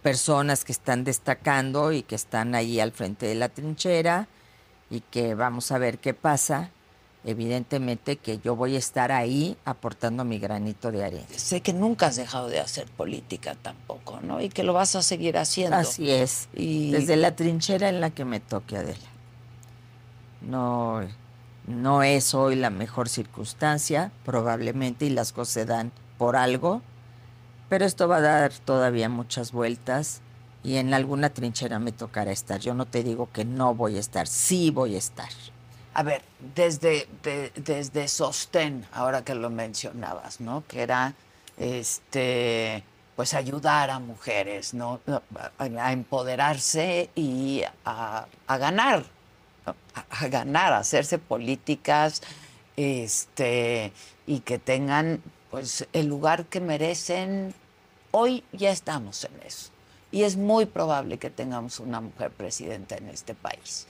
personas 0.03 0.63
que 0.63 0.71
están 0.71 1.03
destacando 1.03 1.91
y 1.91 2.03
que 2.03 2.13
están 2.13 2.53
ahí 2.53 2.79
al 2.79 2.91
frente 2.91 3.25
de 3.25 3.33
la 3.33 3.49
trinchera 3.49 4.27
y 4.89 5.01
que 5.01 5.35
vamos 5.35 5.71
a 5.71 5.77
ver 5.77 5.97
qué 5.99 6.13
pasa. 6.13 6.69
Evidentemente 7.27 8.17
que 8.17 8.37
yo 8.37 8.55
voy 8.55 8.75
a 8.75 8.77
estar 8.77 9.11
ahí 9.11 9.57
aportando 9.65 10.23
mi 10.23 10.37
granito 10.37 10.91
de 10.91 11.03
arena. 11.03 11.25
Sé 11.35 11.61
que 11.61 11.73
nunca 11.73 12.05
has 12.07 12.17
dejado 12.17 12.49
de 12.49 12.59
hacer 12.59 12.85
política 12.85 13.55
tampoco, 13.59 14.19
¿no? 14.21 14.41
Y 14.41 14.49
que 14.49 14.61
lo 14.61 14.73
vas 14.73 14.95
a 14.95 15.01
seguir 15.01 15.35
haciendo. 15.39 15.75
Así 15.75 16.11
es. 16.11 16.47
Y- 16.53 16.91
Desde 16.91 17.15
la 17.15 17.35
trinchera 17.35 17.89
en 17.89 17.99
la 17.99 18.11
que 18.11 18.25
me 18.25 18.39
toque, 18.39 18.77
Adela. 18.77 18.99
No, 20.41 21.01
no 21.65 22.03
es 22.03 22.35
hoy 22.35 22.55
la 22.55 22.69
mejor 22.69 23.09
circunstancia, 23.09 24.11
probablemente, 24.23 25.05
y 25.05 25.09
las 25.09 25.31
cosas 25.33 25.53
se 25.53 25.65
dan 25.65 25.91
por 26.19 26.35
algo, 26.35 26.81
pero 27.69 27.85
esto 27.85 28.07
va 28.07 28.17
a 28.17 28.21
dar 28.21 28.53
todavía 28.53 29.09
muchas 29.09 29.51
vueltas 29.51 30.21
y 30.65 30.77
en 30.77 30.93
alguna 30.95 31.29
trinchera 31.29 31.77
me 31.77 31.91
tocará 31.91 32.31
estar. 32.31 32.59
Yo 32.59 32.73
no 32.73 32.85
te 32.85 33.03
digo 33.03 33.29
que 33.31 33.45
no 33.45 33.75
voy 33.75 33.97
a 33.97 33.99
estar, 33.99 34.25
sí 34.27 34.71
voy 34.71 34.95
a 34.95 34.97
estar. 34.97 35.29
A 35.93 36.01
ver, 36.03 36.23
desde, 36.55 37.07
de- 37.23 37.51
desde 37.55 38.07
Sostén, 38.07 38.85
ahora 38.91 39.23
que 39.23 39.35
lo 39.35 39.49
mencionabas, 39.51 40.41
¿no? 40.41 40.63
Que 40.67 40.81
era 40.81 41.13
este 41.57 42.83
pues 43.15 43.33
ayudar 43.33 43.91
a 43.91 43.99
mujeres, 43.99 44.73
¿no? 44.73 44.99
A, 45.57 45.91
empoderarse 45.93 47.09
y 47.15 47.61
a, 47.85 48.25
a 48.47 48.57
ganar, 48.57 49.05
a 50.11 50.27
ganar, 50.27 50.73
a 50.73 50.79
hacerse 50.79 51.17
políticas, 51.17 52.21
este, 52.75 53.93
y 54.27 54.41
que 54.41 54.59
tengan 54.59 55.21
pues 55.49 55.87
el 55.93 56.07
lugar 56.07 56.45
que 56.47 56.59
merecen. 56.59 57.53
Hoy 58.11 58.43
ya 58.51 58.71
estamos 58.71 59.23
en 59.23 59.31
eso. 59.47 59.69
Y 60.15 60.23
es 60.23 60.37
muy 60.37 60.65
probable 60.65 61.17
que 61.17 61.29
tengamos 61.29 61.81
una 61.81 61.99
mujer 61.99 62.31
presidenta 62.31 62.95
en 62.95 63.09
este 63.09 63.35
país. 63.35 63.85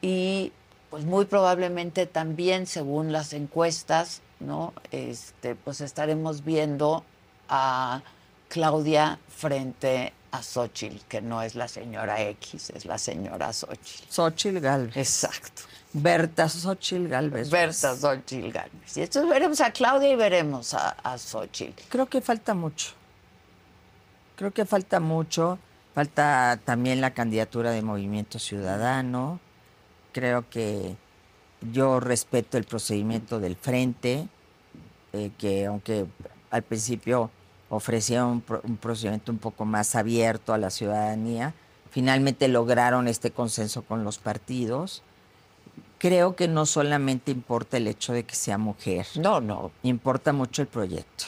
Y 0.00 0.50
pues 0.88 1.04
muy 1.04 1.26
probablemente 1.26 2.06
también, 2.06 2.66
según 2.66 3.12
las 3.12 3.34
encuestas, 3.34 4.22
¿no? 4.40 4.72
Este, 4.90 5.54
pues 5.54 5.82
estaremos 5.82 6.46
viendo 6.46 7.04
a 7.50 8.00
Claudia 8.48 9.18
frente 9.28 10.14
a 10.30 10.42
Xochitl, 10.42 11.04
que 11.10 11.20
no 11.20 11.42
es 11.42 11.54
la 11.54 11.68
señora 11.68 12.22
X, 12.22 12.70
es 12.70 12.86
la 12.86 12.96
señora 12.96 13.52
Xochitl. 13.52 14.10
Xochitl 14.10 14.60
Galvez. 14.60 14.96
Exacto. 14.96 15.60
Berta 15.92 16.48
Xochitl 16.48 17.06
Galvez. 17.06 17.50
Berta 17.50 17.94
Xochitl 17.94 18.50
Gálvez. 18.50 18.96
Y 18.96 19.02
entonces 19.02 19.28
veremos 19.28 19.60
a 19.60 19.70
Claudia 19.72 20.08
y 20.08 20.16
veremos 20.16 20.72
a, 20.72 20.96
a 21.02 21.18
Xochitl. 21.18 21.82
Creo 21.90 22.06
que 22.06 22.22
falta 22.22 22.54
mucho. 22.54 22.92
Creo 24.36 24.52
que 24.52 24.64
falta 24.64 25.00
mucho. 25.00 25.58
Falta 25.94 26.60
también 26.64 27.00
la 27.00 27.12
candidatura 27.14 27.70
de 27.70 27.80
Movimiento 27.82 28.38
Ciudadano. 28.38 29.40
Creo 30.12 30.48
que 30.50 30.94
yo 31.72 32.00
respeto 32.00 32.58
el 32.58 32.64
procedimiento 32.64 33.40
del 33.40 33.56
frente, 33.56 34.28
eh, 35.14 35.30
que 35.38 35.66
aunque 35.66 36.06
al 36.50 36.62
principio 36.62 37.30
ofrecía 37.70 38.26
un, 38.26 38.42
pro- 38.42 38.60
un 38.64 38.76
procedimiento 38.76 39.32
un 39.32 39.38
poco 39.38 39.64
más 39.64 39.94
abierto 39.96 40.52
a 40.52 40.58
la 40.58 40.68
ciudadanía, 40.70 41.54
finalmente 41.90 42.46
lograron 42.48 43.08
este 43.08 43.30
consenso 43.30 43.82
con 43.82 44.04
los 44.04 44.18
partidos. 44.18 45.02
Creo 45.98 46.36
que 46.36 46.46
no 46.46 46.66
solamente 46.66 47.30
importa 47.32 47.78
el 47.78 47.86
hecho 47.86 48.12
de 48.12 48.24
que 48.24 48.34
sea 48.34 48.58
mujer. 48.58 49.06
No, 49.16 49.40
no. 49.40 49.70
Importa 49.82 50.34
mucho 50.34 50.60
el 50.60 50.68
proyecto. 50.68 51.24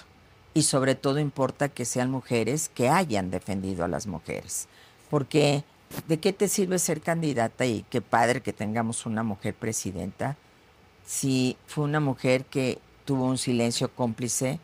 Y 0.54 0.62
sobre 0.62 0.94
todo 0.94 1.18
importa 1.18 1.68
que 1.68 1.84
sean 1.84 2.10
mujeres 2.10 2.70
que 2.74 2.88
hayan 2.88 3.30
defendido 3.30 3.84
a 3.84 3.88
las 3.88 4.06
mujeres. 4.06 4.68
Porque 5.10 5.64
¿de 6.06 6.18
qué 6.18 6.32
te 6.32 6.48
sirve 6.48 6.78
ser 6.78 7.00
candidata 7.00 7.66
y 7.66 7.84
qué 7.90 8.00
padre 8.00 8.42
que 8.42 8.52
tengamos 8.52 9.06
una 9.06 9.22
mujer 9.22 9.54
presidenta 9.54 10.36
si 11.06 11.56
fue 11.66 11.84
una 11.84 12.00
mujer 12.00 12.44
que 12.44 12.78
tuvo 13.04 13.24
un 13.24 13.38
silencio 13.38 13.90
cómplice 13.94 14.60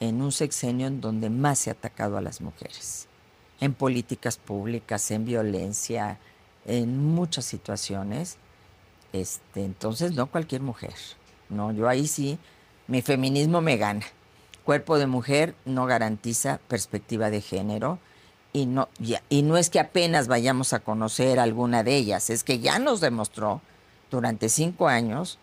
en 0.00 0.22
un 0.22 0.32
sexenio 0.32 0.86
en 0.86 1.00
donde 1.00 1.30
más 1.30 1.58
se 1.60 1.70
ha 1.70 1.72
atacado 1.72 2.16
a 2.16 2.20
las 2.20 2.40
mujeres? 2.40 3.08
En 3.60 3.74
políticas 3.74 4.36
públicas, 4.36 5.10
en 5.10 5.24
violencia, 5.24 6.18
en 6.64 6.98
muchas 6.98 7.44
situaciones. 7.44 8.36
Este, 9.12 9.64
entonces, 9.64 10.12
no 10.12 10.26
cualquier 10.26 10.62
mujer. 10.62 10.94
No, 11.48 11.72
yo 11.72 11.88
ahí 11.88 12.06
sí, 12.06 12.38
mi 12.88 13.02
feminismo 13.02 13.60
me 13.60 13.76
gana. 13.76 14.04
Cuerpo 14.64 14.98
de 14.98 15.06
mujer 15.06 15.54
no 15.64 15.86
garantiza 15.86 16.60
perspectiva 16.68 17.30
de 17.30 17.40
género 17.40 17.98
y 18.52 18.66
no, 18.66 18.88
ya- 18.98 19.22
y 19.28 19.42
no 19.42 19.56
es 19.56 19.70
que 19.70 19.80
apenas 19.80 20.28
vayamos 20.28 20.72
a 20.72 20.80
conocer 20.80 21.38
alguna 21.40 21.82
de 21.82 21.96
ellas, 21.96 22.30
es 22.30 22.44
que 22.44 22.58
ya 22.60 22.78
nos 22.78 23.00
demostró 23.00 23.60
durante 24.10 24.48
cinco 24.48 24.88
años 24.88 25.38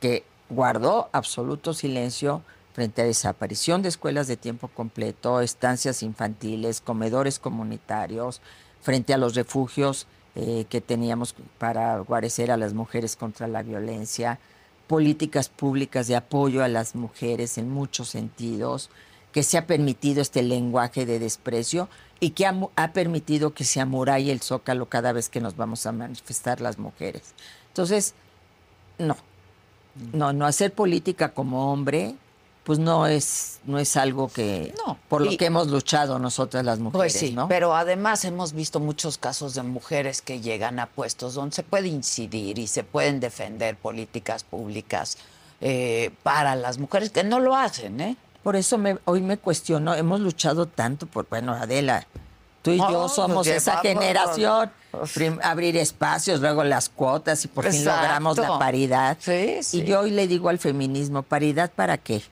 que 0.00 0.24
guardó 0.48 1.08
absoluto 1.12 1.72
silencio 1.74 2.42
frente 2.72 3.02
a 3.02 3.04
desaparición 3.04 3.82
de 3.82 3.88
escuelas 3.90 4.26
de 4.26 4.36
tiempo 4.36 4.68
completo, 4.68 5.40
estancias 5.40 6.02
infantiles, 6.02 6.80
comedores 6.80 7.38
comunitarios, 7.38 8.40
frente 8.82 9.14
a 9.14 9.18
los 9.18 9.34
refugios 9.36 10.06
eh, 10.34 10.66
que 10.68 10.80
teníamos 10.80 11.36
para 11.58 11.98
guarecer 12.00 12.50
a 12.50 12.56
las 12.56 12.74
mujeres 12.74 13.14
contra 13.14 13.46
la 13.46 13.62
violencia, 13.62 14.40
políticas 14.86 15.48
públicas 15.48 16.06
de 16.06 16.16
apoyo 16.16 16.62
a 16.62 16.68
las 16.68 16.94
mujeres 16.94 17.58
en 17.58 17.70
muchos 17.70 18.08
sentidos, 18.08 18.90
que 19.32 19.42
se 19.42 19.58
ha 19.58 19.66
permitido 19.66 20.22
este 20.22 20.42
lenguaje 20.42 21.06
de 21.06 21.18
desprecio 21.18 21.88
y 22.20 22.30
que 22.30 22.46
ha, 22.46 22.54
ha 22.76 22.92
permitido 22.92 23.52
que 23.52 23.64
se 23.64 23.80
amuralle 23.80 24.30
el 24.30 24.40
zócalo 24.40 24.86
cada 24.86 25.12
vez 25.12 25.28
que 25.28 25.40
nos 25.40 25.56
vamos 25.56 25.86
a 25.86 25.92
manifestar 25.92 26.60
las 26.60 26.78
mujeres. 26.78 27.34
Entonces, 27.68 28.14
no, 28.98 29.16
no, 30.12 30.32
no 30.32 30.46
hacer 30.46 30.72
política 30.72 31.30
como 31.30 31.72
hombre, 31.72 32.14
pues 32.64 32.78
no 32.78 33.06
es, 33.06 33.60
no 33.66 33.78
es 33.78 33.96
algo 33.96 34.28
que 34.28 34.74
No, 34.86 34.96
por 35.08 35.20
lo 35.22 35.30
y- 35.32 35.36
que 35.36 35.46
hemos 35.46 35.68
luchado 35.68 36.18
nosotras 36.18 36.64
las 36.64 36.78
mujeres, 36.78 36.98
Pues 36.98 37.12
sí, 37.12 37.32
¿no? 37.32 37.46
pero 37.46 37.74
además 37.76 38.24
hemos 38.24 38.52
visto 38.54 38.80
muchos 38.80 39.18
casos 39.18 39.54
de 39.54 39.62
mujeres 39.62 40.22
que 40.22 40.40
llegan 40.40 40.78
a 40.80 40.86
puestos 40.86 41.34
donde 41.34 41.54
se 41.54 41.62
puede 41.62 41.88
incidir 41.88 42.58
y 42.58 42.66
se 42.66 42.82
pueden 42.82 43.20
defender 43.20 43.76
políticas 43.76 44.44
públicas 44.44 45.18
eh, 45.60 46.10
para 46.22 46.56
las 46.56 46.78
mujeres 46.78 47.10
que 47.10 47.22
no 47.22 47.38
lo 47.38 47.54
hacen, 47.54 48.00
¿eh? 48.00 48.16
Por 48.42 48.56
eso 48.56 48.76
me, 48.78 48.98
hoy 49.06 49.20
me 49.22 49.38
cuestiono, 49.38 49.94
hemos 49.94 50.20
luchado 50.20 50.66
tanto 50.66 51.06
por, 51.06 51.26
bueno, 51.28 51.52
Adela, 51.54 52.06
tú 52.62 52.70
y 52.72 52.78
No, 52.78 52.90
yo 52.90 53.08
somos 53.08 53.46
pues 53.46 53.56
esa 53.58 53.80
llevamos- 53.82 54.02
generación, 54.04 54.72
prim- 55.14 55.38
abrir 55.42 55.76
espacios, 55.76 56.40
luego 56.40 56.64
las 56.64 56.88
cuotas 56.88 57.44
y 57.44 57.48
por 57.48 57.70
fin 57.70 57.84
logramos 57.84 58.36
la 58.38 58.58
paridad. 58.58 59.16
Sí, 59.20 59.58
sí. 59.62 59.80
Y 59.80 59.84
yo 59.84 60.00
hoy 60.00 60.10
le 60.10 60.26
digo 60.26 60.48
al 60.50 60.58
feminismo, 60.58 61.22
¿paridad 61.22 61.70
para 61.74 61.96
qué? 61.98 62.22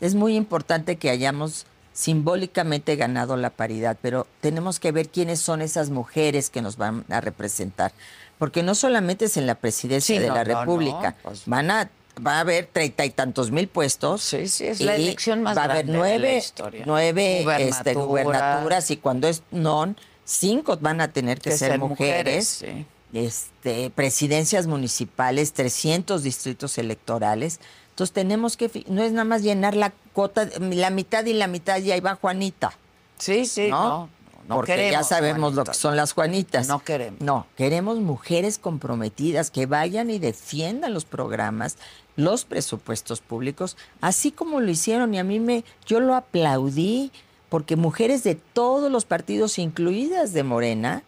Es 0.00 0.14
muy 0.14 0.36
importante 0.36 0.96
que 0.96 1.10
hayamos 1.10 1.66
simbólicamente 1.92 2.94
ganado 2.96 3.36
la 3.36 3.50
paridad, 3.50 3.96
pero 4.00 4.26
tenemos 4.40 4.78
que 4.78 4.92
ver 4.92 5.08
quiénes 5.08 5.40
son 5.40 5.60
esas 5.62 5.90
mujeres 5.90 6.48
que 6.50 6.62
nos 6.62 6.76
van 6.76 7.04
a 7.10 7.20
representar. 7.20 7.92
Porque 8.38 8.62
no 8.62 8.74
solamente 8.76 9.24
es 9.24 9.36
en 9.36 9.46
la 9.46 9.56
presidencia 9.56 10.14
Sí, 10.16 10.22
de 10.22 10.28
no, 10.28 10.34
la 10.34 10.44
no, 10.44 10.52
no, 10.54 10.60
República, 10.60 11.16
pues- 11.22 11.42
van 11.46 11.70
a 11.70 11.90
va 12.24 12.38
a 12.38 12.40
haber 12.40 12.66
treinta 12.66 13.04
y 13.04 13.10
tantos 13.10 13.50
mil 13.52 13.68
puestos. 13.68 14.22
Sí, 14.22 14.48
sí, 14.48 14.66
es 14.66 14.80
la 14.80 14.94
elección 14.96 15.42
más 15.42 15.56
va 15.56 15.62
a 15.62 15.64
haber 15.66 15.86
grande 15.86 15.92
de 15.92 15.98
la 15.98 16.04
nueve, 16.18 16.36
historia. 16.38 16.82
nueve 16.86 17.46
este, 17.68 17.94
Gubernaturas. 17.94 18.90
y 18.90 18.96
cuando 18.96 19.28
es 19.28 19.42
non, 19.52 19.96
cinco 20.24 20.76
van 20.80 21.00
a 21.00 21.12
tener 21.12 21.38
que, 21.40 21.50
Que 21.50 21.56
ser, 21.58 21.70
ser 21.72 21.78
mujeres. 21.80 22.58
mujeres, 22.62 22.86
este, 23.12 23.90
presidencias 23.90 24.66
municipales, 24.66 25.52
300 25.52 26.22
distritos 26.22 26.76
electorales. 26.78 27.60
Entonces 27.98 28.14
tenemos 28.14 28.56
que, 28.56 28.84
no 28.86 29.02
es 29.02 29.10
nada 29.10 29.24
más 29.24 29.42
llenar 29.42 29.74
la 29.74 29.92
cuota, 30.12 30.48
la 30.60 30.90
mitad 30.90 31.24
y 31.24 31.32
la 31.32 31.48
mitad 31.48 31.78
y 31.80 31.90
ahí 31.90 31.98
va 31.98 32.14
Juanita. 32.14 32.70
Sí, 33.18 33.44
sí, 33.44 33.70
¿no? 33.70 33.88
no, 33.88 34.08
no 34.46 34.54
Porque 34.54 34.70
ya 34.70 34.76
queremos, 34.76 35.08
sabemos 35.08 35.54
lo 35.54 35.64
que 35.64 35.74
son 35.74 35.96
las 35.96 36.12
Juanitas. 36.12 36.68
No 36.68 36.78
queremos. 36.78 37.20
No, 37.20 37.48
queremos 37.56 37.98
mujeres 37.98 38.58
comprometidas 38.58 39.50
que 39.50 39.66
vayan 39.66 40.10
y 40.10 40.20
defiendan 40.20 40.94
los 40.94 41.04
programas, 41.06 41.76
los 42.14 42.44
presupuestos 42.44 43.20
públicos, 43.20 43.76
así 44.00 44.30
como 44.30 44.60
lo 44.60 44.70
hicieron 44.70 45.12
y 45.14 45.18
a 45.18 45.24
mí 45.24 45.40
me 45.40 45.64
yo 45.84 45.98
lo 45.98 46.14
aplaudí 46.14 47.10
porque 47.48 47.74
mujeres 47.74 48.22
de 48.22 48.36
todos 48.36 48.92
los 48.92 49.06
partidos 49.06 49.58
incluidas 49.58 50.32
de 50.32 50.44
Morena 50.44 51.02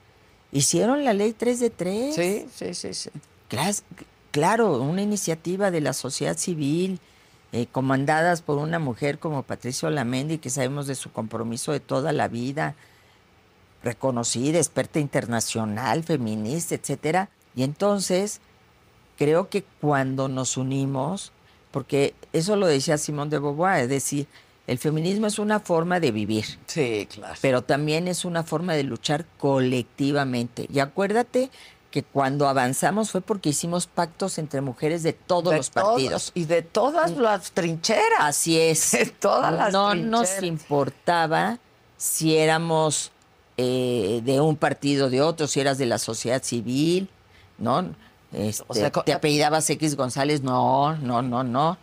hicieron 0.51 1.05
la 1.05 1.13
ley 1.13 1.35
3 1.35 1.61
de 1.61 1.71
3. 1.71 2.15
Sí, 2.17 2.47
sí, 2.53 2.75
sí, 2.75 2.95
sí. 2.95 3.11
Clas- 3.49 3.85
Claro, 4.31 4.81
una 4.81 5.03
iniciativa 5.03 5.71
de 5.71 5.81
la 5.81 5.93
sociedad 5.93 6.37
civil, 6.37 7.01
eh, 7.53 7.67
comandadas 7.67 8.43
por 8.43 8.59
una 8.59 8.79
mujer 8.79 9.19
como 9.19 9.43
Patricia 9.43 9.89
Olamendi, 9.89 10.39
que 10.39 10.51
sabemos 10.51 10.87
de 10.87 10.95
su 10.95 11.11
compromiso 11.11 11.73
de 11.73 11.81
toda 11.81 12.13
la 12.13 12.29
vida, 12.29 12.77
reconocida, 13.83 14.59
experta 14.59 15.01
internacional, 15.01 16.05
feminista, 16.05 16.75
etcétera. 16.75 17.29
Y 17.57 17.65
entonces, 17.65 18.41
creo 19.19 19.49
que 19.49 19.65
cuando 19.81 20.29
nos 20.29 20.57
unimos, 20.57 21.33
porque 21.73 22.15
eso 22.33 22.57
lo 22.57 22.67
decía 22.67 22.99
Simón 22.99 23.31
de 23.31 23.39
Beauvoir, 23.39 23.83
es 23.83 23.89
decir, 23.89 24.27
el 24.67 24.79
feminismo 24.79 25.27
es 25.27 25.41
una 25.41 25.59
forma 25.59 25.99
de 25.99 26.13
vivir 26.13 26.45
Sí, 26.67 27.09
claro. 27.13 27.35
pero 27.43 27.63
también 27.63 28.07
es 28.07 28.25
una 28.25 28.45
forma 28.45 28.75
de 28.75 28.85
luchar 28.85 29.27
colectivamente. 29.39 30.69
Y 30.73 30.79
acuérdate 30.79 31.51
que 31.91 32.03
cuando 32.03 32.49
avanzamos 32.49 33.11
fue 33.11 33.21
porque 33.21 33.51
hicimos 33.51 33.87
pactos 33.87 34.39
entre 34.39 34.61
mujeres 34.61 35.03
de 35.03 35.13
todos 35.13 35.51
De 35.51 35.57
los 35.57 35.71
partidos. 35.71 36.27
todos, 36.27 36.33
y 36.35 36.45
de 36.45 36.63
todas 36.63 37.11
las 37.17 37.51
trincheras. 37.53 38.21
Así 38.21 38.59
es. 38.59 38.93
De 38.93 39.07
todas 39.07 39.53
las 39.53 39.73
no 39.73 39.95
nos 39.95 40.43
importaba 40.43 41.59
si 41.97 42.37
éramos 42.37 43.11
eh, 43.57 44.23
de 44.25 44.41
un 44.41 44.57
partido, 44.57 45.11
de 45.11 45.21
otro, 45.21 45.47
si 45.47 45.61
eras 45.61 45.77
de 45.79 45.87
la 45.87 45.99
sociedad 45.99 46.43
civil, 46.43 47.11
¿no? 47.59 47.95
Este, 48.33 48.65
O 48.69 48.75
sea, 48.75 48.91
te 48.91 49.13
apellidabas 49.13 49.69
X 49.69 49.97
González, 49.97 50.43
no, 50.43 50.97
no, 50.97 51.21
no, 51.21 51.43
no. 51.45 51.77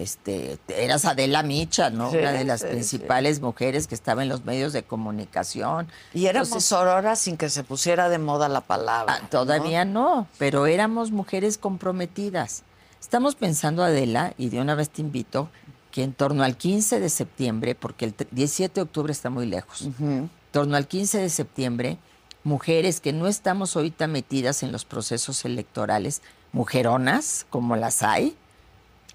Este, 0.00 0.58
eras 0.68 1.04
Adela 1.04 1.42
Micha, 1.42 1.90
¿no? 1.90 2.10
Sí, 2.10 2.16
Una 2.16 2.32
de 2.32 2.44
las 2.44 2.60
sí, 2.60 2.66
sí. 2.66 2.72
principales 2.72 3.40
mujeres 3.40 3.86
que 3.86 3.94
estaba 3.94 4.22
en 4.22 4.28
los 4.30 4.44
medios 4.46 4.72
de 4.72 4.82
comunicación. 4.82 5.88
Y 6.14 6.26
éramos 6.26 6.48
Entonces, 6.48 6.68
sororas 6.68 7.18
sin 7.18 7.36
que 7.36 7.50
se 7.50 7.64
pusiera 7.64 8.08
de 8.08 8.18
moda 8.18 8.48
la 8.48 8.62
palabra. 8.62 9.20
Ah, 9.22 9.28
todavía 9.28 9.84
no, 9.84 10.26
pero 10.38 10.66
éramos 10.66 11.10
mujeres 11.10 11.58
comprometidas. 11.58 12.62
Estamos 13.00 13.34
pensando, 13.34 13.82
Adela, 13.84 14.32
y 14.38 14.48
de 14.48 14.60
una 14.60 14.74
vez 14.74 14.88
te 14.90 15.02
invito, 15.02 15.50
que 15.90 16.02
en 16.02 16.12
torno 16.14 16.44
al 16.44 16.56
15 16.56 16.98
de 17.00 17.08
septiembre, 17.10 17.74
porque 17.74 18.04
el 18.06 18.16
tre- 18.16 18.28
17 18.30 18.74
de 18.76 18.82
octubre 18.82 19.12
está 19.12 19.28
muy 19.28 19.44
lejos, 19.46 19.82
en 19.98 20.30
torno 20.52 20.76
al 20.76 20.86
15 20.86 21.18
de 21.18 21.28
septiembre, 21.30 21.98
mujeres 22.44 23.00
que 23.00 23.12
no 23.12 23.26
estamos 23.26 23.76
ahorita 23.76 24.06
metidas 24.06 24.62
en 24.62 24.72
los 24.72 24.84
procesos 24.86 25.44
electorales, 25.44 26.22
mujeronas, 26.52 27.44
como 27.50 27.74
las 27.76 28.02
hay, 28.02 28.36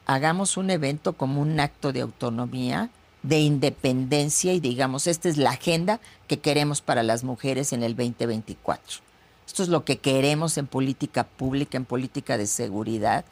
hagamos 0.06 0.58
un 0.58 0.70
evento 0.70 1.14
como 1.14 1.42
un 1.42 1.60
acto 1.60 1.92
de 1.94 2.02
autonomía, 2.02 2.90
de 3.24 3.40
independencia 3.40 4.54
y 4.54 4.60
digamos, 4.60 5.08
esta 5.08 5.30
es 5.30 5.38
la 5.38 5.52
agenda 5.52 6.00
que 6.28 6.40
queremos 6.40 6.82
para 6.82 7.04
las 7.04 7.24
mujeres 7.24 7.74
en 7.74 7.84
el 7.84 7.96
2024. 7.96 9.00
Esto 9.48 9.64
es 9.64 9.70
lo 9.70 9.84
que 9.84 9.98
queremos 9.98 10.58
en 10.58 10.68
política 10.68 11.24
pública, 11.24 11.78
en 11.78 11.86
política 11.86 12.38
de 12.38 12.48
seguridad 12.48 13.26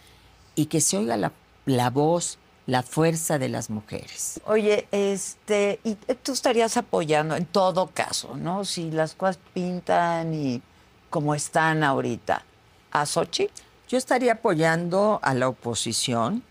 y 0.56 0.66
que 0.66 0.82
se 0.82 0.98
oiga 0.98 1.18
la, 1.18 1.32
la 1.66 1.90
voz, 1.90 2.40
la 2.66 2.82
fuerza 2.82 3.38
de 3.38 3.50
las 3.50 3.70
mujeres. 3.70 4.40
Oye, 4.46 4.88
este, 4.92 5.80
y 5.84 5.96
tú 5.96 6.32
estarías 6.32 6.78
apoyando 6.78 7.36
en 7.36 7.46
todo 7.46 7.88
caso, 7.88 8.36
¿no? 8.38 8.66
Si 8.66 8.90
las 8.90 9.16
cosas 9.16 9.38
pintan 9.54 10.34
y 10.34 10.62
como 11.10 11.36
están 11.36 11.84
ahorita, 11.84 12.44
a 12.92 13.06
Sochi. 13.06 13.50
Yo 13.90 13.98
estaría 13.98 14.34
apoyando 14.34 15.20
a 15.22 15.34
la 15.34 15.50
oposición. 15.50 16.44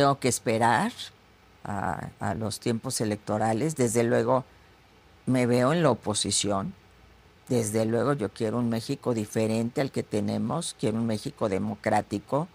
Tengo 0.00 0.18
que 0.18 0.28
esperar 0.28 0.92
a, 1.62 2.34
los 2.34 2.58
tiempos 2.58 3.02
electorales. 3.02 3.76
Desde 3.76 4.02
luego 4.02 4.46
me 5.26 5.44
veo 5.44 5.74
en 5.74 5.82
la 5.82 5.90
oposición. 5.90 6.72
Desde 7.50 7.84
luego 7.84 8.14
yo 8.14 8.30
quiero 8.30 8.56
un 8.56 8.70
México 8.70 9.12
diferente 9.12 9.82
al 9.82 9.90
que 9.90 10.02
tenemos. 10.02 10.74
Quiero 10.80 10.96
un 10.96 11.06
México 11.06 11.50
democrático. 11.50 12.48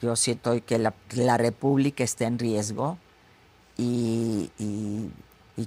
Yo 0.00 0.16
siento 0.16 0.64
que 0.64 0.78
la, 0.78 1.36
República 1.36 2.04
está 2.04 2.24
en 2.24 2.38
riesgo 2.38 2.96
y 3.76 4.48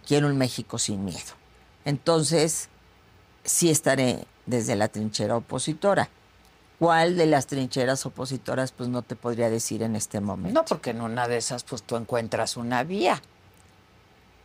quiero 0.08 0.26
un 0.26 0.39
México 0.39 0.80
sin 0.80 1.06
miedo. 1.06 1.36
Entonces, 1.86 2.70
sí 3.43 3.70
estaré 3.70 4.26
desde 4.47 4.76
la 4.76 4.88
trinchera 4.88 5.38
opositora. 5.38 6.10
¿Cuál 6.80 7.15
de 7.17 7.26
las 7.26 7.47
trincheras 7.47 8.05
opositoras? 8.05 8.71
Pues 8.71 8.89
no 8.89 9.01
te 9.01 9.15
podría 9.15 9.49
decir 9.49 9.82
en 9.84 9.95
este 9.95 10.19
momento. 10.19 10.59
No, 10.59 10.65
porque 10.65 10.89
en 10.91 11.01
una 11.01 11.28
de 11.28 11.38
esas, 11.38 11.63
pues 11.63 11.84
tú 11.84 11.95
encuentras 11.95 12.57
una 12.57 12.84
vía. 12.84 13.21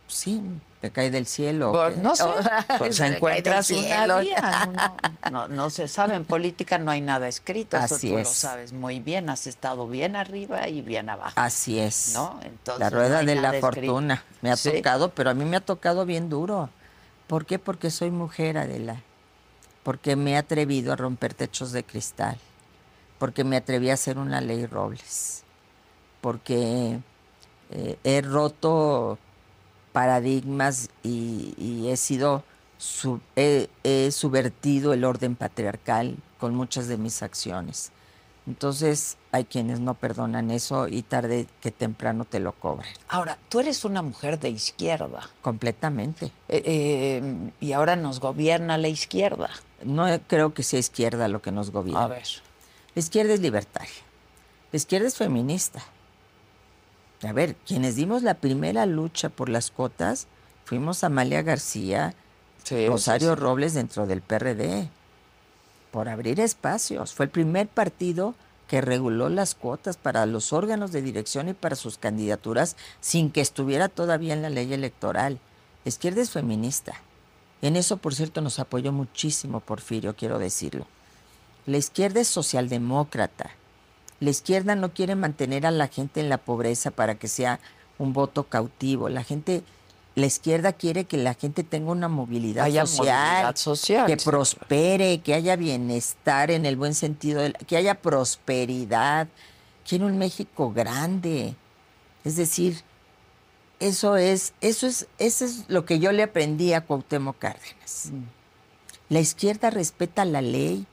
Sí, 0.07 0.41
te 0.81 0.91
cae 0.91 1.09
del 1.09 1.25
cielo. 1.25 1.71
Pues, 1.71 1.97
no 1.97 2.15
sé, 2.15 2.23
pues 2.77 2.95
se 2.97 3.05
encuentras 3.07 3.69
una 3.71 4.19
vía. 4.19 4.69
No, 5.31 5.47
no- 5.47 5.47
no 5.47 5.69
se 5.69 5.87
sabe, 5.87 6.15
en 6.15 6.25
política 6.25 6.77
no 6.77 6.91
hay 6.91 6.99
nada 7.01 7.27
escrito, 7.29 7.77
eso 7.77 7.95
Así 7.95 8.09
tú 8.09 8.17
es. 8.17 8.27
lo 8.27 8.33
sabes 8.33 8.73
muy 8.73 8.99
bien, 8.99 9.29
has 9.29 9.47
estado 9.47 9.87
bien 9.87 10.15
arriba 10.17 10.67
y 10.67 10.81
bien 10.81 11.09
abajo. 11.09 11.33
Así 11.35 11.79
es. 11.79 12.11
¿No? 12.13 12.39
Entonces, 12.43 12.79
la 12.79 12.89
rueda 12.89 13.23
de 13.23 13.35
la 13.35 13.55
escrito. 13.55 13.67
fortuna. 13.67 14.23
Me 14.41 14.51
ha 14.51 14.57
Sí. 14.57 14.71
tocado, 14.71 15.09
pero 15.11 15.29
a 15.29 15.33
mí 15.33 15.45
me 15.45 15.55
ha 15.57 15.61
tocado 15.61 16.05
bien 16.05 16.29
duro. 16.29 16.69
¿Por 17.27 17.45
qué? 17.45 17.59
Porque 17.59 17.89
soy 17.91 18.11
mujer, 18.11 18.57
Adela. 18.57 19.01
Porque 19.83 20.15
me 20.15 20.31
he 20.31 20.37
atrevido 20.37 20.93
a 20.93 20.95
romper 20.95 21.33
techos 21.33 21.71
de 21.71 21.83
cristal. 21.83 22.37
Porque 23.19 23.43
me 23.43 23.57
atreví 23.57 23.89
a 23.89 23.95
hacer 23.95 24.17
una 24.17 24.41
ley 24.41 24.65
Robles. 24.65 25.43
Porque 26.21 26.99
eh, 27.71 27.97
he 28.03 28.21
roto 28.21 29.17
paradigmas 29.91 30.89
y, 31.03 31.53
y 31.57 31.89
he 31.89 31.97
sido 31.97 32.43
he 33.35 34.11
subvertido 34.11 34.93
el 34.93 35.03
orden 35.03 35.35
patriarcal 35.35 36.17
con 36.39 36.55
muchas 36.55 36.87
de 36.87 36.97
mis 36.97 37.21
acciones. 37.21 37.91
Entonces 38.47 39.17
hay 39.31 39.45
quienes 39.45 39.79
no 39.79 39.93
perdonan 39.93 40.49
eso 40.49 40.87
y 40.87 41.03
tarde 41.03 41.45
que 41.61 41.69
temprano 41.69 42.25
te 42.25 42.39
lo 42.39 42.53
cobran. 42.53 42.89
Ahora, 43.07 43.37
tú 43.49 43.59
eres 43.59 43.85
una 43.85 44.01
mujer 44.01 44.39
de 44.39 44.49
izquierda. 44.49 45.29
Completamente. 45.43 46.31
Eh, 46.49 46.63
eh, 46.65 47.51
y 47.59 47.73
ahora 47.73 47.95
nos 47.95 48.19
gobierna 48.19 48.79
la 48.79 48.87
izquierda. 48.87 49.51
No 49.83 50.05
creo 50.27 50.53
que 50.53 50.63
sea 50.63 50.79
izquierda 50.79 51.27
lo 51.27 51.41
que 51.41 51.51
nos 51.51 51.71
gobierna. 51.71 52.03
A 52.03 52.07
ver. 52.07 52.27
La 52.95 52.99
izquierda 52.99 53.33
es 53.33 53.39
libertaria. 53.39 53.89
La 54.71 54.77
izquierda 54.77 55.07
es 55.07 55.15
feminista. 55.15 55.81
A 57.23 57.33
ver, 57.33 57.55
quienes 57.67 57.95
dimos 57.95 58.23
la 58.23 58.35
primera 58.35 58.85
lucha 58.85 59.29
por 59.29 59.49
las 59.49 59.69
cuotas 59.71 60.27
fuimos 60.65 61.03
Amalia 61.03 61.41
García, 61.41 62.15
Sí, 62.63 62.87
Rosario 62.87 63.29
sí, 63.29 63.35
sí. 63.35 63.41
Robles 63.41 63.73
dentro 63.73 64.05
del 64.05 64.21
PRD, 64.21 64.89
por 65.91 66.09
abrir 66.09 66.39
espacios. 66.39 67.13
Fue 67.13 67.25
el 67.25 67.31
primer 67.31 67.67
partido 67.67 68.35
que 68.67 68.81
reguló 68.81 69.29
las 69.29 69.55
cuotas 69.55 69.97
para 69.97 70.25
los 70.25 70.53
órganos 70.53 70.91
de 70.91 71.01
dirección 71.01 71.49
y 71.49 71.53
para 71.53 71.75
sus 71.75 71.97
candidaturas 71.97 72.77
sin 73.01 73.31
que 73.31 73.41
estuviera 73.41 73.89
todavía 73.89 74.33
en 74.33 74.41
la 74.41 74.49
ley 74.49 74.71
electoral. 74.73 75.39
La 75.83 75.89
izquierda 75.89 76.21
es 76.21 76.31
feminista. 76.31 76.93
En 77.61 77.75
eso, 77.75 77.97
por 77.97 78.15
cierto, 78.15 78.41
nos 78.41 78.59
apoyó 78.59 78.91
muchísimo 78.91 79.59
Porfirio, 79.59 80.15
quiero 80.15 80.39
decirlo. 80.39 80.87
La 81.65 81.77
izquierda 81.77 82.19
es 82.21 82.27
socialdemócrata. 82.27 83.51
La 84.19 84.29
izquierda 84.29 84.75
no 84.75 84.93
quiere 84.93 85.15
mantener 85.15 85.65
a 85.65 85.71
la 85.71 85.87
gente 85.87 86.19
en 86.19 86.29
la 86.29 86.37
pobreza 86.37 86.91
para 86.91 87.15
que 87.15 87.27
sea 87.27 87.59
un 87.97 88.13
voto 88.13 88.43
cautivo. 88.45 89.09
La 89.09 89.23
gente, 89.23 89.63
la 90.15 90.25
izquierda 90.25 90.73
quiere 90.73 91.05
que 91.05 91.17
la 91.17 91.33
gente 91.35 91.63
tenga 91.63 91.91
una 91.91 92.07
movilidad 92.07 92.65
Haya 92.65 92.85
social, 92.85 93.27
movilidad 93.29 93.55
social, 93.55 94.05
que 94.07 94.17
sí, 94.19 94.25
prospere, 94.29 95.19
que 95.21 95.33
haya 95.35 95.55
bienestar 95.55 96.49
en 96.51 96.65
el 96.65 96.75
buen 96.77 96.93
sentido, 96.95 97.41
del- 97.41 97.53
que 97.67 97.77
haya 97.77 97.95
prosperidad. 98.01 99.27
Quiere 99.87 100.05
un 100.05 100.17
México 100.17 100.71
grande. 100.71 101.55
Es 102.23 102.35
decir, 102.35 102.81
eso 103.81 104.15
es, 104.15 104.53
eso 104.61 104.87
es, 104.87 105.07
eso 105.17 105.43
es 105.43 105.65
lo 105.67 105.85
que 105.85 105.99
yo 105.99 106.11
le 106.11 106.23
aprendí 106.23 106.73
a 106.73 106.81
Cuauhtémoc 106.81 107.37
Cárdenas. 107.39 108.11
La 109.09 109.19
izquierda 109.19 109.71
respeta 109.71 110.23
la 110.23 110.41
ley. 110.41 110.85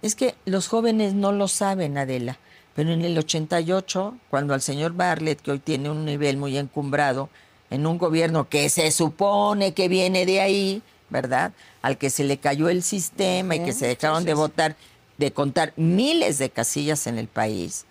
Es 0.00 0.14
que 0.14 0.34
los 0.44 0.68
jóvenes 0.68 1.12
no 1.12 1.32
lo 1.32 1.48
saben, 1.48 1.98
Adela, 1.98 2.38
pero 2.74 2.92
en 2.92 3.02
el 3.02 3.18
88, 3.18 4.16
cuando 4.30 4.54
al 4.54 4.62
señor 4.62 4.92
Bartlett, 4.92 5.40
que 5.40 5.50
hoy 5.50 5.58
tiene 5.58 5.90
un 5.90 6.04
nivel 6.04 6.36
muy 6.36 6.56
encumbrado, 6.56 7.28
en 7.70 7.86
un 7.86 7.98
gobierno 7.98 8.48
que 8.48 8.68
se 8.68 8.90
supone 8.92 9.74
que 9.74 9.88
viene 9.88 10.24
de 10.24 10.40
ahí, 10.40 10.82
¿verdad? 11.10 11.52
Al 11.82 11.98
que 11.98 12.10
se 12.10 12.22
le 12.22 12.38
cayó 12.38 12.68
el 12.68 12.82
sistema 12.82 13.56
y 13.56 13.64
que 13.64 13.72
se 13.72 13.88
dejaron 13.88 14.24
de 14.24 14.34
votar, 14.34 14.76
de 15.18 15.32
contar 15.32 15.72
miles 15.76 16.38
de 16.38 16.50
casillas 16.50 17.08
en 17.08 17.18
el 17.18 17.26
país, 17.26 17.86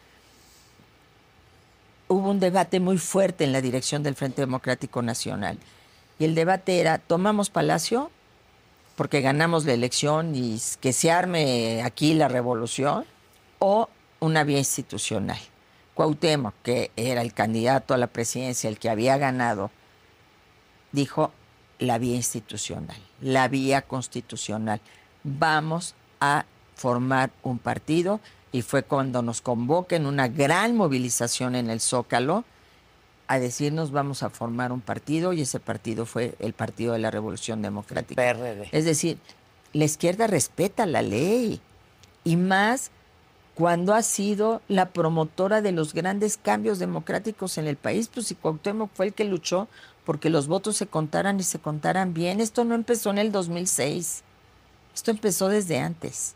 hubo 2.08 2.30
un 2.30 2.40
debate 2.40 2.80
muy 2.80 2.98
fuerte 2.98 3.44
en 3.44 3.52
la 3.52 3.62
dirección 3.62 4.04
del 4.04 4.16
Frente 4.16 4.42
Democrático 4.42 5.02
Nacional. 5.02 5.58
Y 6.20 6.26
el 6.26 6.36
debate 6.36 6.80
era, 6.80 6.98
¿tomamos 6.98 7.50
Palacio? 7.50 8.12
Porque 8.96 9.22
ganamos 9.22 9.66
la 9.66 9.74
elección 9.74 10.36
y 10.36 10.60
que 10.80 10.94
se 10.94 11.12
arme 11.12 11.82
aquí 11.84 12.14
la 12.14 12.28
revolución, 12.28 13.06
o 13.60 13.90
una 14.20 14.44
vía 14.44 14.60
institucional. 14.60 15.40
Cuauhtémoc, 15.94 16.54
que 16.64 16.92
era 16.96 17.22
el 17.22 17.34
candidato 17.34 17.94
a 17.94 17.98
la 17.98 18.08
presidencia, 18.08 18.70
el 18.70 18.80
que 18.80 18.90
había 18.90 19.18
ganado, 19.18 19.72
dijo 20.92 21.32
la 21.80 21.98
vía 21.98 22.16
institucional, 22.16 22.98
la 23.22 23.48
vía 23.48 23.82
constitucional. 23.82 24.82
Vamos 25.24 25.96
a 26.20 26.46
formar 26.76 27.32
un 27.44 27.60
partido 27.60 28.20
y 28.56 28.62
fue 28.62 28.84
cuando 28.84 29.22
nos 29.22 29.42
convoca 29.42 29.98
en 29.98 30.06
una 30.06 30.30
gran 30.30 30.78
movilización 30.78 31.56
en 31.56 31.70
el 31.70 31.82
Zócalo 31.82 32.46
a 33.28 33.38
decirnos 33.38 33.92
vamos 33.92 34.24
a 34.24 34.30
formar 34.30 34.72
un 34.72 34.80
partido 34.80 35.34
y 35.34 35.42
ese 35.42 35.60
partido 35.60 36.06
fue 36.06 36.36
el 36.40 36.54
Partido 36.54 36.94
de 36.94 37.00
la 37.00 37.12
Revolución 37.12 37.62
Democrática. 37.62 38.16
PRD. 38.16 38.70
Es 38.72 38.86
decir, 38.86 39.18
la 39.74 39.84
izquierda 39.84 40.28
respeta 40.28 40.86
la 40.86 41.02
ley 41.02 41.60
y 42.24 42.38
más 42.38 42.92
cuando 43.56 43.94
ha 43.94 44.02
sido 44.02 44.62
la 44.70 44.92
promotora 44.92 45.62
de 45.62 45.74
los 45.74 45.94
grandes 45.94 46.38
cambios 46.38 46.80
democráticos 46.80 47.58
en 47.58 47.68
el 47.68 47.76
país, 47.76 48.08
pues 48.08 48.28
si 48.28 48.36
Cuauhtémoc 48.36 48.90
fue 48.94 49.08
el 49.08 49.14
que 49.14 49.26
luchó 49.26 49.68
porque 50.06 50.30
los 50.30 50.48
votos 50.48 50.78
se 50.78 50.88
contaran 50.88 51.42
y 51.42 51.44
se 51.44 51.60
contaran 51.60 52.14
bien. 52.14 52.40
Esto 52.40 52.64
no 52.64 52.74
empezó 52.74 53.10
en 53.10 53.18
el 53.18 53.34
2006, 53.34 54.24
esto 54.94 55.12
empezó 55.12 55.50
desde 55.50 55.80
antes. 55.80 56.36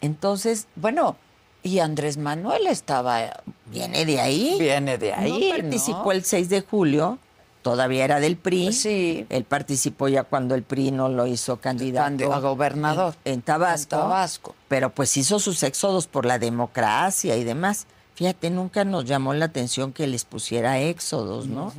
Entonces, 0.00 0.66
Bueno, 0.76 1.18
y 1.62 1.78
Andrés 1.78 2.16
Manuel 2.16 2.66
estaba. 2.66 3.42
viene 3.66 4.04
de 4.04 4.20
ahí. 4.20 4.56
Viene 4.58 4.98
de 4.98 5.12
ahí. 5.12 5.50
no 5.50 5.56
participó 5.56 6.04
¿no? 6.04 6.12
el 6.12 6.24
6 6.24 6.48
de 6.48 6.60
julio, 6.62 7.18
todavía 7.62 8.04
era 8.04 8.20
del 8.20 8.36
PRI. 8.36 8.72
Sí. 8.72 9.26
Él 9.28 9.44
participó 9.44 10.08
ya 10.08 10.24
cuando 10.24 10.54
el 10.54 10.62
PRI 10.62 10.90
no 10.90 11.08
lo 11.08 11.26
hizo 11.26 11.58
candidato 11.58 12.32
a 12.32 12.40
gobernador. 12.40 13.14
En, 13.24 13.34
en 13.34 13.42
Tabasco. 13.42 13.96
En 13.96 14.02
Tabasco. 14.02 14.54
Pero 14.68 14.90
pues 14.90 15.16
hizo 15.16 15.38
sus 15.38 15.62
éxodos 15.62 16.06
por 16.06 16.26
la 16.26 16.38
democracia 16.38 17.36
y 17.36 17.44
demás. 17.44 17.86
Fíjate, 18.14 18.50
nunca 18.50 18.84
nos 18.84 19.06
llamó 19.06 19.32
la 19.32 19.46
atención 19.46 19.92
que 19.92 20.06
les 20.06 20.24
pusiera 20.24 20.78
éxodos, 20.78 21.46
¿no? 21.46 21.72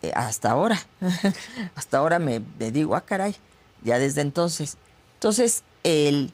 Eh, 0.00 0.10
hasta 0.14 0.50
ahora. 0.50 0.80
hasta 1.74 1.98
ahora 1.98 2.18
me, 2.18 2.40
me 2.58 2.70
digo, 2.70 2.96
ah, 2.96 3.02
caray, 3.02 3.36
ya 3.82 3.98
desde 3.98 4.22
entonces. 4.22 4.78
Entonces, 5.14 5.62
el, 5.84 6.32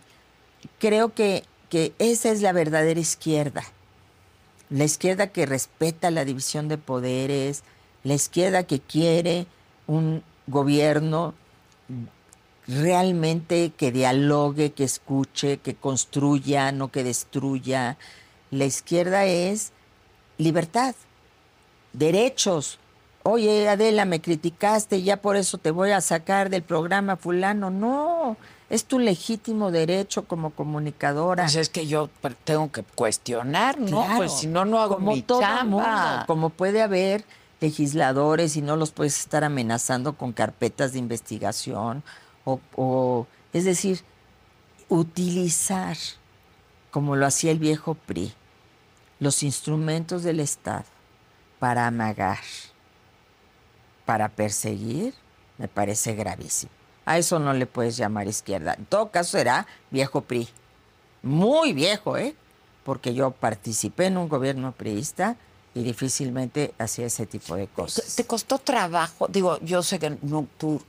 creo 0.78 1.14
que, 1.14 1.44
que 1.69 1.93
esa 1.99 2.31
es 2.31 2.43
la 2.43 2.53
verdadera 2.53 3.01
izquierda. 3.01 3.64
La 4.71 4.85
izquierda 4.85 5.29
que 5.29 5.47
respeta 5.47 6.11
la 6.11 6.25
división 6.25 6.69
de 6.69 6.79
poderes, 6.79 7.62
la 8.05 8.14
izquierda 8.14 8.64
que 8.64 8.81
quiere 8.81 9.47
un 9.87 10.23
gobierno 10.47 11.35
realmente 12.66 13.73
que 13.77 13.91
dialogue, 13.91 14.73
que 14.73 14.85
escuche, 14.85 15.59
que 15.59 15.75
construya, 15.75 16.71
no 16.71 16.89
que 16.93 17.03
destruya. 17.03 17.97
La 18.51 18.66
izquierda 18.66 19.25
es 19.25 19.73
libertad, 20.37 20.95
derechos. 21.93 22.79
Oye, 23.23 23.69
Adela, 23.69 24.05
me 24.05 24.21
criticaste, 24.21 25.03
ya 25.03 25.16
por 25.19 25.37
eso 25.37 25.59
te 25.59 25.71
voy 25.71 25.91
a 25.91 26.01
sacar 26.01 26.51
del 26.51 26.62
programa 26.62 27.16
fulano. 27.16 27.71
No, 27.71 28.37
es 28.71 28.85
tu 28.85 28.99
legítimo 28.99 29.71
derecho 29.71 30.27
como 30.27 30.51
comunicadora. 30.51 31.45
Pues 31.45 31.57
es 31.57 31.69
que 31.71 31.87
yo 31.87 32.11
tengo 32.45 32.71
que 32.71 32.83
cuestionar, 32.83 33.79
¿no? 33.79 33.87
Claro, 34.03 34.16
Pues 34.19 34.33
si 34.33 34.47
no, 34.47 34.64
no 34.64 34.81
hago 34.81 34.97
como 34.97 35.12
mi 35.12 35.23
todo 35.23 35.41
chamba. 35.41 35.64
mundo, 35.64 36.25
como 36.27 36.51
puede 36.51 36.83
haber 36.83 37.25
legisladores 37.61 38.57
y 38.57 38.62
no 38.62 38.77
los 38.77 38.91
puedes 38.91 39.19
estar 39.19 39.43
amenazando 39.45 40.12
con 40.16 40.33
carpetas 40.33 40.93
de 40.93 40.99
investigación 40.99 42.03
o, 42.45 42.61
o- 42.77 43.27
es 43.53 43.64
decir, 43.64 44.03
utilizar, 44.89 45.97
como 46.91 47.16
lo 47.16 47.27
hacía 47.27 47.51
el 47.51 47.59
viejo 47.59 47.95
PRI, 47.95 48.33
los 49.21 49.43
instrumentos 49.43 50.23
del 50.23 50.41
Estado 50.41 50.85
para 51.59 51.87
amagar, 51.87 52.39
para 54.05 54.29
perseguir, 54.29 55.14
me 55.59 55.69
parece 55.69 56.14
gravísimo. 56.14 56.71
A 57.09 57.16
eso 57.16 57.38
no 57.38 57.54
le 57.54 57.64
puedes 57.64 57.96
llamar 57.96 58.28
izquierda. 58.28 58.74
En 58.74 58.84
todo 58.84 59.11
caso 59.11 59.38
será 59.38 59.66
viejo 59.90 60.20
PRI. 60.20 60.46
Muy 61.22 61.72
viejo, 61.72 62.18
¿eh? 62.18 62.34
Porque 62.84 63.14
yo 63.14 63.30
participé 63.30 64.06
en 64.06 64.18
un 64.18 64.28
gobierno 64.28 64.72
priista 64.72 65.36
y 65.72 65.82
difícilmente 65.84 66.74
hacía 66.78 67.06
ese 67.06 67.24
tipo 67.24 67.56
de 67.56 67.66
cosas. 67.66 68.14
¿Te 68.14 68.24
costó 68.24 68.59
trabajo? 68.59 69.26
Digo, 69.26 69.59
yo 69.61 69.82
sé 69.82 69.98
que 69.98 70.18
no, 70.20 70.46
tú 70.59 70.82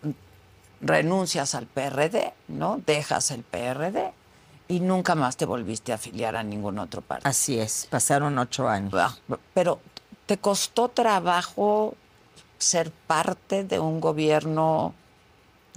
renuncias 0.81 1.55
al 1.55 1.67
PRD, 1.67 2.33
¿no? 2.49 2.81
Dejas 2.85 3.31
el 3.31 3.43
PRD 3.43 4.11
y 4.67 4.81
nunca 4.81 5.15
más 5.15 5.37
te 5.37 5.45
volviste 5.45 5.93
a 5.93 5.95
afiliar 5.95 6.35
a 6.35 6.43
ningún 6.43 6.79
otro 6.79 7.01
partido. 7.01 7.29
Así 7.29 7.57
es, 7.57 7.87
pasaron 7.89 8.37
ocho 8.39 8.67
años. 8.67 8.93
Pero, 9.53 9.79
¿te 10.25 10.37
costó 10.37 10.89
trabajo 10.89 11.95
ser 12.57 12.91
parte 12.91 13.63
de 13.63 13.79
un 13.79 14.01
gobierno 14.01 14.93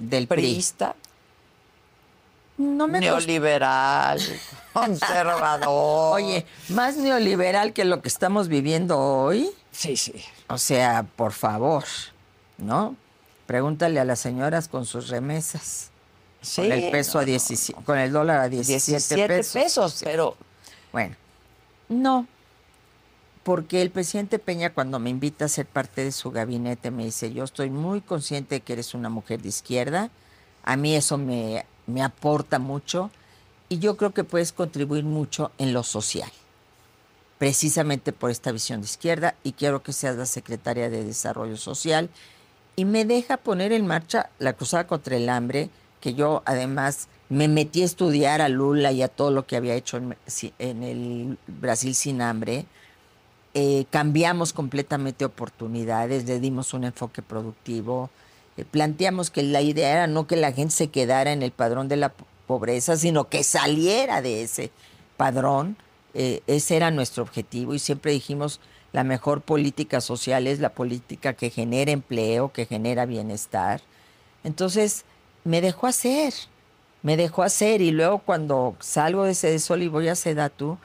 Del 0.02 0.26
PRI. 0.26 0.42
priista? 0.42 0.94
No 2.58 2.86
me 2.86 3.00
Neoliberal, 3.00 4.20
conservador. 4.72 6.14
Oye, 6.20 6.44
más 6.68 6.96
neoliberal 6.96 7.72
que 7.72 7.84
lo 7.84 8.02
que 8.02 8.08
estamos 8.08 8.48
viviendo 8.48 8.98
hoy. 8.98 9.50
Sí, 9.70 9.96
sí. 9.96 10.14
O 10.48 10.58
sea, 10.58 11.04
por 11.16 11.32
favor, 11.32 11.84
¿no? 12.58 12.94
Pregúntale 13.46 13.98
a 14.00 14.04
las 14.04 14.20
señoras 14.20 14.68
con 14.68 14.84
sus 14.86 15.08
remesas. 15.08 15.90
Sí, 16.40 16.62
con 16.62 16.72
el 16.72 16.90
peso 16.90 17.18
a 17.18 17.22
no, 17.22 17.26
17, 17.26 17.82
con 17.84 17.98
el 17.98 18.12
dólar 18.12 18.40
a 18.40 18.48
17, 18.48 18.90
17 18.90 19.28
pesos. 19.28 19.52
pesos, 19.52 20.00
pero 20.02 20.36
Bueno, 20.92 21.14
no, 21.88 22.26
porque 23.42 23.82
el 23.82 23.90
presidente 23.90 24.38
Peña 24.38 24.72
cuando 24.72 24.98
me 24.98 25.10
invita 25.10 25.46
a 25.46 25.48
ser 25.48 25.66
parte 25.66 26.04
de 26.04 26.12
su 26.12 26.30
gabinete 26.30 26.90
me 26.90 27.04
dice, 27.04 27.32
yo 27.32 27.44
estoy 27.44 27.70
muy 27.70 28.00
consciente 28.00 28.56
de 28.56 28.60
que 28.60 28.74
eres 28.74 28.94
una 28.94 29.08
mujer 29.08 29.42
de 29.42 29.48
izquierda, 29.48 30.10
a 30.64 30.76
mí 30.76 30.94
eso 30.94 31.18
me, 31.18 31.66
me 31.86 32.02
aporta 32.02 32.58
mucho 32.58 33.10
y 33.68 33.78
yo 33.78 33.96
creo 33.96 34.12
que 34.12 34.24
puedes 34.24 34.52
contribuir 34.52 35.04
mucho 35.04 35.50
en 35.58 35.72
lo 35.72 35.82
social. 35.82 36.30
precisamente 37.38 38.12
por 38.12 38.30
esta 38.30 38.52
visión 38.52 38.80
de 38.82 38.86
izquierda 38.86 39.34
y 39.42 39.52
quiero 39.54 39.82
que 39.82 39.92
seas 39.92 40.14
la 40.16 40.26
secretaria 40.26 40.88
de 40.88 41.02
Desarrollo 41.02 41.56
Social. 41.56 42.08
Y 42.76 42.84
me 42.84 43.04
deja 43.04 43.36
poner 43.36 43.72
en 43.72 43.84
marcha 43.84 44.30
la 44.38 44.52
cruzada 44.52 44.86
contra 44.86 45.16
el 45.16 45.28
hambre, 45.28 45.68
que 46.00 46.14
yo 46.14 46.42
además 46.46 47.08
me 47.28 47.48
metí 47.48 47.82
a 47.82 47.86
estudiar 47.86 48.40
a 48.42 48.48
Lula 48.48 48.92
y 48.92 49.02
a 49.02 49.08
todo 49.08 49.32
lo 49.32 49.44
que 49.44 49.56
había 49.56 49.74
hecho 49.74 49.96
en, 49.96 50.16
en 50.60 50.82
el 50.84 51.38
Brasil 51.48 51.96
sin 51.96 52.22
hambre. 52.22 52.64
Eh, 53.54 53.84
cambiamos 53.90 54.54
completamente 54.54 55.26
oportunidades, 55.26 56.24
le 56.24 56.40
dimos 56.40 56.72
un 56.72 56.84
enfoque 56.84 57.20
productivo, 57.20 58.08
eh, 58.56 58.64
planteamos 58.64 59.30
que 59.30 59.42
la 59.42 59.60
idea 59.60 59.92
era 59.92 60.06
no 60.06 60.26
que 60.26 60.36
la 60.36 60.52
gente 60.52 60.74
se 60.74 60.88
quedara 60.88 61.32
en 61.32 61.42
el 61.42 61.52
padrón 61.52 61.88
de 61.88 61.96
la 61.96 62.14
pobreza, 62.46 62.96
sino 62.96 63.28
que 63.28 63.44
saliera 63.44 64.22
de 64.22 64.42
ese 64.42 64.70
padrón. 65.18 65.76
Eh, 66.14 66.42
ese 66.46 66.76
era 66.76 66.90
nuestro 66.90 67.22
objetivo 67.22 67.74
y 67.74 67.78
siempre 67.78 68.12
dijimos 68.12 68.60
la 68.92 69.04
mejor 69.04 69.40
política 69.40 70.00
social 70.00 70.46
es 70.46 70.60
la 70.60 70.70
política 70.70 71.32
que 71.32 71.50
genera 71.50 71.90
empleo, 71.90 72.52
que 72.52 72.66
genera 72.66 73.06
bienestar. 73.06 73.80
Entonces 74.44 75.04
me 75.44 75.60
dejó 75.60 75.86
hacer, 75.86 76.34
me 77.02 77.16
dejó 77.16 77.42
hacer 77.42 77.80
y 77.80 77.90
luego 77.90 78.18
cuando 78.18 78.76
salgo 78.80 79.24
de 79.24 79.32
ese 79.32 79.58
sol 79.58 79.82
y 79.82 79.88
voy 79.88 80.08
a 80.08 80.14
Sedatu, 80.14 80.78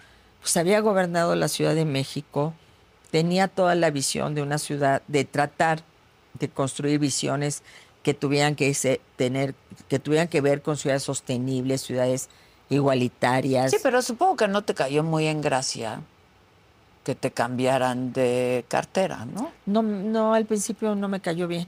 pues 0.48 0.56
había 0.56 0.80
gobernado 0.80 1.36
la 1.36 1.50
Ciudad 1.50 1.76
de 1.76 1.84
México, 1.84 2.54
tenía 3.12 3.50
toda 3.50 3.76
la 3.76 3.92
visión 3.92 4.34
de 4.34 4.42
una 4.42 4.60
ciudad, 4.60 5.02
de 5.10 5.26
tratar 5.26 5.84
de 6.40 6.48
construir 6.48 7.00
visiones 7.00 7.64
que 8.02 8.14
tuvieran 8.14 8.56
que 8.56 8.74
tener, 9.18 9.56
que 9.90 10.00
tuvieran 10.00 10.30
que 10.30 10.40
ver 10.40 10.62
con 10.62 10.78
ciudades 10.78 11.04
sostenibles, 11.04 11.82
ciudades 11.82 12.30
igualitarias. 12.70 13.72
Sí, 13.72 13.78
pero 13.84 14.02
supongo 14.02 14.38
que 14.38 14.48
no 14.48 14.64
te 14.64 14.74
cayó 14.74 15.04
muy 15.04 15.28
en 15.28 15.42
gracia 15.42 16.00
que 17.04 17.14
te 17.14 17.32
cambiaran 17.32 18.14
de 18.14 18.64
cartera, 18.70 19.26
¿no? 19.26 19.52
No, 19.66 19.82
no, 19.82 20.34
al 20.34 20.46
principio 20.46 20.96
no 20.96 21.10
me 21.10 21.20
cayó 21.20 21.50
bien. 21.50 21.68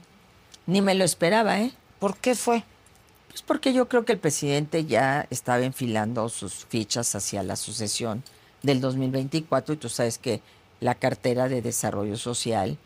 Ni 0.66 0.80
me 0.80 0.94
lo 0.94 1.04
esperaba, 1.04 1.60
¿eh? 1.60 1.70
¿Por 1.98 2.16
qué 2.16 2.34
fue? 2.34 2.64
Pues 3.28 3.42
porque 3.42 3.74
yo 3.74 3.90
creo 3.90 4.06
que 4.06 4.12
el 4.12 4.18
presidente 4.18 4.86
ya 4.86 5.26
estaba 5.28 5.60
enfilando 5.60 6.30
sus 6.30 6.64
fichas 6.64 7.14
hacia 7.14 7.42
la 7.42 7.56
sucesión 7.56 8.24
del 8.62 8.80
2024 8.80 9.74
y 9.74 9.76
tú 9.76 9.88
sabes 9.88 10.18
que 10.18 10.40
la 10.80 10.94
cartera 10.94 11.48
de 11.48 11.62
desarrollo 11.62 12.16
social 12.16 12.78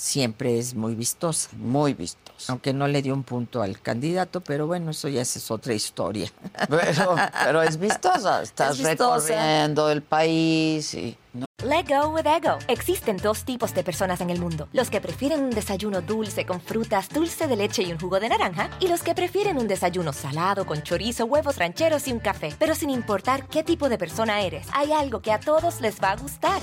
siempre 0.00 0.58
es 0.58 0.74
muy 0.74 0.94
vistosa. 0.94 1.50
Muy 1.56 1.92
vistosa. 1.92 2.52
Aunque 2.52 2.72
no 2.72 2.88
le 2.88 3.02
dio 3.02 3.12
un 3.12 3.22
punto 3.22 3.60
al 3.62 3.80
candidato, 3.80 4.40
pero 4.40 4.66
bueno, 4.66 4.92
eso 4.92 5.08
ya 5.08 5.20
es 5.20 5.50
otra 5.50 5.74
historia. 5.74 6.30
Pero, 6.68 7.62
es 7.62 7.78
vistosa. 7.78 8.42
Estás 8.42 8.78
recorriendo 8.78 9.90
el 9.90 10.02
país 10.02 10.94
y... 10.94 11.16
Let 11.62 11.84
go 11.88 12.08
with 12.08 12.26
ego. 12.26 12.58
Existen 12.66 13.18
dos 13.18 13.44
tipos 13.44 13.74
de 13.74 13.84
personas 13.84 14.20
en 14.22 14.30
el 14.30 14.40
mundo: 14.40 14.68
los 14.72 14.88
que 14.88 15.00
prefieren 15.00 15.44
un 15.44 15.50
desayuno 15.50 16.00
dulce 16.00 16.46
con 16.46 16.60
frutas, 16.60 17.08
dulce 17.10 17.46
de 17.46 17.56
leche 17.56 17.82
y 17.82 17.92
un 17.92 18.00
jugo 18.00 18.18
de 18.18 18.30
naranja, 18.30 18.70
y 18.80 18.88
los 18.88 19.02
que 19.02 19.14
prefieren 19.14 19.58
un 19.58 19.68
desayuno 19.68 20.12
salado 20.14 20.64
con 20.64 20.82
chorizo, 20.82 21.26
huevos 21.26 21.58
rancheros 21.58 22.08
y 22.08 22.12
un 22.12 22.18
café. 22.18 22.54
Pero 22.58 22.74
sin 22.74 22.88
importar 22.88 23.46
qué 23.46 23.62
tipo 23.62 23.90
de 23.90 23.98
persona 23.98 24.40
eres, 24.40 24.66
hay 24.72 24.92
algo 24.92 25.20
que 25.20 25.32
a 25.32 25.38
todos 25.38 25.80
les 25.82 26.00
va 26.00 26.12
a 26.12 26.16
gustar. 26.16 26.62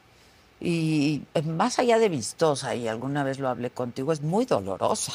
Y 0.63 1.23
eh, 1.33 1.41
más 1.41 1.79
allá 1.79 1.97
de 1.97 2.07
vistosa, 2.07 2.75
y 2.75 2.87
alguna 2.87 3.23
vez 3.23 3.39
lo 3.39 3.49
hablé 3.49 3.71
contigo, 3.71 4.13
es 4.13 4.21
muy 4.21 4.45
dolorosa. 4.45 5.11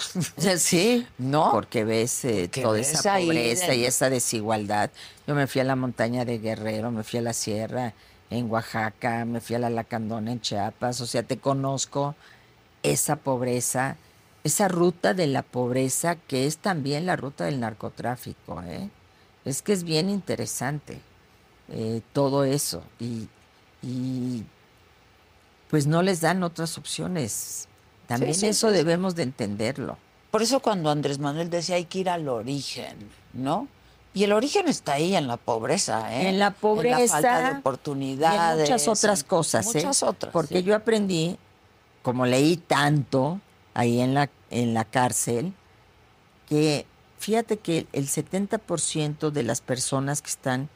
Sí, 0.58 1.06
¿no? 1.18 1.52
Porque 1.52 1.84
ves 1.84 2.24
eh, 2.24 2.48
toda 2.48 2.80
esa 2.80 3.16
pobreza 3.16 3.72
y 3.72 3.84
esa 3.84 4.10
desigualdad. 4.10 4.90
Yo 5.24 5.36
me 5.36 5.46
fui 5.46 5.60
a 5.60 5.64
la 5.64 5.76
montaña 5.76 6.24
de 6.24 6.38
Guerrero, 6.38 6.90
me 6.90 7.04
fui 7.04 7.20
a 7.20 7.22
la 7.22 7.32
sierra 7.32 7.94
en 8.28 8.50
Oaxaca, 8.50 9.24
me 9.24 9.40
fui 9.40 9.54
a 9.54 9.60
la 9.60 9.70
Lacandona 9.70 10.32
en 10.32 10.40
Chiapas, 10.40 11.00
o 11.00 11.06
sea, 11.06 11.22
te 11.22 11.38
conozco 11.38 12.16
esa 12.82 13.14
pobreza, 13.14 13.96
esa 14.42 14.66
ruta 14.66 15.14
de 15.14 15.28
la 15.28 15.42
pobreza 15.42 16.16
que 16.16 16.46
es 16.46 16.58
también 16.58 17.06
la 17.06 17.14
ruta 17.14 17.44
del 17.44 17.60
narcotráfico, 17.60 18.62
¿eh? 18.62 18.90
Es 19.44 19.62
que 19.62 19.72
es 19.72 19.84
bien 19.84 20.10
interesante 20.10 20.98
eh, 21.68 22.00
todo 22.12 22.42
eso 22.42 22.82
y, 22.98 23.28
y 23.80 24.44
pues 25.68 25.86
no 25.86 26.02
les 26.02 26.20
dan 26.20 26.42
otras 26.42 26.78
opciones. 26.78 27.68
También 28.06 28.44
eso 28.44 28.70
debemos 28.70 29.14
de 29.14 29.24
entenderlo. 29.24 29.98
Por 30.30 30.42
eso 30.42 30.60
cuando 30.60 30.90
Andrés 30.90 31.18
Manuel 31.18 31.50
decía 31.50 31.76
hay 31.76 31.86
que 31.86 32.00
ir 32.00 32.10
al 32.10 32.28
origen, 32.28 32.96
¿no? 33.32 33.68
Y 34.14 34.24
el 34.24 34.32
origen 34.32 34.66
está 34.66 34.94
ahí 34.94 35.14
en 35.14 35.26
la 35.26 35.36
pobreza, 35.36 36.14
¿eh? 36.14 36.30
En 36.30 36.38
la 36.38 36.50
pobreza. 36.52 36.96
En 36.96 37.00
la 37.00 37.08
falta 37.08 37.50
de 37.52 37.58
oportunidades. 37.58 38.68
Y 38.68 38.72
muchas 38.72 38.88
otras 38.88 39.24
cosas, 39.24 39.66
¿eh? 39.74 39.78
Muchas 39.78 40.02
otras. 40.02 40.32
Porque 40.32 40.62
yo 40.62 40.74
aprendí, 40.74 41.36
como 42.02 42.24
leí 42.24 42.56
tanto 42.56 43.40
ahí 43.74 44.00
en 44.00 44.14
la, 44.14 44.30
en 44.50 44.72
la 44.72 44.86
cárcel, 44.86 45.52
que 46.48 46.86
fíjate 47.18 47.58
que 47.58 47.86
el 47.92 48.08
70% 48.08 49.30
de 49.30 49.42
las 49.42 49.60
personas 49.60 50.22
que 50.22 50.30
están 50.30 50.70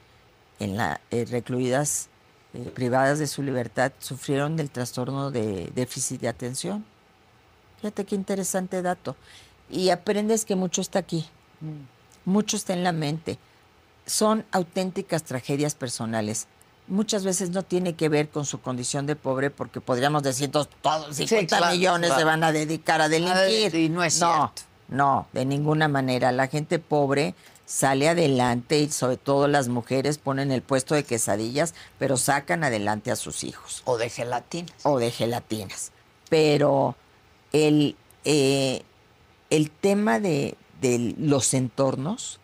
en 0.58 0.76
la, 0.76 1.00
eh, 1.10 1.24
recluidas 1.24 2.09
eh, 2.52 2.70
privadas 2.74 3.18
de 3.18 3.26
su 3.26 3.42
libertad 3.42 3.92
sufrieron 4.00 4.56
del 4.56 4.70
trastorno 4.70 5.30
de 5.30 5.70
déficit 5.74 6.20
de 6.20 6.28
atención. 6.28 6.84
Fíjate 7.80 8.04
qué 8.04 8.14
interesante 8.14 8.82
dato. 8.82 9.16
Y 9.70 9.90
aprendes 9.90 10.44
que 10.44 10.56
mucho 10.56 10.80
está 10.80 10.98
aquí, 10.98 11.26
mm. 11.60 12.30
mucho 12.30 12.56
está 12.56 12.72
en 12.72 12.82
la 12.82 12.92
mente. 12.92 13.38
Son 14.04 14.44
auténticas 14.50 15.22
tragedias 15.22 15.74
personales. 15.74 16.48
Muchas 16.88 17.22
veces 17.22 17.50
no 17.50 17.62
tiene 17.62 17.94
que 17.94 18.08
ver 18.08 18.30
con 18.30 18.44
su 18.44 18.60
condición 18.60 19.06
de 19.06 19.14
pobre, 19.14 19.50
porque 19.50 19.80
podríamos 19.80 20.24
decir 20.24 20.50
todos, 20.50 20.68
todos 20.82 21.14
50 21.14 21.70
millones 21.70 22.12
se 22.14 22.24
van 22.24 22.42
a 22.42 22.50
dedicar 22.50 23.00
a 23.00 23.08
delinquir. 23.08 23.72
Y 23.76 23.88
no 23.88 24.02
es 24.02 24.14
cierto. 24.14 24.62
No, 24.88 25.28
de 25.32 25.44
ninguna 25.44 25.86
manera. 25.86 26.32
La 26.32 26.48
gente 26.48 26.80
pobre 26.80 27.36
sale 27.70 28.08
adelante 28.08 28.80
y 28.80 28.90
sobre 28.90 29.16
todo 29.16 29.46
las 29.46 29.68
mujeres 29.68 30.18
ponen 30.18 30.50
el 30.50 30.60
puesto 30.60 30.96
de 30.96 31.04
quesadillas, 31.04 31.72
pero 32.00 32.16
sacan 32.16 32.64
adelante 32.64 33.12
a 33.12 33.16
sus 33.16 33.44
hijos. 33.44 33.82
O 33.84 33.96
de 33.96 34.10
gelatinas. 34.10 34.74
O 34.82 34.98
de 34.98 35.12
gelatinas. 35.12 35.92
Pero 36.28 36.96
el, 37.52 37.94
eh, 38.24 38.82
el 39.50 39.70
tema 39.70 40.18
de, 40.18 40.56
los 41.16 41.54
entornos, 41.54 42.40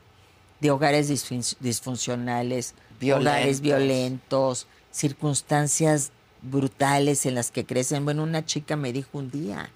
de 0.61 0.71
hogares 0.71 1.09
disfuncionales, 1.09 2.75
hogares 3.13 3.61
violentos, 3.61 4.69
circunstancias 4.93 6.13
brutales 6.41 7.27
en 7.27 7.35
las 7.35 7.51
que 7.51 7.67
crecen. 7.67 8.05
Bueno, 8.05 8.23
una 8.23 8.45
chica 8.45 8.77
me 8.77 8.93
dijo 8.93 9.19
un 9.19 9.33
día, 9.33 9.71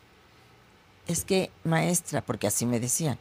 es 1.08 1.24
que 1.24 1.50
maestra, 1.64 2.20
porque 2.20 2.46
así 2.46 2.66
me 2.66 2.78
decían, 2.78 3.18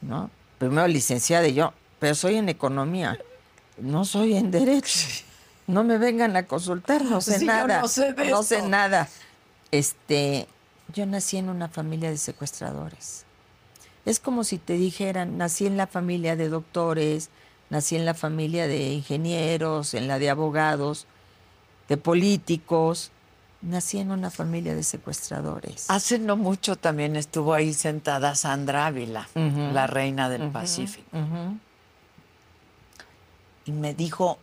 ¿no? 0.00 0.30
Primero 0.62 0.86
licenciada 0.86 1.48
y 1.48 1.54
yo, 1.54 1.72
pero 1.98 2.14
soy 2.14 2.36
en 2.36 2.48
economía, 2.48 3.18
no 3.78 4.04
soy 4.04 4.36
en 4.36 4.52
derecho. 4.52 5.08
No 5.66 5.82
me 5.82 5.98
vengan 5.98 6.36
a 6.36 6.44
consultar, 6.44 7.04
no 7.04 7.20
sé 7.20 7.44
nada. 7.44 7.80
no 7.80 7.88
sé, 7.88 8.14
no 8.30 8.44
sé 8.44 8.62
nada. 8.62 9.08
Este, 9.72 10.46
yo 10.94 11.04
nací 11.04 11.36
en 11.36 11.48
una 11.48 11.68
familia 11.68 12.10
de 12.10 12.16
secuestradores. 12.16 13.24
Es 14.04 14.20
como 14.20 14.44
si 14.44 14.58
te 14.58 14.74
dijeran, 14.74 15.36
nací 15.36 15.66
en 15.66 15.76
la 15.76 15.88
familia 15.88 16.36
de 16.36 16.48
doctores, 16.48 17.30
nací 17.68 17.96
en 17.96 18.04
la 18.04 18.14
familia 18.14 18.68
de 18.68 18.92
ingenieros, 18.92 19.94
en 19.94 20.06
la 20.06 20.20
de 20.20 20.30
abogados, 20.30 21.06
de 21.88 21.96
políticos, 21.96 23.10
Nací 23.62 23.98
en 23.98 24.10
una 24.10 24.30
familia 24.30 24.74
de 24.74 24.82
secuestradores. 24.82 25.88
Hace 25.88 26.18
no 26.18 26.36
mucho 26.36 26.74
también 26.76 27.14
estuvo 27.14 27.54
ahí 27.54 27.72
sentada 27.72 28.34
Sandra 28.34 28.86
Ávila, 28.86 29.28
la 29.34 29.86
reina 29.86 30.28
del 30.28 30.50
Pacífico. 30.50 31.16
Y 33.64 33.70
me 33.70 33.94
dijo, 33.94 34.38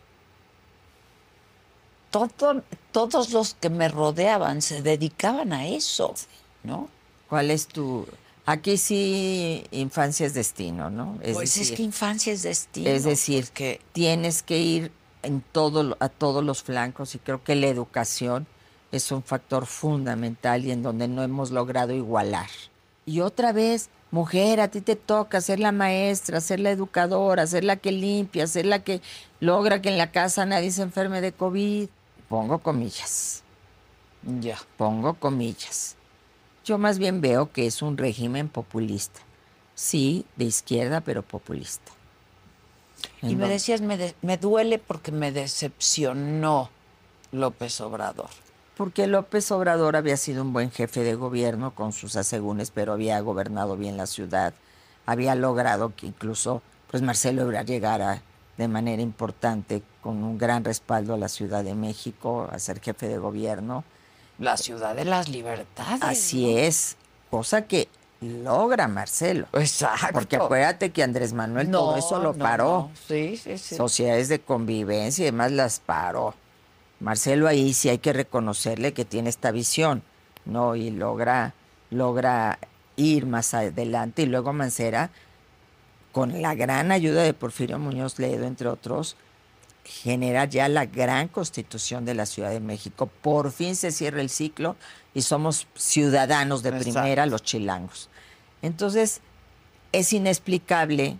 todo, 2.10 2.62
todos 2.92 3.30
los 3.30 3.54
que 3.54 3.68
me 3.68 3.88
rodeaban 3.88 4.62
se 4.62 4.80
dedicaban 4.80 5.52
a 5.52 5.66
eso, 5.66 6.14
¿no? 6.62 6.88
¿Cuál 7.28 7.50
es 7.50 7.66
tu...? 7.66 8.06
Aquí 8.46 8.78
sí, 8.78 9.64
infancia 9.70 10.26
es 10.26 10.32
destino, 10.32 10.88
¿no? 10.88 11.18
Es 11.22 11.34
pues 11.34 11.56
es 11.58 11.72
que 11.72 11.82
infancia 11.82 12.32
es 12.32 12.42
destino. 12.42 12.88
Es 12.88 13.04
decir, 13.04 13.50
que 13.50 13.82
tienes 13.92 14.42
que 14.42 14.58
ir 14.58 14.92
en 15.22 15.42
todo, 15.52 15.96
a 16.00 16.08
todos 16.08 16.42
los 16.42 16.62
flancos 16.62 17.14
y 17.14 17.18
creo 17.18 17.44
que 17.44 17.54
la 17.54 17.66
educación 17.66 18.46
es 18.92 19.12
un 19.12 19.22
factor 19.22 19.66
fundamental 19.66 20.64
y 20.64 20.72
en 20.72 20.82
donde 20.82 21.08
no 21.08 21.22
hemos 21.22 21.50
logrado 21.50 21.92
igualar. 21.92 22.48
Y 23.06 23.20
otra 23.20 23.52
vez, 23.52 23.88
mujer, 24.10 24.60
a 24.60 24.68
ti 24.68 24.80
te 24.80 24.96
toca 24.96 25.40
ser 25.40 25.60
la 25.60 25.72
maestra, 25.72 26.40
ser 26.40 26.60
la 26.60 26.70
educadora, 26.70 27.46
ser 27.46 27.64
la 27.64 27.76
que 27.76 27.92
limpia, 27.92 28.46
ser 28.46 28.66
la 28.66 28.82
que 28.82 29.00
logra 29.40 29.80
que 29.82 29.88
en 29.88 29.98
la 29.98 30.10
casa 30.10 30.44
nadie 30.46 30.70
se 30.70 30.82
enferme 30.82 31.20
de 31.20 31.32
COVID. 31.32 31.88
Pongo 32.28 32.58
comillas. 32.58 33.42
Ya. 34.40 34.58
Pongo 34.76 35.14
comillas. 35.14 35.96
Yo 36.64 36.78
más 36.78 36.98
bien 36.98 37.20
veo 37.20 37.50
que 37.52 37.66
es 37.66 37.82
un 37.82 37.96
régimen 37.96 38.48
populista. 38.48 39.20
Sí, 39.74 40.26
de 40.36 40.44
izquierda, 40.44 41.00
pero 41.00 41.22
populista. 41.22 41.90
Y 43.22 43.34
me 43.34 43.48
decías, 43.48 43.80
me, 43.80 44.14
me 44.20 44.36
duele 44.36 44.78
porque 44.78 45.10
me 45.10 45.32
decepcionó 45.32 46.70
López 47.32 47.80
Obrador. 47.80 48.28
Porque 48.80 49.06
López 49.06 49.52
Obrador 49.52 49.94
había 49.94 50.16
sido 50.16 50.40
un 50.40 50.54
buen 50.54 50.70
jefe 50.70 51.00
de 51.04 51.14
gobierno 51.14 51.74
con 51.74 51.92
sus 51.92 52.16
asegúnes, 52.16 52.70
pero 52.70 52.94
había 52.94 53.20
gobernado 53.20 53.76
bien 53.76 53.98
la 53.98 54.06
ciudad. 54.06 54.54
Había 55.04 55.34
logrado 55.34 55.94
que 55.94 56.06
incluso 56.06 56.62
pues 56.90 57.02
Marcelo 57.02 57.42
Ebrard 57.42 57.66
llegara 57.66 58.22
de 58.56 58.68
manera 58.68 59.02
importante 59.02 59.82
con 60.00 60.24
un 60.24 60.38
gran 60.38 60.64
respaldo 60.64 61.12
a 61.12 61.18
la 61.18 61.28
Ciudad 61.28 61.62
de 61.62 61.74
México 61.74 62.48
a 62.50 62.58
ser 62.58 62.80
jefe 62.80 63.06
de 63.06 63.18
gobierno. 63.18 63.84
La 64.38 64.56
ciudad 64.56 64.94
de 64.96 65.04
las 65.04 65.28
libertades. 65.28 66.02
Así 66.02 66.56
es, 66.56 66.96
cosa 67.30 67.66
que 67.66 67.86
logra 68.22 68.88
Marcelo. 68.88 69.46
Exacto. 69.52 70.08
Porque 70.14 70.36
acuérdate 70.36 70.88
que 70.88 71.02
Andrés 71.02 71.34
Manuel 71.34 71.70
todo 71.70 71.98
eso 71.98 72.18
lo 72.18 72.32
paró. 72.32 72.88
Sí, 73.06 73.36
sí, 73.36 73.58
sí. 73.58 73.74
Sociedades 73.74 74.30
de 74.30 74.40
convivencia 74.40 75.20
y 75.20 75.26
demás 75.26 75.52
las 75.52 75.80
paró. 75.80 76.34
Marcelo 77.00 77.48
ahí 77.48 77.72
sí 77.72 77.88
hay 77.88 77.98
que 77.98 78.12
reconocerle 78.12 78.92
que 78.92 79.04
tiene 79.04 79.30
esta 79.30 79.50
visión, 79.50 80.02
¿no? 80.44 80.76
Y 80.76 80.90
logra, 80.90 81.54
logra 81.90 82.58
ir 82.96 83.26
más 83.26 83.54
adelante. 83.54 84.22
Y 84.22 84.26
luego 84.26 84.52
Mancera, 84.52 85.10
con 86.12 86.42
la 86.42 86.54
gran 86.54 86.92
ayuda 86.92 87.22
de 87.22 87.32
Porfirio 87.34 87.78
Muñoz 87.78 88.18
Ledo, 88.18 88.44
entre 88.46 88.68
otros, 88.68 89.16
genera 89.84 90.44
ya 90.44 90.68
la 90.68 90.86
gran 90.86 91.28
constitución 91.28 92.04
de 92.04 92.14
la 92.14 92.26
Ciudad 92.26 92.50
de 92.50 92.60
México. 92.60 93.06
Por 93.06 93.50
fin 93.50 93.76
se 93.76 93.92
cierra 93.92 94.20
el 94.20 94.28
ciclo 94.28 94.76
y 95.14 95.22
somos 95.22 95.66
ciudadanos 95.74 96.62
de 96.62 96.72
primera 96.72 97.26
los 97.26 97.42
chilangos. 97.42 98.10
Entonces, 98.62 99.22
es 99.92 100.12
inexplicable 100.12 101.16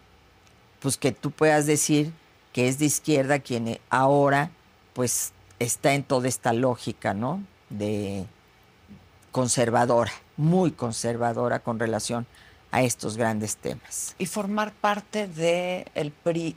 pues 0.81 0.97
que 0.97 1.13
tú 1.13 1.31
puedas 1.31 1.67
decir 1.67 2.13
que 2.53 2.69
es 2.69 2.79
de 2.79 2.87
izquierda 2.87 3.39
quien 3.39 3.79
ahora 3.91 4.51
pues 4.93 5.33
está 5.61 5.95
en 5.95 6.03
toda 6.03 6.27
esta 6.27 6.53
lógica, 6.53 7.15
¿no? 7.15 7.45
De 7.69 8.27
conservadora, 9.31 10.11
muy 10.37 10.73
conservadora 10.73 11.61
con 11.61 11.79
relación 11.79 12.27
a 12.73 12.83
estos 12.83 13.17
grandes 13.17 13.57
temas. 13.57 14.17
Y 14.19 14.27
formar 14.27 14.73
parte 14.73 15.29
de 15.29 15.87
el 15.95 16.11
PRI, 16.11 16.57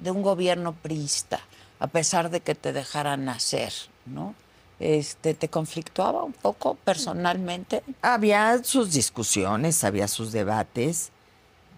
de 0.00 0.10
un 0.10 0.22
gobierno 0.22 0.72
priista, 0.72 1.40
a 1.78 1.86
pesar 1.86 2.30
de 2.30 2.40
que 2.40 2.54
te 2.54 2.72
dejaran 2.72 3.24
nacer, 3.24 3.72
¿no? 4.06 4.34
Este, 4.80 5.34
¿Te 5.34 5.48
conflictuaba 5.48 6.24
un 6.24 6.32
poco 6.32 6.74
personalmente? 6.74 7.82
Había 8.02 8.62
sus 8.64 8.92
discusiones, 8.92 9.84
había 9.84 10.08
sus 10.08 10.32
debates. 10.32 11.10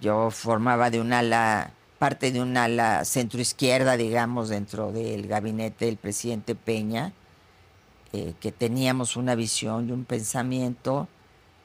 Yo 0.00 0.30
formaba 0.30 0.90
de 0.90 1.00
un 1.00 1.12
ala, 1.12 1.72
parte 1.98 2.30
de 2.30 2.40
un 2.40 2.56
ala 2.56 3.04
centroizquierda, 3.04 3.96
digamos, 3.96 4.48
dentro 4.48 4.92
del 4.92 5.26
gabinete 5.26 5.86
del 5.86 5.96
presidente 5.96 6.54
Peña, 6.54 7.12
eh, 8.12 8.34
que 8.40 8.52
teníamos 8.52 9.16
una 9.16 9.34
visión 9.34 9.88
y 9.88 9.92
un 9.92 10.04
pensamiento. 10.04 11.08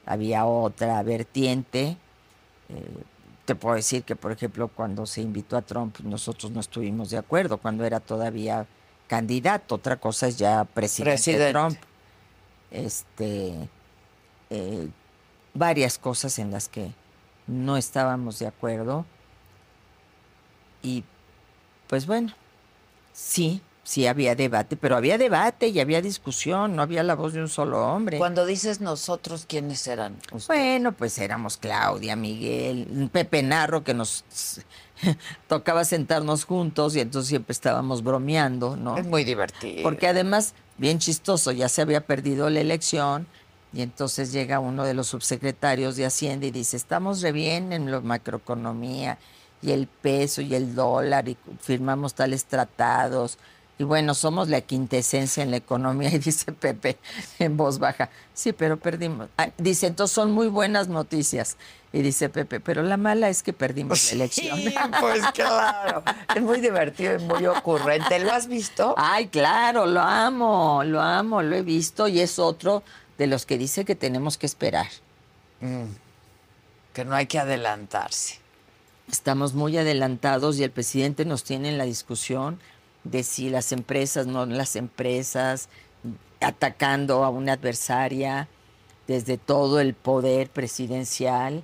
Había 0.06 0.46
otra 0.46 1.02
vertiente. 1.02 1.96
Eh, 2.68 3.02
te 3.44 3.54
puedo 3.54 3.76
decir 3.76 4.04
que, 4.04 4.16
por 4.16 4.32
ejemplo, 4.32 4.68
cuando 4.68 5.06
se 5.06 5.20
invitó 5.20 5.56
a 5.56 5.62
Trump, 5.62 5.98
nosotros 6.00 6.50
no 6.50 6.60
estuvimos 6.60 7.10
de 7.10 7.18
acuerdo, 7.18 7.58
cuando 7.58 7.84
era 7.84 8.00
todavía 8.00 8.66
candidato. 9.06 9.74
Otra 9.74 9.96
cosa 9.96 10.28
es 10.28 10.38
ya 10.38 10.64
presidente, 10.64 11.50
Trump. 11.50 11.76
Este, 12.70 13.68
eh, 14.48 14.88
varias 15.54 15.98
cosas 15.98 16.38
en 16.38 16.50
las 16.50 16.68
que 16.68 16.92
no 17.46 17.76
estábamos 17.76 18.38
de 18.38 18.46
acuerdo. 18.46 19.04
Y 20.82 21.04
pues 21.88 22.06
bueno, 22.06 22.32
sí, 23.12 23.60
sí 23.84 24.06
había 24.06 24.34
debate, 24.34 24.76
pero 24.76 24.96
había 24.96 25.18
debate 25.18 25.68
y 25.68 25.80
había 25.80 26.00
discusión, 26.00 26.76
no 26.76 26.82
había 26.82 27.02
la 27.02 27.14
voz 27.14 27.32
de 27.32 27.40
un 27.40 27.48
solo 27.48 27.86
hombre. 27.86 28.18
Cuando 28.18 28.46
dices 28.46 28.80
nosotros, 28.80 29.44
¿quiénes 29.46 29.86
eran? 29.86 30.16
Bueno, 30.46 30.92
pues 30.92 31.18
éramos 31.18 31.56
Claudia, 31.56 32.16
Miguel, 32.16 33.10
Pepe 33.12 33.42
Narro, 33.42 33.84
que 33.84 33.94
nos 33.94 34.24
tocaba 35.48 35.84
sentarnos 35.84 36.44
juntos 36.44 36.96
y 36.96 37.00
entonces 37.00 37.28
siempre 37.28 37.52
estábamos 37.52 38.02
bromeando, 38.02 38.76
¿no? 38.76 38.96
Es 38.96 39.06
muy 39.06 39.24
divertido. 39.24 39.82
Porque 39.82 40.08
además, 40.08 40.54
bien 40.78 40.98
chistoso, 40.98 41.52
ya 41.52 41.68
se 41.68 41.82
había 41.82 42.06
perdido 42.06 42.48
la 42.50 42.60
elección 42.60 43.26
y 43.72 43.82
entonces 43.82 44.32
llega 44.32 44.60
uno 44.60 44.84
de 44.84 44.94
los 44.94 45.08
subsecretarios 45.08 45.96
de 45.96 46.06
Hacienda 46.06 46.46
y 46.46 46.50
dice, 46.50 46.76
estamos 46.76 47.22
re 47.22 47.32
bien 47.32 47.72
en 47.72 47.90
la 47.90 48.00
macroeconomía 48.00 49.18
y 49.62 49.70
el 49.72 49.86
peso 49.86 50.42
y 50.42 50.54
el 50.54 50.74
dólar 50.74 51.28
y 51.28 51.36
firmamos 51.60 52.14
tales 52.14 52.44
tratados 52.44 53.38
y 53.82 53.84
bueno, 53.84 54.14
somos 54.14 54.48
la 54.48 54.60
quintesencia 54.60 55.42
en 55.42 55.50
la 55.50 55.56
economía, 55.56 56.08
y 56.12 56.18
dice 56.18 56.52
Pepe 56.52 56.98
en 57.38 57.56
voz 57.56 57.80
baja. 57.80 58.10
Sí, 58.34 58.52
pero 58.52 58.76
perdimos. 58.76 59.28
Ah, 59.36 59.48
dice, 59.58 59.88
entonces 59.88 60.14
son 60.14 60.30
muy 60.30 60.46
buenas 60.46 60.86
noticias. 60.86 61.56
Y 61.92 62.00
dice 62.00 62.28
Pepe, 62.28 62.60
pero 62.60 62.82
la 62.82 62.96
mala 62.96 63.28
es 63.28 63.42
que 63.42 63.52
perdimos 63.52 64.04
la 64.06 64.12
elección. 64.12 64.56
Sí, 64.56 64.74
pues 65.00 65.22
claro. 65.32 66.04
Es 66.34 66.42
muy 66.42 66.60
divertido 66.60 67.16
y 67.16 67.18
muy 67.24 67.44
ocurrente. 67.46 68.18
¿Lo 68.20 68.32
has 68.32 68.46
visto? 68.46 68.94
Ay, 68.96 69.26
claro, 69.26 69.86
lo 69.86 70.00
amo, 70.00 70.84
lo 70.84 71.00
amo, 71.00 71.42
lo 71.42 71.56
he 71.56 71.62
visto 71.62 72.08
y 72.08 72.20
es 72.20 72.38
otro 72.38 72.82
de 73.18 73.26
los 73.26 73.44
que 73.46 73.58
dice 73.58 73.84
que 73.84 73.94
tenemos 73.94 74.38
que 74.38 74.46
esperar. 74.46 74.86
Mm. 75.60 75.86
Que 76.94 77.04
no 77.04 77.14
hay 77.14 77.26
que 77.26 77.38
adelantarse. 77.38 78.41
Estamos 79.10 79.54
muy 79.54 79.76
adelantados 79.76 80.58
y 80.58 80.64
el 80.64 80.70
presidente 80.70 81.24
nos 81.24 81.44
tiene 81.44 81.68
en 81.68 81.78
la 81.78 81.84
discusión 81.84 82.58
de 83.04 83.22
si 83.22 83.50
las 83.50 83.72
empresas, 83.72 84.26
no 84.26 84.46
las 84.46 84.76
empresas, 84.76 85.68
atacando 86.40 87.24
a 87.24 87.30
una 87.30 87.54
adversaria 87.54 88.48
desde 89.06 89.38
todo 89.38 89.80
el 89.80 89.94
poder 89.94 90.50
presidencial 90.50 91.62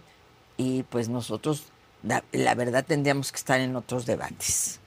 y 0.57 0.83
pues 0.85 1.09
nosotros, 1.09 1.65
la, 2.03 2.55
verdad, 2.55 2.85
tendríamos 2.85 3.31
que 3.31 3.39
estar 3.39 3.61
en 3.61 3.77
otros 3.77 4.07
debates. 4.07 4.81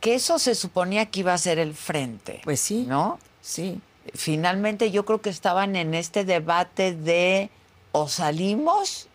Que 0.00 0.14
eso 0.14 0.38
se 0.38 0.54
suponía 0.54 1.06
que 1.06 1.20
iba 1.20 1.34
a 1.34 1.38
ser 1.38 1.58
el 1.58 1.74
frente. 1.74 2.40
Pues 2.44 2.60
sí. 2.60 2.84
¿No? 2.86 3.18
Sí. 3.40 3.80
Finalmente 4.14 4.90
yo 4.90 5.04
creo 5.04 5.20
que 5.20 5.30
estaban 5.30 5.76
en 5.76 5.94
este 5.94 6.24
debate 6.24 6.94
de 6.94 7.50
o 7.92 8.08
salimos 8.08 9.08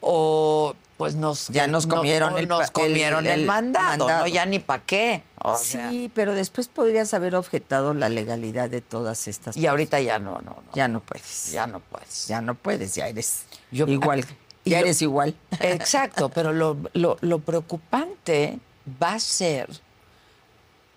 o 0.00 0.74
pues 0.96 1.14
nos 1.14 1.48
ya 1.48 1.66
nos 1.66 1.86
comieron 1.86 2.38
el, 2.38 2.48
nos 2.48 2.70
comieron 2.70 3.26
el, 3.26 3.44
mandado, 3.44 4.08
¿no? 4.08 4.26
ya 4.26 4.46
ni 4.46 4.58
para 4.58 4.82
qué. 4.84 5.22
sí, 5.58 6.10
pero 6.14 6.34
después 6.34 6.68
podrías 6.68 7.12
haber 7.14 7.34
objetado 7.34 7.94
la 7.94 8.08
legalidad 8.08 8.70
de 8.70 8.80
todas 8.80 9.28
estas. 9.28 9.56
Y 9.56 9.66
ahorita 9.66 10.00
ya 10.00 10.18
no, 10.18 10.40
no, 10.42 10.62
no. 10.64 10.72
Ya 10.74 10.88
no 10.88 11.00
puedes. 11.00 11.50
Ya 11.52 11.66
no 11.66 11.80
puedes. 11.80 12.28
Ya 12.28 12.40
no 12.40 12.54
puedes, 12.54 12.94
ya 12.94 13.08
eres 13.08 13.44
igual. 13.72 14.24
Ya 14.64 14.80
eres 14.80 15.02
igual. 15.02 15.34
Exacto, 15.60 16.28
pero 16.28 16.52
lo, 16.52 16.76
lo, 16.92 17.16
lo 17.20 17.38
preocupante 17.40 18.58
va 19.02 19.14
a 19.14 19.20
ser 19.20 19.68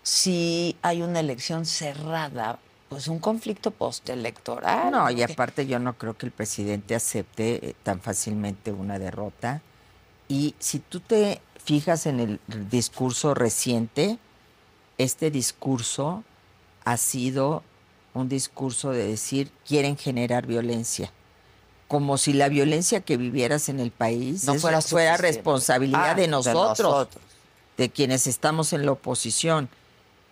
si 0.02 0.76
hay 0.82 1.02
una 1.02 1.18
elección 1.18 1.66
cerrada 1.66 2.60
pues 2.88 3.08
un 3.08 3.18
conflicto 3.18 3.70
postelectoral. 3.70 4.90
No, 4.90 5.10
y 5.10 5.22
aparte 5.22 5.66
yo 5.66 5.78
no 5.78 5.94
creo 5.94 6.16
que 6.16 6.26
el 6.26 6.32
presidente 6.32 6.94
acepte 6.94 7.70
eh, 7.70 7.74
tan 7.82 8.00
fácilmente 8.00 8.70
una 8.72 8.98
derrota. 8.98 9.62
Y 10.28 10.54
si 10.58 10.78
tú 10.78 11.00
te 11.00 11.40
fijas 11.62 12.06
en 12.06 12.20
el 12.20 12.40
discurso 12.70 13.34
reciente, 13.34 14.18
este 14.98 15.30
discurso 15.30 16.24
ha 16.84 16.96
sido 16.96 17.62
un 18.14 18.28
discurso 18.28 18.90
de 18.90 19.06
decir 19.06 19.50
quieren 19.66 19.96
generar 19.96 20.46
violencia. 20.46 21.12
Como 21.88 22.18
si 22.18 22.32
la 22.32 22.48
violencia 22.48 23.00
que 23.00 23.16
vivieras 23.16 23.68
en 23.68 23.78
el 23.78 23.90
país 23.92 24.44
no 24.44 24.54
fuera, 24.54 25.16
responsabilidad 25.16 26.10
ah, 26.10 26.14
de, 26.14 26.26
nosotros, 26.26 26.78
de 26.78 26.82
nosotros, 26.82 27.22
de 27.76 27.90
quienes 27.90 28.26
estamos 28.26 28.72
en 28.72 28.86
la 28.86 28.92
oposición. 28.92 29.68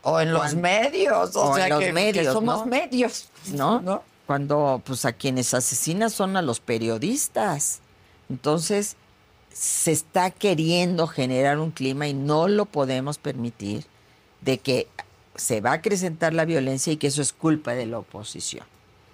O 0.03 0.21
en 0.21 0.33
los 0.33 0.41
Cuando- 0.41 0.61
medios, 0.63 1.37
o, 1.37 1.45
o 1.45 1.49
en 1.51 1.55
sea 1.55 1.69
los 1.69 1.79
que, 1.79 1.87
que 1.87 1.93
medios, 1.93 2.33
somos 2.33 2.61
¿no? 2.61 2.67
medios, 2.67 3.29
¿no? 3.53 4.03
Cuando 4.27 4.83
pues 4.85 5.05
a 5.05 5.13
quienes 5.13 5.55
asesinan 5.55 6.11
son 6.11 6.37
a 6.37 6.43
los 6.43 6.59
periodistas. 6.61 7.81
Entonces 8.29 8.97
se 9.55 9.93
está 9.93 10.33
queriendo 10.33 11.07
generar 11.07 11.61
un 11.61 11.71
clima 11.71 12.09
y 12.09 12.13
no 12.13 12.49
lo 12.49 12.67
podemos 12.67 13.19
permitir 13.19 13.87
de 14.41 14.59
que 14.59 14.89
se 15.37 15.61
va 15.61 15.71
a 15.71 15.75
acrecentar 15.75 16.35
la 16.35 16.45
violencia 16.45 16.93
y 16.93 16.97
que 16.97 17.07
eso 17.07 17.23
es 17.23 17.33
culpa 17.33 17.73
de 17.73 17.87
la 17.87 18.01
oposición. 18.01 18.67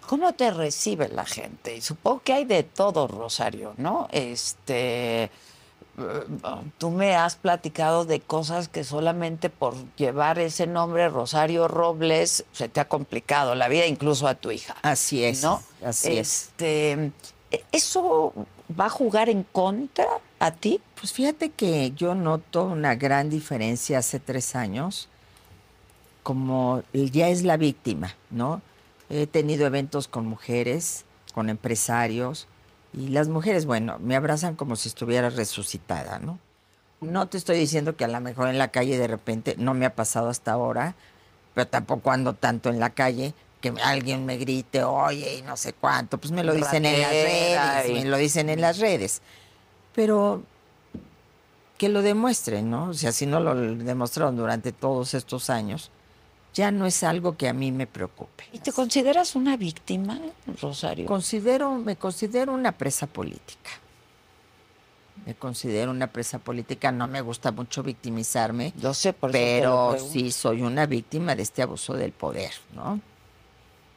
¿Cómo 0.08 0.32
te 0.32 0.50
recibe 0.50 1.08
la 1.08 1.26
gente? 1.26 1.80
Supongo 1.82 2.22
que 2.24 2.32
hay 2.32 2.44
de 2.46 2.62
todo, 2.62 3.06
Rosario, 3.06 3.74
¿no? 3.76 4.08
Este, 4.10 5.30
tú 6.78 6.90
me 6.90 7.14
has 7.14 7.36
platicado 7.36 8.06
de 8.06 8.20
cosas 8.20 8.68
que 8.68 8.82
solamente 8.82 9.50
por 9.50 9.74
llevar 9.96 10.38
ese 10.38 10.66
nombre, 10.66 11.10
Rosario 11.10 11.68
Robles, 11.68 12.44
se 12.52 12.68
te 12.68 12.80
ha 12.80 12.88
complicado 12.88 13.54
la 13.54 13.68
vida, 13.68 13.86
incluso 13.86 14.26
a 14.26 14.34
tu 14.34 14.50
hija. 14.50 14.74
Así 14.82 15.22
es, 15.22 15.42
¿No? 15.42 15.62
así 15.84 16.16
es. 16.16 16.44
este, 16.48 17.12
¿Eso 17.72 18.32
va 18.78 18.86
a 18.86 18.90
jugar 18.90 19.28
en 19.28 19.44
contra 19.44 20.08
a 20.40 20.50
ti? 20.50 20.80
Pues 20.98 21.12
fíjate 21.12 21.50
que 21.50 21.92
yo 21.94 22.14
noto 22.14 22.64
una 22.64 22.94
gran 22.96 23.30
diferencia 23.30 23.98
hace 23.98 24.18
tres 24.18 24.56
años, 24.56 25.08
como 26.22 26.82
ya 26.92 27.28
es 27.28 27.42
la 27.44 27.56
víctima, 27.56 28.14
¿no? 28.30 28.62
He 29.08 29.26
tenido 29.26 29.66
eventos 29.66 30.08
con 30.08 30.26
mujeres, 30.26 31.04
con 31.34 31.48
empresarios, 31.50 32.46
y 32.92 33.08
las 33.08 33.28
mujeres, 33.28 33.66
bueno, 33.66 33.98
me 34.00 34.16
abrazan 34.16 34.56
como 34.56 34.76
si 34.76 34.88
estuviera 34.88 35.30
resucitada, 35.30 36.18
¿no? 36.18 36.38
No 37.00 37.28
te 37.28 37.38
estoy 37.38 37.58
diciendo 37.58 37.96
que 37.96 38.04
a 38.04 38.08
lo 38.08 38.20
mejor 38.20 38.48
en 38.48 38.58
la 38.58 38.68
calle 38.68 38.98
de 38.98 39.06
repente, 39.06 39.54
no 39.58 39.74
me 39.74 39.86
ha 39.86 39.94
pasado 39.94 40.28
hasta 40.28 40.52
ahora, 40.52 40.94
pero 41.54 41.66
tampoco 41.66 42.10
ando 42.10 42.34
tanto 42.34 42.68
en 42.68 42.78
la 42.80 42.90
calle 42.90 43.34
que 43.60 43.72
alguien 43.84 44.24
me 44.26 44.36
grite, 44.38 44.84
oye, 44.84 45.36
y 45.38 45.42
no 45.42 45.56
sé 45.56 45.72
cuánto, 45.72 46.18
pues 46.18 46.32
me 46.32 46.44
lo 46.44 46.54
dicen 46.54 46.84
en 46.86 47.00
las 47.00 47.10
redes, 47.10 47.88
y- 47.90 47.92
me 47.92 48.04
lo 48.06 48.16
dicen 48.16 48.48
en 48.48 48.60
las 48.60 48.78
redes. 48.78 49.22
Pero 49.94 50.42
que 51.78 51.88
lo 51.88 52.02
demuestren, 52.02 52.70
¿no? 52.70 52.90
O 52.90 52.94
sea, 52.94 53.10
si 53.10 53.24
no 53.26 53.40
lo 53.40 53.54
demostraron 53.54 54.36
durante 54.36 54.70
todos 54.70 55.14
estos 55.14 55.48
años, 55.48 55.90
ya 56.52 56.70
no 56.70 56.86
es 56.86 57.02
algo 57.02 57.36
que 57.36 57.48
a 57.48 57.52
mí 57.52 57.72
me 57.72 57.86
preocupe. 57.86 58.44
¿Y 58.52 58.58
te 58.58 58.72
consideras 58.72 59.34
una 59.34 59.56
víctima, 59.56 60.20
Rosario? 60.60 61.06
Considero, 61.06 61.76
me 61.76 61.96
considero 61.96 62.52
una 62.52 62.72
presa 62.72 63.06
política. 63.06 63.70
Me 65.26 65.34
considero 65.34 65.90
una 65.90 66.06
presa 66.06 66.38
política, 66.38 66.92
no 66.92 67.06
me 67.06 67.20
gusta 67.20 67.52
mucho 67.52 67.82
victimizarme, 67.82 68.72
Yo 68.76 68.94
sé, 68.94 69.12
por 69.12 69.30
pero 69.30 69.96
sí 69.98 70.32
soy 70.32 70.62
una 70.62 70.86
víctima 70.86 71.34
de 71.34 71.42
este 71.42 71.62
abuso 71.62 71.94
del 71.94 72.12
poder, 72.12 72.52
¿no? 72.74 73.00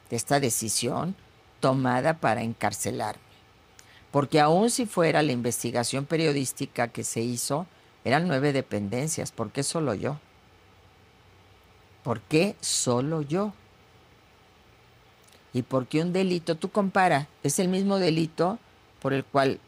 De 0.09 0.15
esta 0.15 0.39
decisión 0.39 1.15
tomada 1.59 2.13
para 2.15 2.43
encarcelarme. 2.43 3.32
Porque 4.13 4.39
aun 4.39 4.69
si 4.69 4.85
fuera 4.85 5.23
la 5.23 5.31
investigación 5.31 6.05
periodística 6.05 6.87
que 6.89 7.03
se 7.03 7.21
hizo, 7.21 7.65
eran 8.05 8.27
nueve 8.27 8.53
dependencias. 8.53 9.31
¿Por 9.31 9.49
qué 9.49 9.63
solo 9.63 9.95
yo? 9.95 10.19
¿Por 12.03 12.21
qué 12.21 12.55
solo 12.61 13.23
yo? 13.23 13.53
Y 15.51 15.63
porque 15.63 16.03
un 16.03 16.13
delito, 16.13 16.53
tú 16.55 16.69
compara, 16.69 17.27
es 17.41 17.57
el 17.57 17.69
mismo 17.69 17.97
delito 17.97 18.59
por 19.01 19.13
el 19.13 19.25
cual 19.25 19.59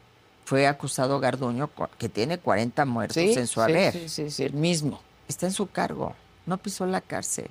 fue 0.44 0.68
acusado 0.68 1.18
Garduño, 1.18 1.68
que 1.98 2.08
tiene 2.08 2.38
40 2.38 2.84
muertos 2.84 3.16
Sí, 3.16 3.32
en 3.36 3.48
su 3.48 3.60
haber. 3.60 3.92
sí, 3.92 4.08
sí, 4.08 4.30
sí, 4.30 4.44
el 4.44 4.52
mismo. 4.52 5.00
Está 5.26 5.46
en 5.46 5.52
su 5.52 5.68
cargo, 5.68 6.14
no 6.46 6.56
pisó 6.58 6.86
la 6.86 7.00
cárcel. 7.00 7.50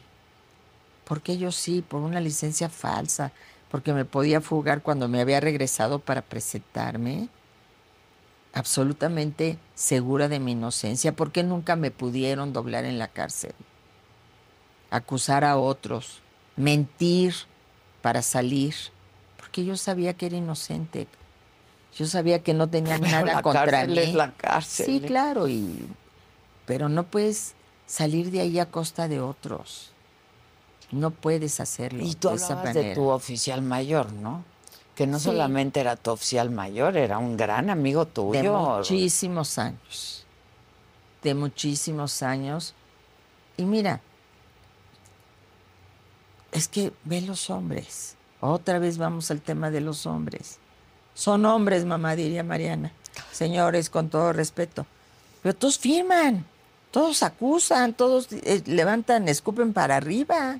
Porque 1.04 1.38
yo 1.38 1.52
sí, 1.52 1.82
por 1.86 2.02
una 2.02 2.22
licencia 2.22 2.70
falsa, 2.70 3.34
porque 3.76 3.91
me 3.91 4.05
podía 4.05 4.39
fugar 4.39 4.82
cuando 4.82 5.09
me 5.09 5.19
había 5.19 5.41
regresado 5.41 5.99
para 5.99 6.21
presentarme, 6.21 7.28
absolutamente 8.53 9.57
segura 9.73 10.30
de 10.30 10.39
mi 10.39 10.53
inocencia, 10.53 11.13
porque 11.13 11.43
nunca 11.43 11.76
me 11.76 11.91
pudieron 11.91 12.53
doblar 12.53 12.86
en 12.86 12.99
la 12.99 13.09
cárcel, 13.09 13.51
acusar 14.91 15.43
a 15.43 15.57
otros, 15.57 16.21
mentir 16.55 17.36
para 18.01 18.21
salir, 18.21 18.76
porque 19.36 19.65
yo 19.65 19.76
sabía 19.76 20.13
que 20.13 20.28
era 20.28 20.38
inocente, 20.38 21.09
yo 21.97 22.05
sabía 22.05 22.41
que 22.41 22.53
no 22.53 22.69
tenía 22.69 22.97
Pero 22.97 23.11
nada 23.11 23.26
la 23.26 23.41
contra 23.41 23.65
cárcel 23.65 23.89
mí. 23.89 23.97
es 23.97 24.13
la 24.13 24.32
cárcel. 24.32 24.86
Sí, 24.86 25.01
claro, 25.01 25.49
y 25.49 25.86
pero 26.65 26.88
no 26.88 27.03
puedes 27.03 27.55
salir 27.88 28.32
de 28.32 28.39
ahí 28.39 28.57
a 28.57 28.71
costa 28.71 29.09
de 29.09 29.19
otros. 29.19 29.91
No 30.92 31.12
puedes 31.12 31.60
hacerlo 31.60 32.04
Y 32.04 32.14
tú 32.16 32.30
de 32.30 32.36
esa 32.36 32.46
hablabas 32.54 32.74
de 32.74 32.80
manera. 32.82 32.96
tu 32.96 33.08
oficial 33.10 33.62
mayor, 33.62 34.12
¿no? 34.14 34.44
Que 34.96 35.08
no 35.08 35.18
Sí. 35.20 35.26
solamente 35.26 35.80
era 35.82 35.96
tu 35.96 36.12
oficial 36.12 36.50
mayor, 36.52 36.96
era 36.96 37.18
un 37.18 37.36
gran 37.38 37.70
amigo 37.70 38.06
de 38.06 38.12
tuyo. 38.12 38.54
muchísimos 38.78 39.58
años. 39.58 40.26
De 41.24 41.34
muchísimos 41.34 42.22
años. 42.24 42.74
Y 43.58 43.64
mira, 43.66 44.00
es 46.52 46.68
que 46.68 46.94
ve 47.04 47.22
los 47.22 47.50
hombres. 47.50 48.16
Otra 48.40 48.80
vez 48.80 48.98
vamos 48.98 49.32
al 49.32 49.42
tema 49.42 49.72
de 49.72 49.82
los 49.82 50.06
hombres. 50.06 50.60
Son 51.14 51.46
hombres, 51.46 51.86
mamá, 51.86 52.16
diría 52.16 52.44
Mariana. 52.44 52.92
Señores, 53.32 53.90
con 53.90 54.10
todo 54.10 54.34
respeto. 54.34 54.86
Pero 55.42 55.56
todos 55.56 55.80
firman, 55.80 56.46
todos 56.92 57.24
acusan, 57.24 57.94
todos 57.94 58.28
eh, 58.32 58.62
levantan, 58.66 59.28
escupen 59.28 59.74
para 59.74 59.98
arriba. 59.98 60.60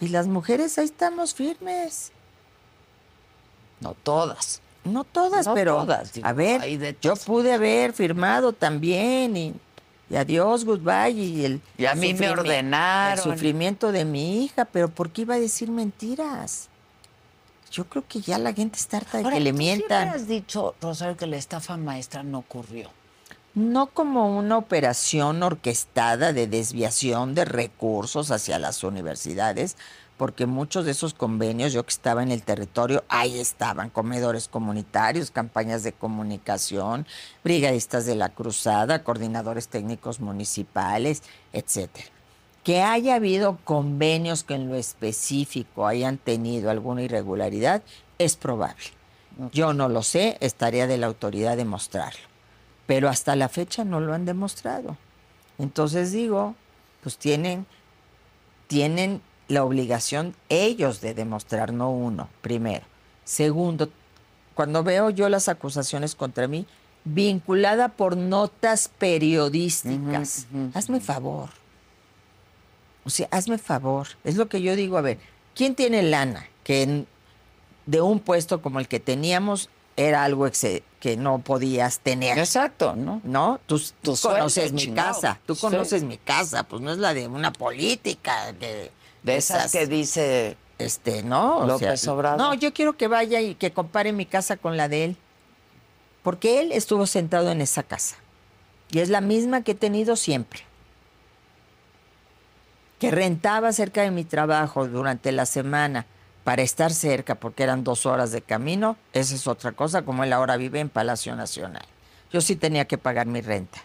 Y 0.00 0.08
las 0.08 0.26
mujeres 0.26 0.76
ahí 0.78 0.84
estamos 0.86 1.34
firmes. 1.34 2.10
No 3.80 3.94
todas. 4.02 4.60
No 4.84 5.04
todas, 5.04 5.46
No 5.46 5.54
pero 5.54 5.76
todas, 5.76 6.12
digo, 6.12 6.26
a 6.28 6.32
ver, 6.34 6.96
yo 7.00 7.16
pude 7.16 7.54
haber 7.54 7.94
firmado 7.94 8.52
también 8.52 9.34
y, 9.34 9.54
y 10.10 10.16
adiós, 10.16 10.66
goodbye 10.66 11.10
y 11.12 11.44
el 11.46 11.60
Y 11.78 11.86
a 11.86 11.94
mí 11.94 12.12
me 12.12 12.28
ordenaron. 12.28 13.18
el 13.18 13.32
sufrimiento 13.32 13.92
de 13.92 14.04
mi 14.04 14.44
hija, 14.44 14.66
pero 14.66 14.88
¿por 14.90 15.08
qué 15.10 15.22
iba 15.22 15.36
a 15.36 15.38
decir 15.40 15.70
mentiras? 15.70 16.68
Yo 17.70 17.86
creo 17.86 18.04
que 18.06 18.20
ya 18.20 18.38
la 18.38 18.52
gente 18.52 18.78
está 18.78 18.98
harta 18.98 19.16
de 19.18 19.24
Ahora, 19.24 19.36
que 19.36 19.42
le 19.42 19.52
tú 19.52 19.56
mientan. 19.56 19.88
siempre 20.02 20.20
has 20.20 20.28
dicho, 20.28 20.74
Rosario, 20.82 21.16
que 21.16 21.26
la 21.26 21.36
estafa 21.38 21.78
maestra 21.78 22.22
no 22.22 22.38
ocurrió. 22.40 22.90
No 23.54 23.86
como 23.86 24.36
una 24.36 24.58
operación 24.58 25.44
orquestada 25.44 26.32
de 26.32 26.48
desviación 26.48 27.36
de 27.36 27.44
recursos 27.44 28.32
hacia 28.32 28.58
las 28.58 28.82
universidades, 28.82 29.76
porque 30.16 30.46
muchos 30.46 30.84
de 30.84 30.90
esos 30.90 31.14
convenios, 31.14 31.72
yo 31.72 31.84
que 31.84 31.92
estaba 31.92 32.24
en 32.24 32.32
el 32.32 32.42
territorio, 32.42 33.04
ahí 33.08 33.38
estaban, 33.38 33.90
comedores 33.90 34.48
comunitarios, 34.48 35.30
campañas 35.30 35.84
de 35.84 35.92
comunicación, 35.92 37.06
brigadistas 37.44 38.06
de 38.06 38.16
la 38.16 38.30
cruzada, 38.30 39.04
coordinadores 39.04 39.68
técnicos 39.68 40.18
municipales, 40.18 41.22
etcétera. 41.52 42.08
Que 42.64 42.82
haya 42.82 43.14
habido 43.14 43.58
convenios 43.62 44.42
que 44.42 44.54
en 44.54 44.68
lo 44.68 44.74
específico 44.74 45.86
hayan 45.86 46.18
tenido 46.18 46.70
alguna 46.70 47.02
irregularidad, 47.02 47.84
es 48.18 48.34
probable. 48.34 48.86
Yo 49.52 49.74
no 49.74 49.88
lo 49.88 50.02
sé, 50.02 50.38
es 50.40 50.56
tarea 50.56 50.88
de 50.88 50.98
la 50.98 51.06
autoridad 51.06 51.56
demostrarlo 51.56 52.33
pero 52.86 53.08
hasta 53.08 53.36
la 53.36 53.48
fecha 53.48 53.84
no 53.84 54.00
lo 54.00 54.14
han 54.14 54.24
demostrado. 54.24 54.96
Entonces 55.58 56.12
digo, 56.12 56.54
pues 57.02 57.16
tienen, 57.16 57.66
tienen 58.66 59.20
la 59.48 59.64
obligación 59.64 60.34
ellos 60.48 61.00
de 61.00 61.14
demostrar, 61.14 61.72
no 61.72 61.90
uno, 61.90 62.28
primero. 62.40 62.84
Segundo, 63.24 63.88
cuando 64.54 64.82
veo 64.82 65.10
yo 65.10 65.28
las 65.28 65.48
acusaciones 65.48 66.14
contra 66.14 66.48
mí, 66.48 66.66
vinculada 67.04 67.88
por 67.90 68.16
notas 68.16 68.88
periodísticas, 68.98 70.46
hazme 70.74 71.00
favor. 71.00 71.50
O 73.04 73.10
sea, 73.10 73.28
hazme 73.30 73.58
favor. 73.58 74.08
Es 74.24 74.36
lo 74.36 74.48
que 74.48 74.62
yo 74.62 74.74
digo, 74.76 74.96
a 74.96 75.02
ver, 75.02 75.18
¿quién 75.54 75.74
tiene 75.74 76.02
lana? 76.02 76.46
Que 76.62 76.82
en- 76.82 77.06
de 77.86 78.00
un 78.00 78.18
puesto 78.20 78.62
como 78.62 78.80
el 78.80 78.88
que 78.88 78.98
teníamos 79.00 79.68
era 79.96 80.24
algo 80.24 80.48
que 81.00 81.16
no 81.16 81.38
podías 81.38 82.00
tener. 82.00 82.38
Exacto, 82.38 82.96
¿no? 82.96 83.20
¿No? 83.24 83.60
Tú, 83.66 83.80
conoces 84.22 84.72
mi 84.72 84.82
chingado. 84.82 85.12
casa, 85.14 85.38
tú 85.46 85.54
Sí. 85.54 85.60
conoces 85.60 86.02
mi 86.02 86.18
casa, 86.18 86.64
pues 86.64 86.82
no 86.82 86.90
es 86.92 86.98
la 86.98 87.14
de 87.14 87.28
una 87.28 87.52
política 87.52 88.52
de, 88.52 88.90
De 89.22 89.36
esas 89.36 89.70
que 89.72 89.86
dice 89.86 90.56
este, 90.78 91.22
no, 91.22 91.58
o 91.58 91.66
López 91.66 92.00
sea, 92.00 92.12
Obrador. 92.12 92.38
No, 92.38 92.54
yo 92.54 92.72
quiero 92.72 92.96
que 92.96 93.06
vaya 93.08 93.40
y 93.40 93.54
que 93.54 93.72
compare 93.72 94.12
mi 94.12 94.26
casa 94.26 94.56
con 94.56 94.76
la 94.76 94.88
de 94.88 95.04
él. 95.04 95.16
Porque 96.22 96.60
él 96.60 96.72
estuvo 96.72 97.06
sentado 97.06 97.50
en 97.50 97.60
esa 97.60 97.82
casa. 97.82 98.16
Y 98.90 98.98
es 99.00 99.08
la 99.08 99.20
misma 99.20 99.62
que 99.62 99.72
he 99.72 99.74
tenido 99.74 100.16
siempre. 100.16 100.60
Que 102.98 103.10
rentaba 103.10 103.72
cerca 103.72 104.02
de 104.02 104.10
mi 104.10 104.24
trabajo 104.24 104.86
durante 104.88 105.32
la 105.32 105.46
semana 105.46 106.06
para 106.44 106.62
estar 106.62 106.92
cerca, 106.92 107.34
porque 107.36 107.62
eran 107.62 107.84
dos 107.84 108.04
horas 108.06 108.30
de 108.30 108.42
camino, 108.42 108.96
esa 109.14 109.34
es 109.34 109.46
otra 109.46 109.72
cosa, 109.72 110.02
como 110.02 110.24
él 110.24 110.32
ahora 110.32 110.56
vive 110.56 110.78
en 110.80 110.90
Palacio 110.90 111.34
Nacional. 111.34 111.84
Yo 112.30 112.40
sí 112.40 112.54
tenía 112.54 112.84
que 112.84 112.98
pagar 112.98 113.26
mi 113.26 113.40
renta. 113.40 113.78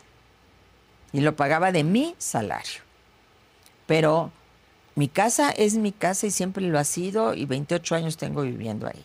Y 1.13 1.21
lo 1.21 1.35
pagaba 1.35 1.71
de 1.71 1.83
mi 1.83 2.15
salario. 2.17 2.81
Pero 3.87 4.31
mi 4.95 5.07
casa 5.07 5.49
es 5.51 5.75
mi 5.75 5.91
casa 5.91 6.27
y 6.27 6.31
siempre 6.31 6.63
lo 6.63 6.77
ha 6.77 6.83
sido 6.83 7.33
y 7.33 7.45
28 7.45 7.95
años 7.95 8.17
tengo 8.17 8.41
viviendo 8.41 8.87
ahí. 8.87 9.03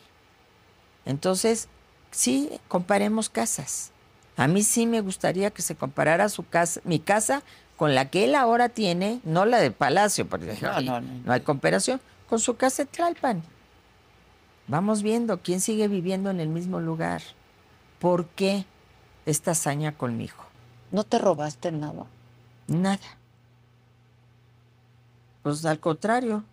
Entonces, 1.06 1.68
sí, 2.10 2.50
comparemos 2.68 3.28
casas. 3.28 3.90
A 4.36 4.48
mí 4.48 4.62
sí 4.62 4.86
me 4.86 5.00
gustaría 5.00 5.50
que 5.50 5.62
se 5.62 5.76
comparara 5.76 6.28
su 6.28 6.46
casa, 6.46 6.80
mi 6.84 6.98
casa 6.98 7.42
con 7.76 7.94
la 7.94 8.08
que 8.10 8.24
él 8.24 8.34
ahora 8.34 8.68
tiene, 8.68 9.20
no 9.24 9.44
la 9.44 9.58
del 9.60 9.72
palacio, 9.72 10.26
porque 10.26 10.56
No, 10.60 10.80
no, 10.80 11.00
no. 11.00 11.08
no 11.24 11.32
hay 11.32 11.40
comparación, 11.40 12.00
con 12.28 12.38
su 12.38 12.56
casa 12.56 12.84
de 12.84 12.90
Tlalpan. 12.90 13.42
Vamos 14.66 15.02
viendo 15.02 15.40
quién 15.40 15.60
sigue 15.60 15.88
viviendo 15.88 16.30
en 16.30 16.40
el 16.40 16.48
mismo 16.48 16.80
lugar. 16.80 17.22
¿Por 17.98 18.26
qué 18.28 18.64
esta 19.26 19.52
hazaña 19.52 19.96
conmigo? 19.96 20.36
¿No 20.90 21.04
te 21.04 21.18
robaste 21.18 21.70
nada? 21.72 22.06
Nada. 22.66 23.18
Pues 25.42 25.64
al 25.66 25.80
contrario, 25.80 26.44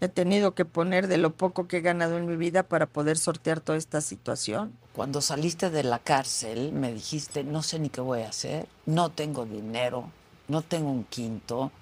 he 0.00 0.08
tenido 0.08 0.54
que 0.54 0.64
poner 0.64 1.08
de 1.08 1.18
lo 1.18 1.34
poco 1.34 1.66
que 1.66 1.78
he 1.78 1.80
ganado 1.80 2.16
en 2.16 2.26
mi 2.26 2.36
vida 2.36 2.62
para 2.62 2.86
poder 2.86 3.18
sortear 3.18 3.60
toda 3.60 3.78
esta 3.78 4.00
situación. 4.00 4.72
Cuando 4.94 5.20
saliste 5.20 5.70
de 5.70 5.82
la 5.82 5.98
cárcel, 5.98 6.72
me 6.72 6.92
dijiste, 6.92 7.42
no 7.42 7.62
sé 7.62 7.78
ni 7.78 7.88
qué 7.88 8.00
voy 8.00 8.22
a 8.22 8.28
hacer, 8.28 8.66
no 8.86 9.10
tengo 9.10 9.44
dinero, 9.44 10.10
no 10.48 10.62
tengo 10.62 10.90
un 10.90 11.04
quinto. 11.04 11.72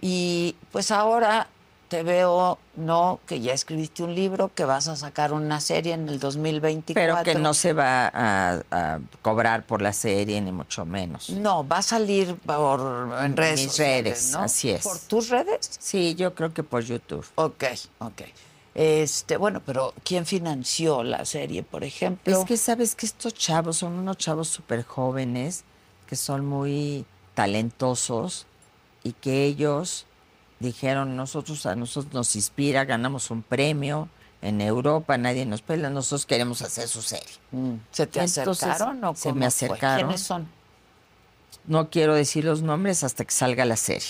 Y 0.00 0.56
pues 0.72 0.90
ahora 0.90 1.48
te 1.92 2.02
veo, 2.02 2.58
no, 2.76 3.20
que 3.26 3.42
ya 3.42 3.52
escribiste 3.52 4.02
un 4.02 4.14
libro, 4.14 4.50
que 4.54 4.64
vas 4.64 4.88
a 4.88 4.96
sacar 4.96 5.34
una 5.34 5.60
serie 5.60 5.92
en 5.92 6.08
el 6.08 6.18
2024. 6.18 6.94
Pero 6.94 7.22
que 7.22 7.34
no 7.38 7.52
se 7.52 7.74
va 7.74 8.06
a, 8.06 8.62
a 8.70 8.98
cobrar 9.20 9.66
por 9.66 9.82
la 9.82 9.92
serie, 9.92 10.40
ni 10.40 10.52
mucho 10.52 10.86
menos. 10.86 11.28
No, 11.28 11.68
va 11.68 11.78
a 11.78 11.82
salir 11.82 12.34
por, 12.36 13.12
en 13.22 13.36
redes 13.36 13.60
mis 13.60 13.68
sociales, 13.68 14.04
redes, 14.04 14.32
¿no? 14.32 14.38
así 14.38 14.70
es. 14.70 14.82
¿Por 14.84 14.98
tus 15.00 15.28
redes? 15.28 15.70
Sí, 15.80 16.14
yo 16.14 16.34
creo 16.34 16.54
que 16.54 16.62
por 16.62 16.82
YouTube. 16.82 17.26
Ok, 17.34 17.64
ok. 17.98 18.22
Este, 18.74 19.36
bueno, 19.36 19.60
pero 19.66 19.92
¿quién 20.02 20.24
financió 20.24 21.02
la 21.02 21.26
serie, 21.26 21.62
por 21.62 21.84
ejemplo? 21.84 22.40
Es 22.40 22.46
que 22.46 22.56
sabes 22.56 22.94
que 22.94 23.04
estos 23.04 23.34
chavos 23.34 23.76
son 23.76 23.92
unos 23.92 24.16
chavos 24.16 24.48
súper 24.48 24.82
jóvenes, 24.82 25.64
que 26.06 26.16
son 26.16 26.46
muy 26.46 27.04
talentosos 27.34 28.46
y 29.04 29.12
que 29.12 29.44
ellos 29.44 30.06
dijeron, 30.62 31.16
nosotros 31.16 31.66
a 31.66 31.76
nosotros 31.76 32.14
nos 32.14 32.34
inspira, 32.36 32.84
ganamos 32.86 33.30
un 33.30 33.42
premio 33.42 34.08
en 34.40 34.60
Europa, 34.60 35.18
nadie 35.18 35.44
nos 35.46 35.60
pela, 35.62 35.90
nosotros 35.90 36.24
queremos 36.26 36.62
hacer 36.62 36.88
su 36.88 37.02
serie. 37.02 37.28
Mm, 37.50 37.74
¿Se 37.90 38.06
te 38.06 38.20
Entonces, 38.20 38.64
acercaron 38.64 39.04
o 39.04 39.14
se 39.14 39.32
fue? 39.32 39.44
acercaron. 39.46 39.98
¿Quiénes 40.06 40.20
son? 40.22 40.48
No 41.66 41.90
quiero 41.90 42.14
decir 42.14 42.44
los 42.44 42.62
nombres 42.62 43.04
hasta 43.04 43.24
que 43.24 43.30
salga 43.32 43.64
la 43.64 43.76
serie. 43.76 44.08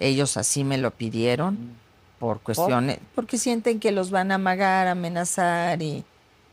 Ellos 0.00 0.36
así 0.36 0.64
me 0.64 0.76
lo 0.78 0.90
pidieron 0.90 1.54
Mm. 1.54 1.70
por 2.18 2.40
cuestiones, 2.40 2.98
porque 3.14 3.38
sienten 3.38 3.78
que 3.78 3.92
los 3.92 4.10
van 4.10 4.32
a 4.32 4.36
amagar, 4.36 4.88
amenazar 4.88 5.80
y 5.82 6.04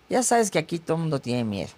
ya 0.10 0.22
sabes 0.22 0.52
que 0.52 0.60
aquí 0.60 0.78
todo 0.78 0.98
el 0.98 1.02
mundo 1.04 1.20
tiene 1.20 1.44
miedo. 1.44 1.70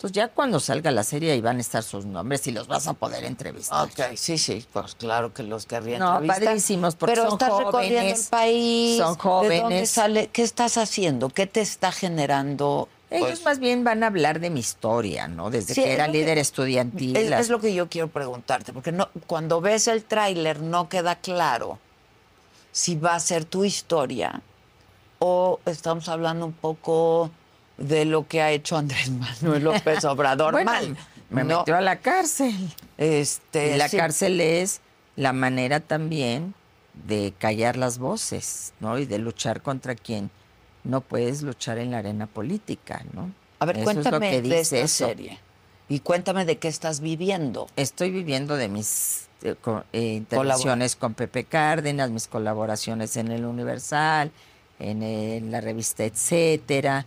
Entonces 0.00 0.14
ya 0.16 0.28
cuando 0.28 0.60
salga 0.60 0.90
la 0.90 1.04
serie 1.04 1.32
ahí 1.32 1.42
van 1.42 1.58
a 1.58 1.60
estar 1.60 1.82
sus 1.82 2.06
nombres 2.06 2.46
y 2.46 2.52
los 2.52 2.66
vas 2.66 2.88
a 2.88 2.94
poder 2.94 3.22
entrevistar. 3.24 3.84
Ok, 3.86 4.16
sí, 4.16 4.38
sí, 4.38 4.64
pues 4.72 4.94
claro 4.94 5.34
que 5.34 5.42
los 5.42 5.66
querría 5.66 5.98
No, 5.98 6.12
entrevistar. 6.14 6.42
padrísimos, 6.44 6.96
porque 6.96 7.12
Pero 7.12 7.24
son 7.28 7.32
estás 7.34 7.48
recorriendo 7.58 7.98
el 7.98 8.04
jóvenes, 8.06 8.28
país. 8.30 8.96
son 8.96 9.12
¿De 9.18 9.22
dónde 9.22 9.58
jóvenes. 9.60 9.90
sale? 9.90 10.28
¿Qué 10.32 10.42
estás 10.42 10.78
haciendo? 10.78 11.28
¿Qué 11.28 11.46
te 11.46 11.60
está 11.60 11.92
generando? 11.92 12.88
Ellos 13.10 13.28
pues, 13.28 13.44
más 13.44 13.58
bien 13.58 13.84
van 13.84 14.02
a 14.02 14.06
hablar 14.06 14.40
de 14.40 14.48
mi 14.48 14.60
historia, 14.60 15.28
¿no? 15.28 15.50
Desde 15.50 15.74
Sí, 15.74 15.82
que 15.82 15.88
es 15.88 15.94
era 15.96 16.06
que- 16.06 16.12
líder 16.12 16.38
estudiantil. 16.38 17.14
Es, 17.14 17.28
las- 17.28 17.40
es 17.42 17.48
lo 17.50 17.60
que 17.60 17.74
yo 17.74 17.90
quiero 17.90 18.08
preguntarte, 18.08 18.72
porque 18.72 18.92
no, 18.92 19.10
cuando 19.26 19.60
ves 19.60 19.86
el 19.86 20.02
tráiler 20.04 20.60
no 20.62 20.88
queda 20.88 21.16
claro 21.16 21.78
si 22.72 22.96
va 22.96 23.16
a 23.16 23.20
ser 23.20 23.44
tu 23.44 23.64
historia 23.66 24.40
o 25.18 25.60
estamos 25.66 26.08
hablando 26.08 26.46
un 26.46 26.54
poco 26.54 27.30
de 27.80 28.04
lo 28.04 28.28
que 28.28 28.40
ha 28.42 28.52
hecho 28.52 28.76
Andrés 28.76 29.10
Manuel 29.42 29.64
López 29.64 30.04
Obrador 30.04 30.52
Bueno, 30.52 30.70
mal. 30.70 30.96
me 31.30 31.42
¿no? 31.42 31.58
metió 31.58 31.76
a 31.76 31.80
la 31.80 31.96
cárcel. 31.96 32.54
Este, 32.98 33.74
Y 33.74 33.78
la 33.78 33.88
sí. 33.88 33.96
cárcel 33.96 34.40
es 34.40 34.80
la 35.16 35.32
manera 35.32 35.80
también 35.80 36.54
de 37.06 37.32
callar 37.38 37.76
las 37.76 37.98
voces, 37.98 38.72
¿no? 38.80 38.98
Y 38.98 39.06
de 39.06 39.18
luchar 39.18 39.62
contra 39.62 39.94
quien 39.96 40.30
no 40.84 41.00
puedes 41.00 41.42
luchar 41.42 41.78
en 41.78 41.90
la 41.90 41.98
arena 41.98 42.26
política, 42.26 43.02
¿no? 43.12 43.30
A 43.58 43.66
ver, 43.66 43.78
Eso 43.78 43.90
es 43.90 43.96
lo 43.96 44.02
cuéntame 44.02 44.30
que 44.30 44.36
de 44.42 44.42
dice 44.42 44.60
esta 44.60 44.78
eso. 44.84 45.06
serie 45.08 45.38
y 45.88 46.00
cuéntame 46.00 46.44
de 46.44 46.58
qué 46.58 46.68
estás 46.68 47.00
viviendo. 47.00 47.66
Estoy 47.76 48.10
viviendo 48.10 48.56
de 48.56 48.68
mis 48.68 49.26
eh, 49.42 49.56
co- 49.60 49.84
eh, 49.92 50.14
intervenciones 50.14 50.94
con 50.96 51.14
Pepe 51.14 51.44
Cárdenas, 51.44 52.10
mis 52.10 52.28
colaboraciones 52.28 53.16
en 53.16 53.30
el 53.32 53.44
Universal, 53.44 54.30
en, 54.78 55.02
eh, 55.02 55.42
la 55.44 55.60
revista 55.60 56.04
Etcétera, 56.04 57.06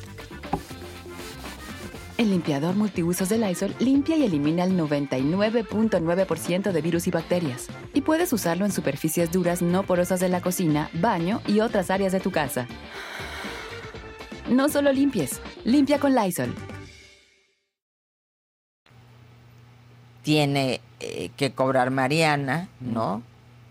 El 2.21 2.29
limpiador 2.29 2.75
multiusos 2.75 3.29
de 3.29 3.39
Lysol 3.39 3.73
limpia 3.79 4.15
y 4.15 4.23
elimina 4.23 4.63
el 4.63 4.77
99.9% 4.77 6.71
de 6.71 6.81
virus 6.83 7.07
y 7.07 7.09
bacterias. 7.09 7.65
Y 7.95 8.01
puedes 8.01 8.31
usarlo 8.31 8.63
en 8.63 8.71
superficies 8.71 9.31
duras 9.31 9.63
no 9.63 9.81
porosas 9.81 10.19
de 10.19 10.29
la 10.29 10.39
cocina, 10.39 10.87
baño 10.93 11.41
y 11.47 11.61
otras 11.61 11.89
áreas 11.89 12.11
de 12.11 12.19
tu 12.19 12.29
casa. 12.29 12.67
No 14.51 14.69
solo 14.69 14.91
limpies, 14.93 15.41
limpia 15.63 15.99
con 15.99 16.13
Lysol. 16.13 16.53
tiene 20.21 20.79
eh, 20.99 21.31
que 21.35 21.51
cobrar 21.53 21.89
Mariana, 21.89 22.69
¿no? 22.81 23.23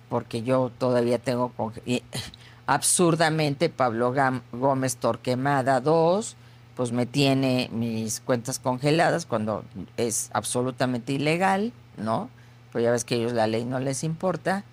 Porque 0.09 0.43
yo 0.43 0.73
todavía 0.77 1.21
tengo 1.21 1.51
con- 1.51 1.75
absurdamente 2.67 3.69
Pablo 3.69 4.13
Gómez 4.51 4.97
Torquemada 4.97 5.81
2, 5.81 6.37
pues 6.81 6.93
me 6.93 7.05
tiene 7.05 7.69
mis 7.73 8.21
cuentas 8.21 8.59
congeladas 8.59 9.27
cuando 9.27 9.65
es 9.99 10.31
absolutamente 10.33 11.13
ilegal, 11.13 11.75
¿no? 11.99 12.31
Pues 12.73 12.83
ya 12.83 12.91
ves 12.91 13.05
que 13.05 13.17
ellos 13.17 13.35
la 13.35 13.47
ley 13.47 13.67
no 13.67 13.81
les 13.81 14.03
importa. 14.03 14.65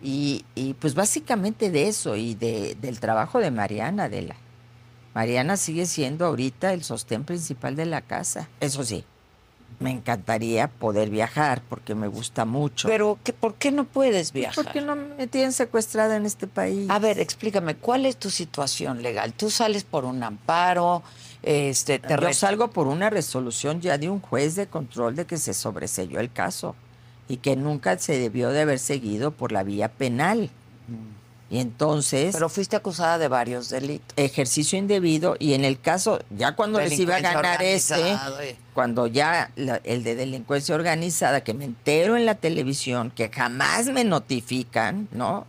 Y, 0.00 0.44
y, 0.54 0.74
pues 0.74 0.94
básicamente 0.94 1.72
de 1.72 1.88
eso 1.88 2.14
y 2.14 2.36
de, 2.36 2.76
del 2.80 3.00
trabajo 3.00 3.40
de 3.40 3.50
Mariana, 3.50 4.08
de 4.08 4.22
la. 4.22 4.36
Mariana 5.14 5.56
sigue 5.56 5.86
siendo 5.86 6.26
ahorita 6.26 6.72
el 6.72 6.84
sostén 6.84 7.24
principal 7.24 7.74
de 7.74 7.86
la 7.86 8.02
casa. 8.02 8.48
Eso 8.60 8.84
sí, 8.84 9.04
me 9.80 9.90
encantaría 9.90 10.68
poder 10.68 11.10
viajar 11.10 11.62
porque 11.68 11.94
me 11.94 12.06
gusta 12.06 12.44
mucho. 12.44 12.86
Pero 12.86 13.18
¿qué, 13.24 13.32
¿por 13.32 13.54
qué 13.54 13.70
no 13.70 13.84
puedes 13.84 14.32
viajar? 14.32 14.64
¿Por 14.64 14.72
qué 14.72 14.80
no 14.80 14.94
me 14.94 15.26
tienen 15.26 15.52
secuestrada 15.52 16.16
en 16.16 16.24
este 16.24 16.46
país? 16.46 16.88
A 16.88 16.98
ver, 16.98 17.18
explícame, 17.18 17.74
¿cuál 17.74 18.06
es 18.06 18.16
tu 18.16 18.30
situación 18.30 19.02
legal? 19.02 19.32
¿Tú 19.32 19.50
sales 19.50 19.84
por 19.84 20.04
un 20.04 20.22
amparo? 20.22 21.02
Este, 21.42 21.98
te 21.98 22.16
Yo 22.20 22.32
salgo 22.32 22.68
por 22.70 22.86
una 22.88 23.10
resolución 23.10 23.80
ya 23.80 23.96
de 23.98 24.08
un 24.10 24.20
juez 24.20 24.56
de 24.56 24.66
control 24.66 25.14
de 25.16 25.24
que 25.26 25.38
se 25.38 25.54
sobreseyó 25.54 26.20
el 26.20 26.32
caso 26.32 26.74
y 27.28 27.36
que 27.38 27.56
nunca 27.56 27.96
se 27.98 28.18
debió 28.18 28.50
de 28.50 28.62
haber 28.62 28.78
seguido 28.78 29.30
por 29.30 29.52
la 29.52 29.62
vía 29.62 29.88
penal. 29.88 30.50
Y 31.50 31.60
entonces, 31.60 32.34
Pero 32.34 32.50
fuiste 32.50 32.76
acusada 32.76 33.16
de 33.16 33.28
varios 33.28 33.70
delitos. 33.70 34.12
ejercicio 34.16 34.78
indebido 34.78 35.34
y 35.38 35.54
en 35.54 35.64
el 35.64 35.80
caso, 35.80 36.20
ya 36.28 36.54
cuando 36.54 36.78
les 36.78 36.98
iba 36.98 37.16
a 37.16 37.20
ganar 37.20 37.62
este, 37.62 38.12
eh. 38.12 38.56
cuando 38.74 39.06
ya 39.06 39.50
la- 39.56 39.80
el 39.84 40.02
de 40.04 40.14
delincuencia 40.14 40.74
organizada, 40.74 41.42
que 41.42 41.54
me 41.54 41.64
entero 41.64 42.18
en 42.18 42.26
la 42.26 42.34
televisión, 42.34 43.10
que 43.14 43.30
jamás 43.30 43.86
me 43.86 44.04
notifican, 44.04 45.08
¿no? 45.12 45.46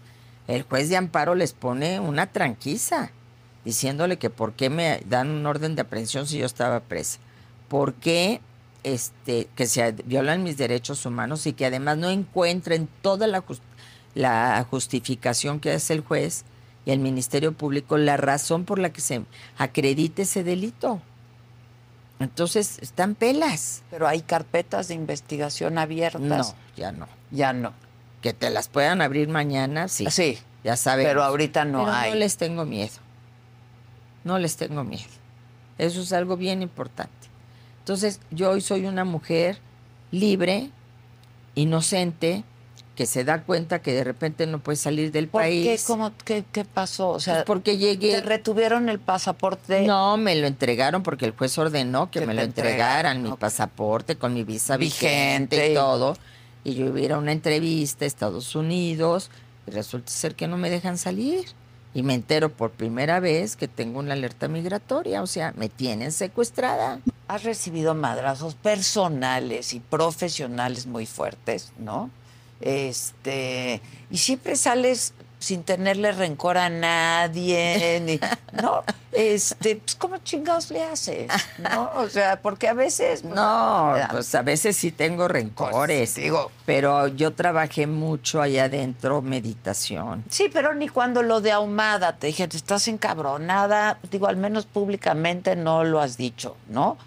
El 0.47 0.63
juez 0.63 0.87
de 0.87 0.95
amparo 0.95 1.35
les 1.35 1.51
pone 1.51 1.99
una 1.99 2.27
tranquiza, 2.27 3.11
diciéndole 3.65 4.17
que 4.17 4.29
por 4.29 4.53
qué 4.53 4.69
me 4.69 5.01
dan 5.07 5.29
un 5.29 5.45
orden 5.45 5.75
de 5.75 5.81
aprehensión 5.81 6.27
si 6.27 6.37
yo 6.37 6.45
estaba 6.45 6.79
presa. 6.81 7.19
¿Por 7.67 7.93
qué 7.93 8.41
este, 8.83 9.47
que 9.55 9.67
se 9.67 9.91
violan 10.05 10.43
mis 10.43 10.57
derechos 10.57 11.05
humanos 11.05 11.45
y 11.45 11.53
que 11.53 11.65
además 11.65 11.97
no 11.97 12.09
encuentren 12.09 12.87
toda 13.01 13.27
la, 13.27 13.43
la 14.15 14.65
justificación 14.69 15.59
que 15.59 15.71
hace 15.71 15.93
el 15.93 16.01
juez 16.01 16.45
y 16.85 16.91
el 16.91 16.99
Ministerio 16.99 17.51
Público 17.51 17.97
la 17.97 18.17
razón 18.17 18.65
por 18.65 18.79
la 18.79 18.91
que 18.91 19.01
se 19.01 19.21
acredite 19.57 20.23
ese 20.23 20.43
delito. 20.43 21.01
Entonces, 22.19 22.79
están 22.79 23.15
pelas. 23.15 23.81
Pero 23.89 24.07
hay 24.07 24.21
carpetas 24.21 24.89
de 24.89 24.93
investigación 24.93 25.77
abiertas. 25.77 26.21
No, 26.21 26.55
ya 26.75 26.91
no. 26.91 27.07
Ya 27.31 27.53
no. 27.53 27.73
Que 28.21 28.33
te 28.33 28.49
las 28.49 28.67
puedan 28.67 29.01
abrir 29.01 29.29
mañana, 29.29 29.87
sí. 29.87 30.05
Sí. 30.09 30.37
Ya 30.63 30.75
sabes. 30.75 31.05
Pero 31.05 31.23
ahorita 31.23 31.63
no 31.63 31.85
Pero 31.85 31.95
hay. 31.95 32.11
No 32.11 32.17
les 32.17 32.35
tengo 32.35 32.65
miedo. 32.65 32.91
No 34.29 34.37
les 34.37 34.55
tengo 34.57 34.83
miedo. 34.83 35.09
Eso 35.79 36.01
es 36.01 36.13
algo 36.13 36.37
bien 36.37 36.61
importante. 36.61 37.11
Entonces, 37.79 38.19
yo 38.29 38.51
hoy 38.51 38.61
soy 38.61 38.85
una 38.85 39.03
mujer 39.03 39.57
libre, 40.11 40.69
inocente, 41.55 42.43
que 42.95 43.05
se 43.05 43.23
da 43.23 43.41
cuenta 43.43 43.81
que 43.81 43.93
de 43.93 44.03
repente 44.03 44.45
no 44.45 44.59
puede 44.59 44.75
salir 44.75 45.11
del 45.11 45.29
¿Por 45.29 45.41
qué? 45.41 45.47
país. 45.47 45.83
¿Cómo, 45.87 46.11
qué, 46.25 46.43
qué 46.51 46.63
pasó? 46.65 47.09
O 47.09 47.19
sea, 47.19 47.35
Pues 47.35 47.45
porque 47.45 47.77
llegué. 47.77 48.11
¿te 48.11 48.21
retuvieron 48.21 48.87
el 48.89 48.99
pasaporte? 48.99 49.87
No, 49.87 50.17
me 50.17 50.35
lo 50.35 50.45
entregaron 50.47 51.01
porque 51.01 51.25
el 51.25 51.31
juez 51.31 51.57
ordenó 51.57 52.11
que 52.11 52.19
Que 52.19 52.25
me 52.27 52.33
lo 52.33 52.41
entregaran, 52.41 53.23
mi 53.23 53.31
pasaporte 53.31 54.17
con 54.17 54.33
mi 54.33 54.43
visa 54.43 54.75
vigente, 54.77 55.55
Vigente. 55.55 55.71
y 55.71 55.73
todo. 55.75 56.17
Y 56.65 56.75
yo 56.75 56.87
iba 56.87 56.99
a 56.99 57.01
ir 57.01 57.13
a 57.13 57.17
una 57.17 57.31
entrevista 57.31 58.03
a 58.03 58.07
Estados 58.07 58.53
Unidos 58.53 59.31
y 59.65 59.71
resulta 59.71 60.11
ser 60.11 60.35
que 60.35 60.47
no 60.47 60.57
me 60.57 60.69
dejan 60.69 60.97
salir. 60.97 61.45
Y 61.93 62.03
me 62.03 62.13
entero 62.13 62.49
por 62.49 62.71
primera 62.71 63.19
vez 63.19 63.55
que 63.55 63.67
tengo 63.67 63.99
una 63.99 64.13
alerta 64.13 64.47
migratoria, 64.47 65.23
o 65.23 65.27
sea, 65.27 65.53
me 65.57 65.69
tienen 65.69 66.11
secuestrada. 66.11 66.99
Has 67.27 67.43
recibido 67.43 67.95
madrazos 67.95 68.55
personales 68.55 69.73
y 69.73 69.79
profesionales 69.79 70.85
muy 70.85 71.05
fuertes, 71.05 71.71
¿no? 71.79 72.11
Este, 72.61 73.81
y 74.11 74.17
siempre 74.17 74.55
sales 74.55 75.13
sin 75.39 75.63
tenerle 75.63 76.11
rencor 76.11 76.57
a 76.57 76.69
nadie, 76.69 77.99
ni, 78.05 78.19
no, 78.61 78.83
este, 79.11 79.77
pues 79.77 79.95
¿cómo 79.95 80.17
chingados 80.17 80.69
le 80.69 80.83
haces? 80.83 81.31
¿No? 81.57 81.89
O 81.95 82.09
sea, 82.09 82.41
porque 82.41 82.67
a 82.67 82.73
veces 82.73 83.21
pues, 83.21 83.33
No, 83.33 83.95
pues 84.11 84.35
a 84.35 84.41
veces 84.41 84.75
sí 84.77 84.91
tengo 84.91 85.27
rencores, 85.27 86.15
digo. 86.15 86.51
pero 86.65 87.07
yo 87.07 87.33
trabajé 87.33 87.87
mucho 87.87 88.41
allá 88.41 88.65
adentro, 88.65 89.21
meditación. 89.21 90.23
Sí, 90.29 90.49
pero 90.51 90.73
ni 90.75 90.87
cuando 90.89 91.23
lo 91.23 91.41
de 91.41 91.51
Ahumada 91.51 92.17
te 92.17 92.27
dije, 92.27 92.47
te 92.47 92.57
estás 92.57 92.87
encabronada, 92.87 93.97
digo, 94.11 94.27
al 94.27 94.37
menos 94.37 94.65
públicamente 94.65 95.55
no 95.55 95.83
lo 95.83 95.99
has 96.01 96.17
dicho, 96.17 96.55
¿no? 96.67 96.97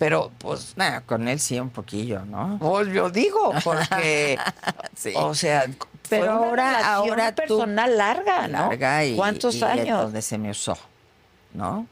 Pero 0.00 0.32
pues 0.38 0.72
Nah, 0.76 1.00
con 1.02 1.28
él 1.28 1.38
sí 1.38 1.60
un 1.60 1.68
poquillo, 1.70 2.24
¿no? 2.24 2.56
Pues 2.58 2.88
yo 2.88 3.08
digo, 3.10 3.52
porque, 3.62 4.36
Sí. 4.96 5.12
o 5.14 5.34
sea, 5.34 5.66
Pero 6.08 6.24
fue 6.24 6.34
una 6.36 6.46
ahora- 6.48 6.94
ahora 6.94 7.34
tú- 7.34 7.42
personal 7.42 7.96
larga, 7.96 8.48
¿no? 8.48 8.58
larga 8.70 9.04
y, 9.04 9.14
¿Cuántos 9.14 9.54
y 9.56 9.62
años? 9.62 10.00
donde 10.04 10.22
se 10.22 10.38
me 10.38 10.50
usó, 10.50 10.76
¿no? 11.52 11.86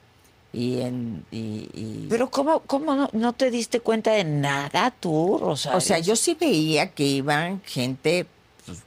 Y 0.55 0.80
en 0.80 1.26
y, 1.30 1.68
y- 1.74 2.06
Pero 2.09 2.30
cómo, 2.30 2.60
cómo 2.60 2.94
no, 2.94 3.10
no 3.12 3.32
te 3.35 3.51
diste 3.51 3.80
cuenta 3.80 4.12
de 4.12 4.24
nada 4.24 4.90
tú, 4.98 5.36
Rosario. 5.39 5.76
o 5.76 5.80
sea, 5.82 5.98
yo 5.98 6.16
sí 6.16 6.35
veía 6.40 6.90
que 6.93 7.05
iban 7.05 7.60
gente 7.66 8.26
pues, 8.64 8.78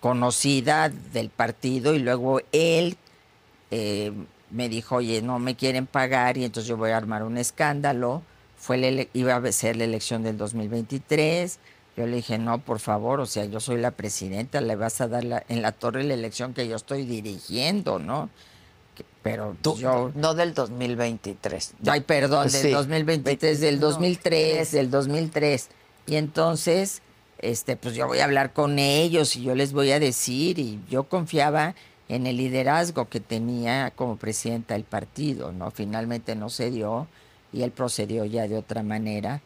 conocida 0.00 0.88
del 0.88 1.30
partido 1.30 1.94
y 1.94 1.98
luego 1.98 2.40
él 2.52 2.96
eh, 3.72 4.12
me 4.50 4.68
dijo, 4.68 4.96
oye, 4.96 5.20
no 5.22 5.38
me 5.38 5.54
quieren 5.56 5.86
pagar 5.86 6.36
y 6.38 6.44
entonces 6.44 6.68
yo 6.68 6.76
voy 6.76 6.90
a 6.90 6.96
armar 6.96 7.22
un 7.22 7.36
escándalo. 7.38 8.22
Fue 8.56 8.76
la 8.78 9.06
iba 9.14 9.36
a 9.36 9.52
ser 9.52 9.76
la 9.76 9.84
elección 9.84 10.22
del 10.22 10.36
2023. 10.38 11.58
Yo 11.96 12.06
le 12.06 12.16
dije, 12.16 12.38
no, 12.38 12.58
por 12.58 12.78
favor, 12.80 13.20
o 13.20 13.26
sea, 13.26 13.44
yo 13.44 13.60
soy 13.60 13.78
la 13.78 13.90
presidenta, 13.90 14.60
le 14.60 14.76
vas 14.76 15.00
a 15.00 15.08
dar 15.08 15.24
la- 15.24 15.44
en 15.48 15.62
la 15.62 15.72
torre 15.72 16.04
la 16.04 16.14
elección 16.14 16.54
que 16.54 16.66
yo 16.68 16.76
estoy 16.76 17.04
dirigiendo, 17.04 17.98
¿no? 17.98 18.30
Pero 19.22 19.56
Tú, 19.62 19.76
yo... 19.78 20.10
no 20.14 20.34
del 20.34 20.54
2023. 20.54 21.74
Ay, 21.86 22.00
perdón, 22.00 22.48
del 22.48 22.62
Sí. 22.62 22.70
2023, 22.70 23.60
del 23.60 23.80
No, 23.80 23.86
2003, 23.88 24.52
tres. 24.54 24.72
del 24.72 24.90
2003. 24.90 25.68
Y 26.06 26.16
entonces, 26.16 27.02
este, 27.38 27.76
pues 27.76 27.94
yo 27.94 28.06
voy 28.06 28.18
a 28.20 28.24
hablar 28.24 28.52
con 28.52 28.78
ellos 28.78 29.36
y 29.36 29.42
yo 29.42 29.54
les 29.54 29.72
voy 29.72 29.90
a 29.92 30.00
decir 30.00 30.58
y 30.58 30.80
yo 30.90 31.04
confiaba 31.04 31.74
en 32.08 32.26
el 32.26 32.36
liderazgo 32.36 33.08
que 33.08 33.20
tenía 33.20 33.90
como 33.94 34.16
presidenta 34.16 34.74
del 34.74 34.84
partido, 34.84 35.52
¿no? 35.52 35.70
Finalmente 35.70 36.34
no 36.34 36.48
se 36.50 36.70
dio 36.70 37.06
y 37.52 37.62
él 37.62 37.70
procedió 37.70 38.24
ya 38.24 38.48
de 38.48 38.56
otra 38.56 38.82
manera 38.82 39.40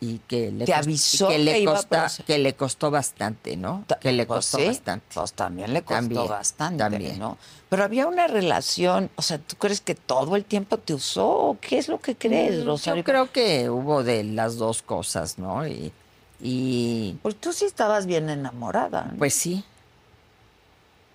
y 0.00 0.18
que 0.26 0.50
le 0.50 0.64
¿Te 0.64 0.74
avisó 0.74 1.28
que 1.28 1.38
le 1.38 1.54
que 1.60 1.64
costa- 1.64 2.08
le 2.26 2.54
costó 2.54 2.90
bastante, 2.90 3.56
¿no? 3.56 3.84
Que 4.00 4.10
le 4.12 4.26
pues 4.26 4.38
costó 4.38 4.58
sí, 4.58 4.66
bastante. 4.66 5.06
Pues 5.14 5.32
también 5.32 5.72
le 5.72 5.82
costó 5.82 5.94
También, 6.00 6.28
bastante, 6.28 6.78
también. 6.78 7.18
¿no? 7.20 7.38
Pero 7.68 7.84
había 7.84 8.06
una 8.08 8.26
relación, 8.26 9.10
o 9.14 9.22
sea, 9.22 9.38
¿tú 9.38 9.54
crees 9.56 9.80
que 9.80 9.94
todo 9.94 10.34
el 10.34 10.44
tiempo 10.44 10.76
te 10.78 10.94
usó? 10.94 11.28
¿O 11.28 11.58
¿Qué 11.60 11.78
es 11.78 11.88
lo 11.88 12.00
que 12.00 12.16
crees, 12.16 12.64
Mm, 12.64 12.66
Rosario? 12.66 13.00
Yo 13.00 13.04
creo 13.04 13.30
que 13.32 13.70
hubo 13.70 14.02
de 14.02 14.24
las 14.24 14.56
dos 14.56 14.82
cosas, 14.82 15.38
¿no? 15.38 15.66
Y, 15.68 15.92
y 16.40 17.16
Pues 17.22 17.36
tú 17.36 17.52
sí 17.52 17.64
estabas 17.64 18.06
bien 18.06 18.28
enamorada. 18.28 19.08
¿no? 19.12 19.18
Pues 19.18 19.34
sí. 19.34 19.64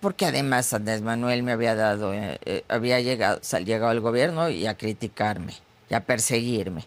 Porque 0.00 0.26
además 0.26 0.72
Andrés 0.72 1.02
Manuel 1.02 1.42
me 1.42 1.52
había 1.52 1.74
dado, 1.74 2.14
eh, 2.14 2.38
eh, 2.44 2.64
había 2.68 3.00
llegado, 3.00 3.38
sal- 3.42 3.64
llegado 3.64 3.90
al 3.90 4.00
gobierno 4.00 4.48
y 4.48 4.66
a 4.66 4.76
criticarme, 4.76 5.54
y 5.90 5.94
a 5.94 6.04
perseguirme. 6.04 6.84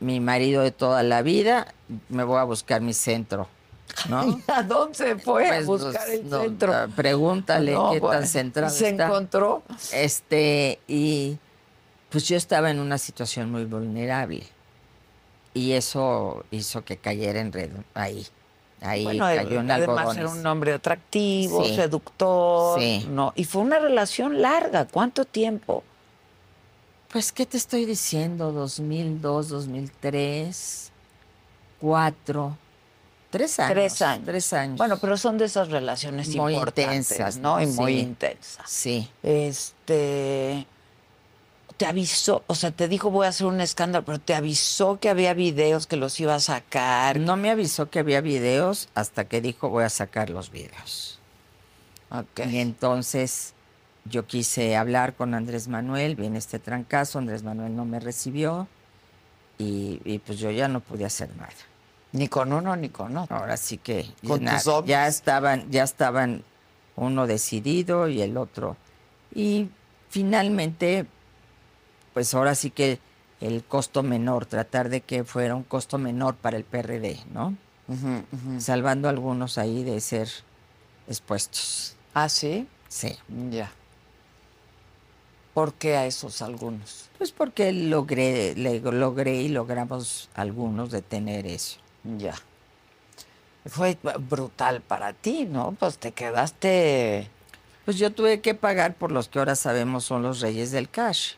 Mi 0.00 0.18
marido 0.18 0.62
de 0.62 0.72
toda 0.72 1.02
la 1.04 1.22
vida, 1.22 1.72
me 2.08 2.24
voy 2.24 2.38
a 2.38 2.44
buscar 2.44 2.80
mi 2.80 2.92
centro, 2.92 3.48
¿no? 4.08 4.40
¿A 4.48 4.62
dónde 4.64 5.16
fue 5.18 5.46
a 5.46 5.50
Pues, 5.50 5.66
buscar 5.66 6.06
pues, 6.06 6.08
el 6.20 6.28
no, 6.28 6.40
centro? 6.42 6.72
ah, 6.74 6.88
pregúntale 6.94 7.72
No, 7.72 7.92
qué 7.92 8.00
bueno, 8.00 8.18
tan 8.20 8.28
centrado 8.28 8.74
Se 8.74 8.88
está. 8.90 9.06
encontró. 9.06 9.62
Este, 9.92 10.80
y 10.88 11.38
pues 12.10 12.26
yo 12.26 12.36
estaba 12.36 12.70
en 12.70 12.80
una 12.80 12.98
situación 12.98 13.50
muy 13.52 13.64
vulnerable. 13.64 14.44
Y 15.54 15.72
eso 15.72 16.44
hizo 16.50 16.84
que 16.84 16.96
cayera 16.96 17.38
en 17.40 17.52
red 17.52 17.70
ahí. 17.94 18.26
Ahí 18.84 19.04
Bueno, 19.04 19.24
cayó 19.24 19.60
en 19.60 19.70
además 19.70 20.16
era 20.16 20.28
un 20.28 20.46
hombre 20.46 20.74
atractivo, 20.74 21.64
Sí. 21.64 21.74
seductor, 21.74 22.78
Sí. 22.78 23.06
¿no? 23.10 23.32
Y 23.34 23.44
fue 23.44 23.62
una 23.62 23.78
relación 23.78 24.42
larga. 24.42 24.86
¿Cuánto 24.86 25.24
tiempo? 25.24 25.82
Pues, 27.10 27.32
¿qué 27.32 27.46
te 27.46 27.56
estoy 27.56 27.84
diciendo? 27.84 28.52
2002, 28.52 29.48
2003, 29.48 30.90
4, 31.80 32.56
tres 33.30 33.58
años. 33.58 33.72
Tres 33.72 34.02
años. 34.02 34.26
Tres 34.26 34.52
años. 34.52 34.78
Bueno, 34.78 34.98
pero 35.00 35.16
son 35.16 35.38
de 35.38 35.44
esas 35.46 35.68
relaciones 35.68 36.28
Muy 36.34 36.54
importantes, 36.54 37.10
intensas, 37.12 37.36
¿no? 37.38 37.60
Y 37.60 37.66
muy 37.66 37.94
sí. 37.94 37.98
intensas. 38.00 38.70
Sí. 38.70 39.08
Este 39.22 40.66
te 41.76 41.86
avisó, 41.86 42.44
o 42.46 42.54
sea, 42.54 42.70
te 42.70 42.88
dijo 42.88 43.10
voy 43.10 43.26
a 43.26 43.30
hacer 43.30 43.46
un 43.46 43.60
escándalo, 43.60 44.04
pero 44.04 44.20
te 44.20 44.34
avisó 44.34 45.00
que 45.00 45.08
había 45.08 45.34
videos 45.34 45.86
que 45.86 45.96
los 45.96 46.18
iba 46.20 46.34
a 46.34 46.40
sacar. 46.40 47.18
No 47.18 47.36
me 47.36 47.50
avisó 47.50 47.90
que 47.90 47.98
había 47.98 48.20
videos 48.20 48.88
hasta 48.94 49.24
que 49.24 49.40
dijo 49.40 49.68
voy 49.68 49.84
a 49.84 49.88
sacar 49.88 50.30
los 50.30 50.50
videos. 50.50 51.18
Ok. 52.10 52.46
Y 52.48 52.58
entonces 52.58 53.54
yo 54.04 54.26
quise 54.26 54.76
hablar 54.76 55.14
con 55.14 55.34
Andrés 55.34 55.66
Manuel, 55.66 56.14
viene 56.14 56.38
este 56.38 56.58
trancazo, 56.58 57.18
Andrés 57.18 57.42
Manuel 57.42 57.74
no 57.74 57.84
me 57.84 57.98
recibió 57.98 58.68
y, 59.58 60.00
y 60.04 60.18
pues 60.18 60.38
yo 60.38 60.50
ya 60.50 60.68
no 60.68 60.80
pude 60.80 61.04
hacer 61.04 61.34
nada. 61.36 61.52
Ni 62.12 62.28
con 62.28 62.52
uno 62.52 62.76
ni 62.76 62.90
con 62.90 63.16
otro. 63.16 63.36
Ahora 63.36 63.56
sí 63.56 63.78
que 63.78 64.06
Con 64.24 64.44
nada, 64.44 64.60
tus 64.60 64.84
ya 64.86 65.08
estaban, 65.08 65.68
ya 65.70 65.82
estaban 65.82 66.44
uno 66.94 67.26
decidido 67.26 68.06
y 68.06 68.22
el 68.22 68.36
otro. 68.36 68.76
Y 69.34 69.68
finalmente, 70.10 71.06
pues 72.14 72.32
ahora 72.34 72.54
sí 72.54 72.70
que 72.70 72.98
el 73.40 73.62
costo 73.64 74.02
menor, 74.02 74.46
tratar 74.46 74.88
de 74.88 75.00
que 75.02 75.24
fuera 75.24 75.54
un 75.54 75.64
costo 75.64 75.98
menor 75.98 76.36
para 76.36 76.56
el 76.56 76.64
PRD, 76.64 77.18
¿no? 77.32 77.54
Salvando 78.58 79.08
a 79.08 79.10
algunos 79.10 79.58
ahí 79.58 79.84
de 79.84 80.00
ser 80.00 80.28
expuestos. 81.08 81.96
Ah, 82.14 82.28
sí, 82.30 82.66
Sí. 82.88 83.14
ya. 83.50 83.70
¿Por 85.52 85.74
qué 85.74 85.96
a 85.96 86.06
esos 86.06 86.42
algunos? 86.42 87.10
Pues 87.18 87.30
porque 87.30 87.70
logré, 87.72 88.54
le- 88.56 88.80
logré 88.80 89.42
y 89.42 89.48
logramos 89.48 90.28
algunos 90.34 90.90
detener 90.90 91.46
eso. 91.46 91.78
Ya. 92.18 92.34
Fue 93.66 93.96
brutal 94.18 94.80
para 94.80 95.12
ti, 95.12 95.44
¿no? 95.48 95.76
Pues 95.78 95.98
te 95.98 96.12
quedaste. 96.12 97.28
Pues 97.84 97.98
yo 97.98 98.10
tuve 98.12 98.40
que 98.40 98.54
pagar 98.54 98.94
por 98.94 99.12
los 99.12 99.28
que 99.28 99.38
ahora 99.38 99.54
sabemos 99.56 100.04
son 100.04 100.22
los 100.22 100.40
reyes 100.40 100.70
del 100.70 100.88
cash. 100.88 101.34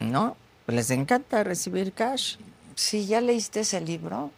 ¿No? 0.00 0.36
Les 0.66 0.90
encanta 0.90 1.44
recibir 1.44 1.92
cash. 1.92 2.36
Sí, 2.74 3.06
¿ya 3.06 3.20
leíste 3.20 3.60
ese 3.60 3.80
libro? 3.80 4.30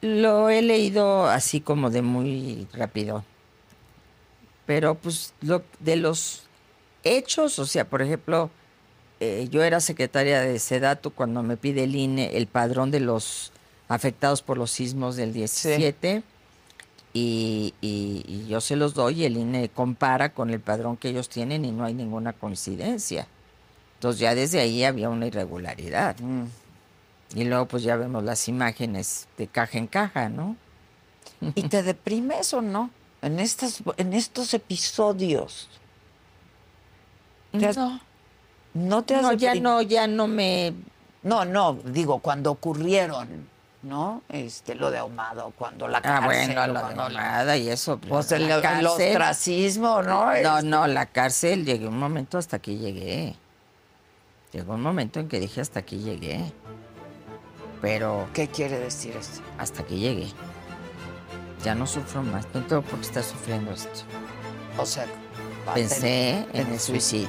Lo 0.00 0.48
he 0.48 0.62
leído 0.62 1.26
así 1.26 1.60
como 1.60 1.90
de 1.90 2.02
muy 2.02 2.66
rápido. 2.72 3.24
Pero 4.66 4.94
pues 4.94 5.34
lo, 5.42 5.62
de 5.80 5.96
los 5.96 6.44
hechos, 7.04 7.58
o 7.58 7.66
sea, 7.66 7.84
por 7.84 8.00
ejemplo, 8.02 8.50
eh, 9.18 9.48
yo 9.50 9.62
era 9.62 9.80
secretaria 9.80 10.40
de 10.40 10.58
Sedatu 10.58 11.10
cuando 11.10 11.42
me 11.42 11.56
pide 11.56 11.84
el 11.84 11.94
INE 11.96 12.36
el 12.36 12.46
padrón 12.46 12.90
de 12.90 13.00
los 13.00 13.52
afectados 13.88 14.40
por 14.42 14.56
los 14.56 14.70
sismos 14.70 15.16
del 15.16 15.32
17. 15.32 16.22
y, 17.12 17.74
y- 17.80 18.24
y 18.28 18.46
yo 18.48 18.60
se 18.60 18.76
los 18.76 18.94
doy 18.94 19.22
y 19.22 19.24
el 19.24 19.36
INE 19.36 19.68
compara 19.68 20.32
con 20.32 20.48
el 20.50 20.60
padrón 20.60 20.96
que 20.96 21.08
ellos 21.08 21.28
tienen 21.28 21.64
y 21.64 21.72
no 21.72 21.84
hay 21.84 21.92
ninguna 21.92 22.32
coincidencia. 22.32 23.26
Entonces 24.00 24.18
ya 24.22 24.34
desde 24.34 24.60
ahí 24.60 24.82
había 24.82 25.10
una 25.10 25.26
irregularidad. 25.26 26.16
Y 27.34 27.44
luego 27.44 27.66
pues 27.66 27.82
ya 27.82 27.96
vemos 27.96 28.24
las 28.24 28.48
imágenes 28.48 29.28
de 29.36 29.46
caja 29.46 29.76
en 29.76 29.86
caja, 29.88 30.30
¿no? 30.30 30.56
¿Y 31.54 31.64
te 31.64 31.82
deprimes 31.82 32.54
o 32.54 32.62
no? 32.62 32.88
En, 33.20 33.38
estas, 33.38 33.82
en 33.98 34.14
estos 34.14 34.54
episodios. 34.54 35.68
¿Te 37.52 37.66
has- 37.66 37.76
No. 37.76 38.00
¿No 38.72 39.02
te 39.02 39.16
has 39.16 39.22
No, 39.22 39.32
ya 39.34 39.54
no, 39.56 39.82
ya 39.82 40.06
no 40.06 40.26
me... 40.28 40.72
No, 41.22 41.44
no, 41.44 41.74
digo, 41.84 42.20
cuando 42.20 42.52
ocurrieron, 42.52 43.28
¿no? 43.82 44.22
Este, 44.30 44.74
lo 44.76 44.90
de 44.90 44.96
Ahumado, 44.96 45.52
cuando 45.58 45.88
la 45.88 45.98
Ah, 45.98 46.00
cárcel. 46.22 46.54
bueno, 46.54 46.66
lo 46.72 46.88
de 46.88 46.94
nada 47.14 47.56
y 47.58 47.68
eso. 47.68 47.98
Pues 47.98 48.30
la 48.30 48.36
el, 48.38 48.50
el 48.78 48.86
ostracismo, 48.86 50.00
¿no? 50.02 50.24
No, 50.24 50.32
Este, 50.32 50.62
no, 50.66 50.86
la 50.86 51.04
cárcel, 51.04 51.66
llegué 51.66 51.86
un 51.86 51.98
momento 51.98 52.38
hasta 52.38 52.56
aquí 52.56 52.78
llegué. 52.78 53.36
Llegó 54.52 54.74
un 54.74 54.82
momento 54.82 55.20
en 55.20 55.28
que 55.28 55.38
dije 55.40 55.60
hasta 55.60 55.80
aquí 55.80 55.98
llegué. 55.98 56.52
Pero 57.80 58.26
¿Qué 58.34 58.48
quiere 58.48 58.78
decir 58.78 59.16
esto? 59.16 59.40
hasta 59.58 59.82
aquí 59.82 59.98
llegué. 59.98 60.28
Ya 61.64 61.74
no 61.74 61.86
sufro 61.86 62.22
más. 62.22 62.46
No 62.54 62.62
tengo 62.66 62.82
por 62.82 62.98
qué 63.00 63.06
estar 63.06 63.22
sufriendo 63.22 63.70
esto. 63.72 64.00
O 64.78 64.84
sea, 64.86 65.06
Pensé 65.74 66.30
en 66.52 66.66
en 66.66 66.72
el 66.72 66.80
su- 66.80 66.92
suicidio. 66.92 67.28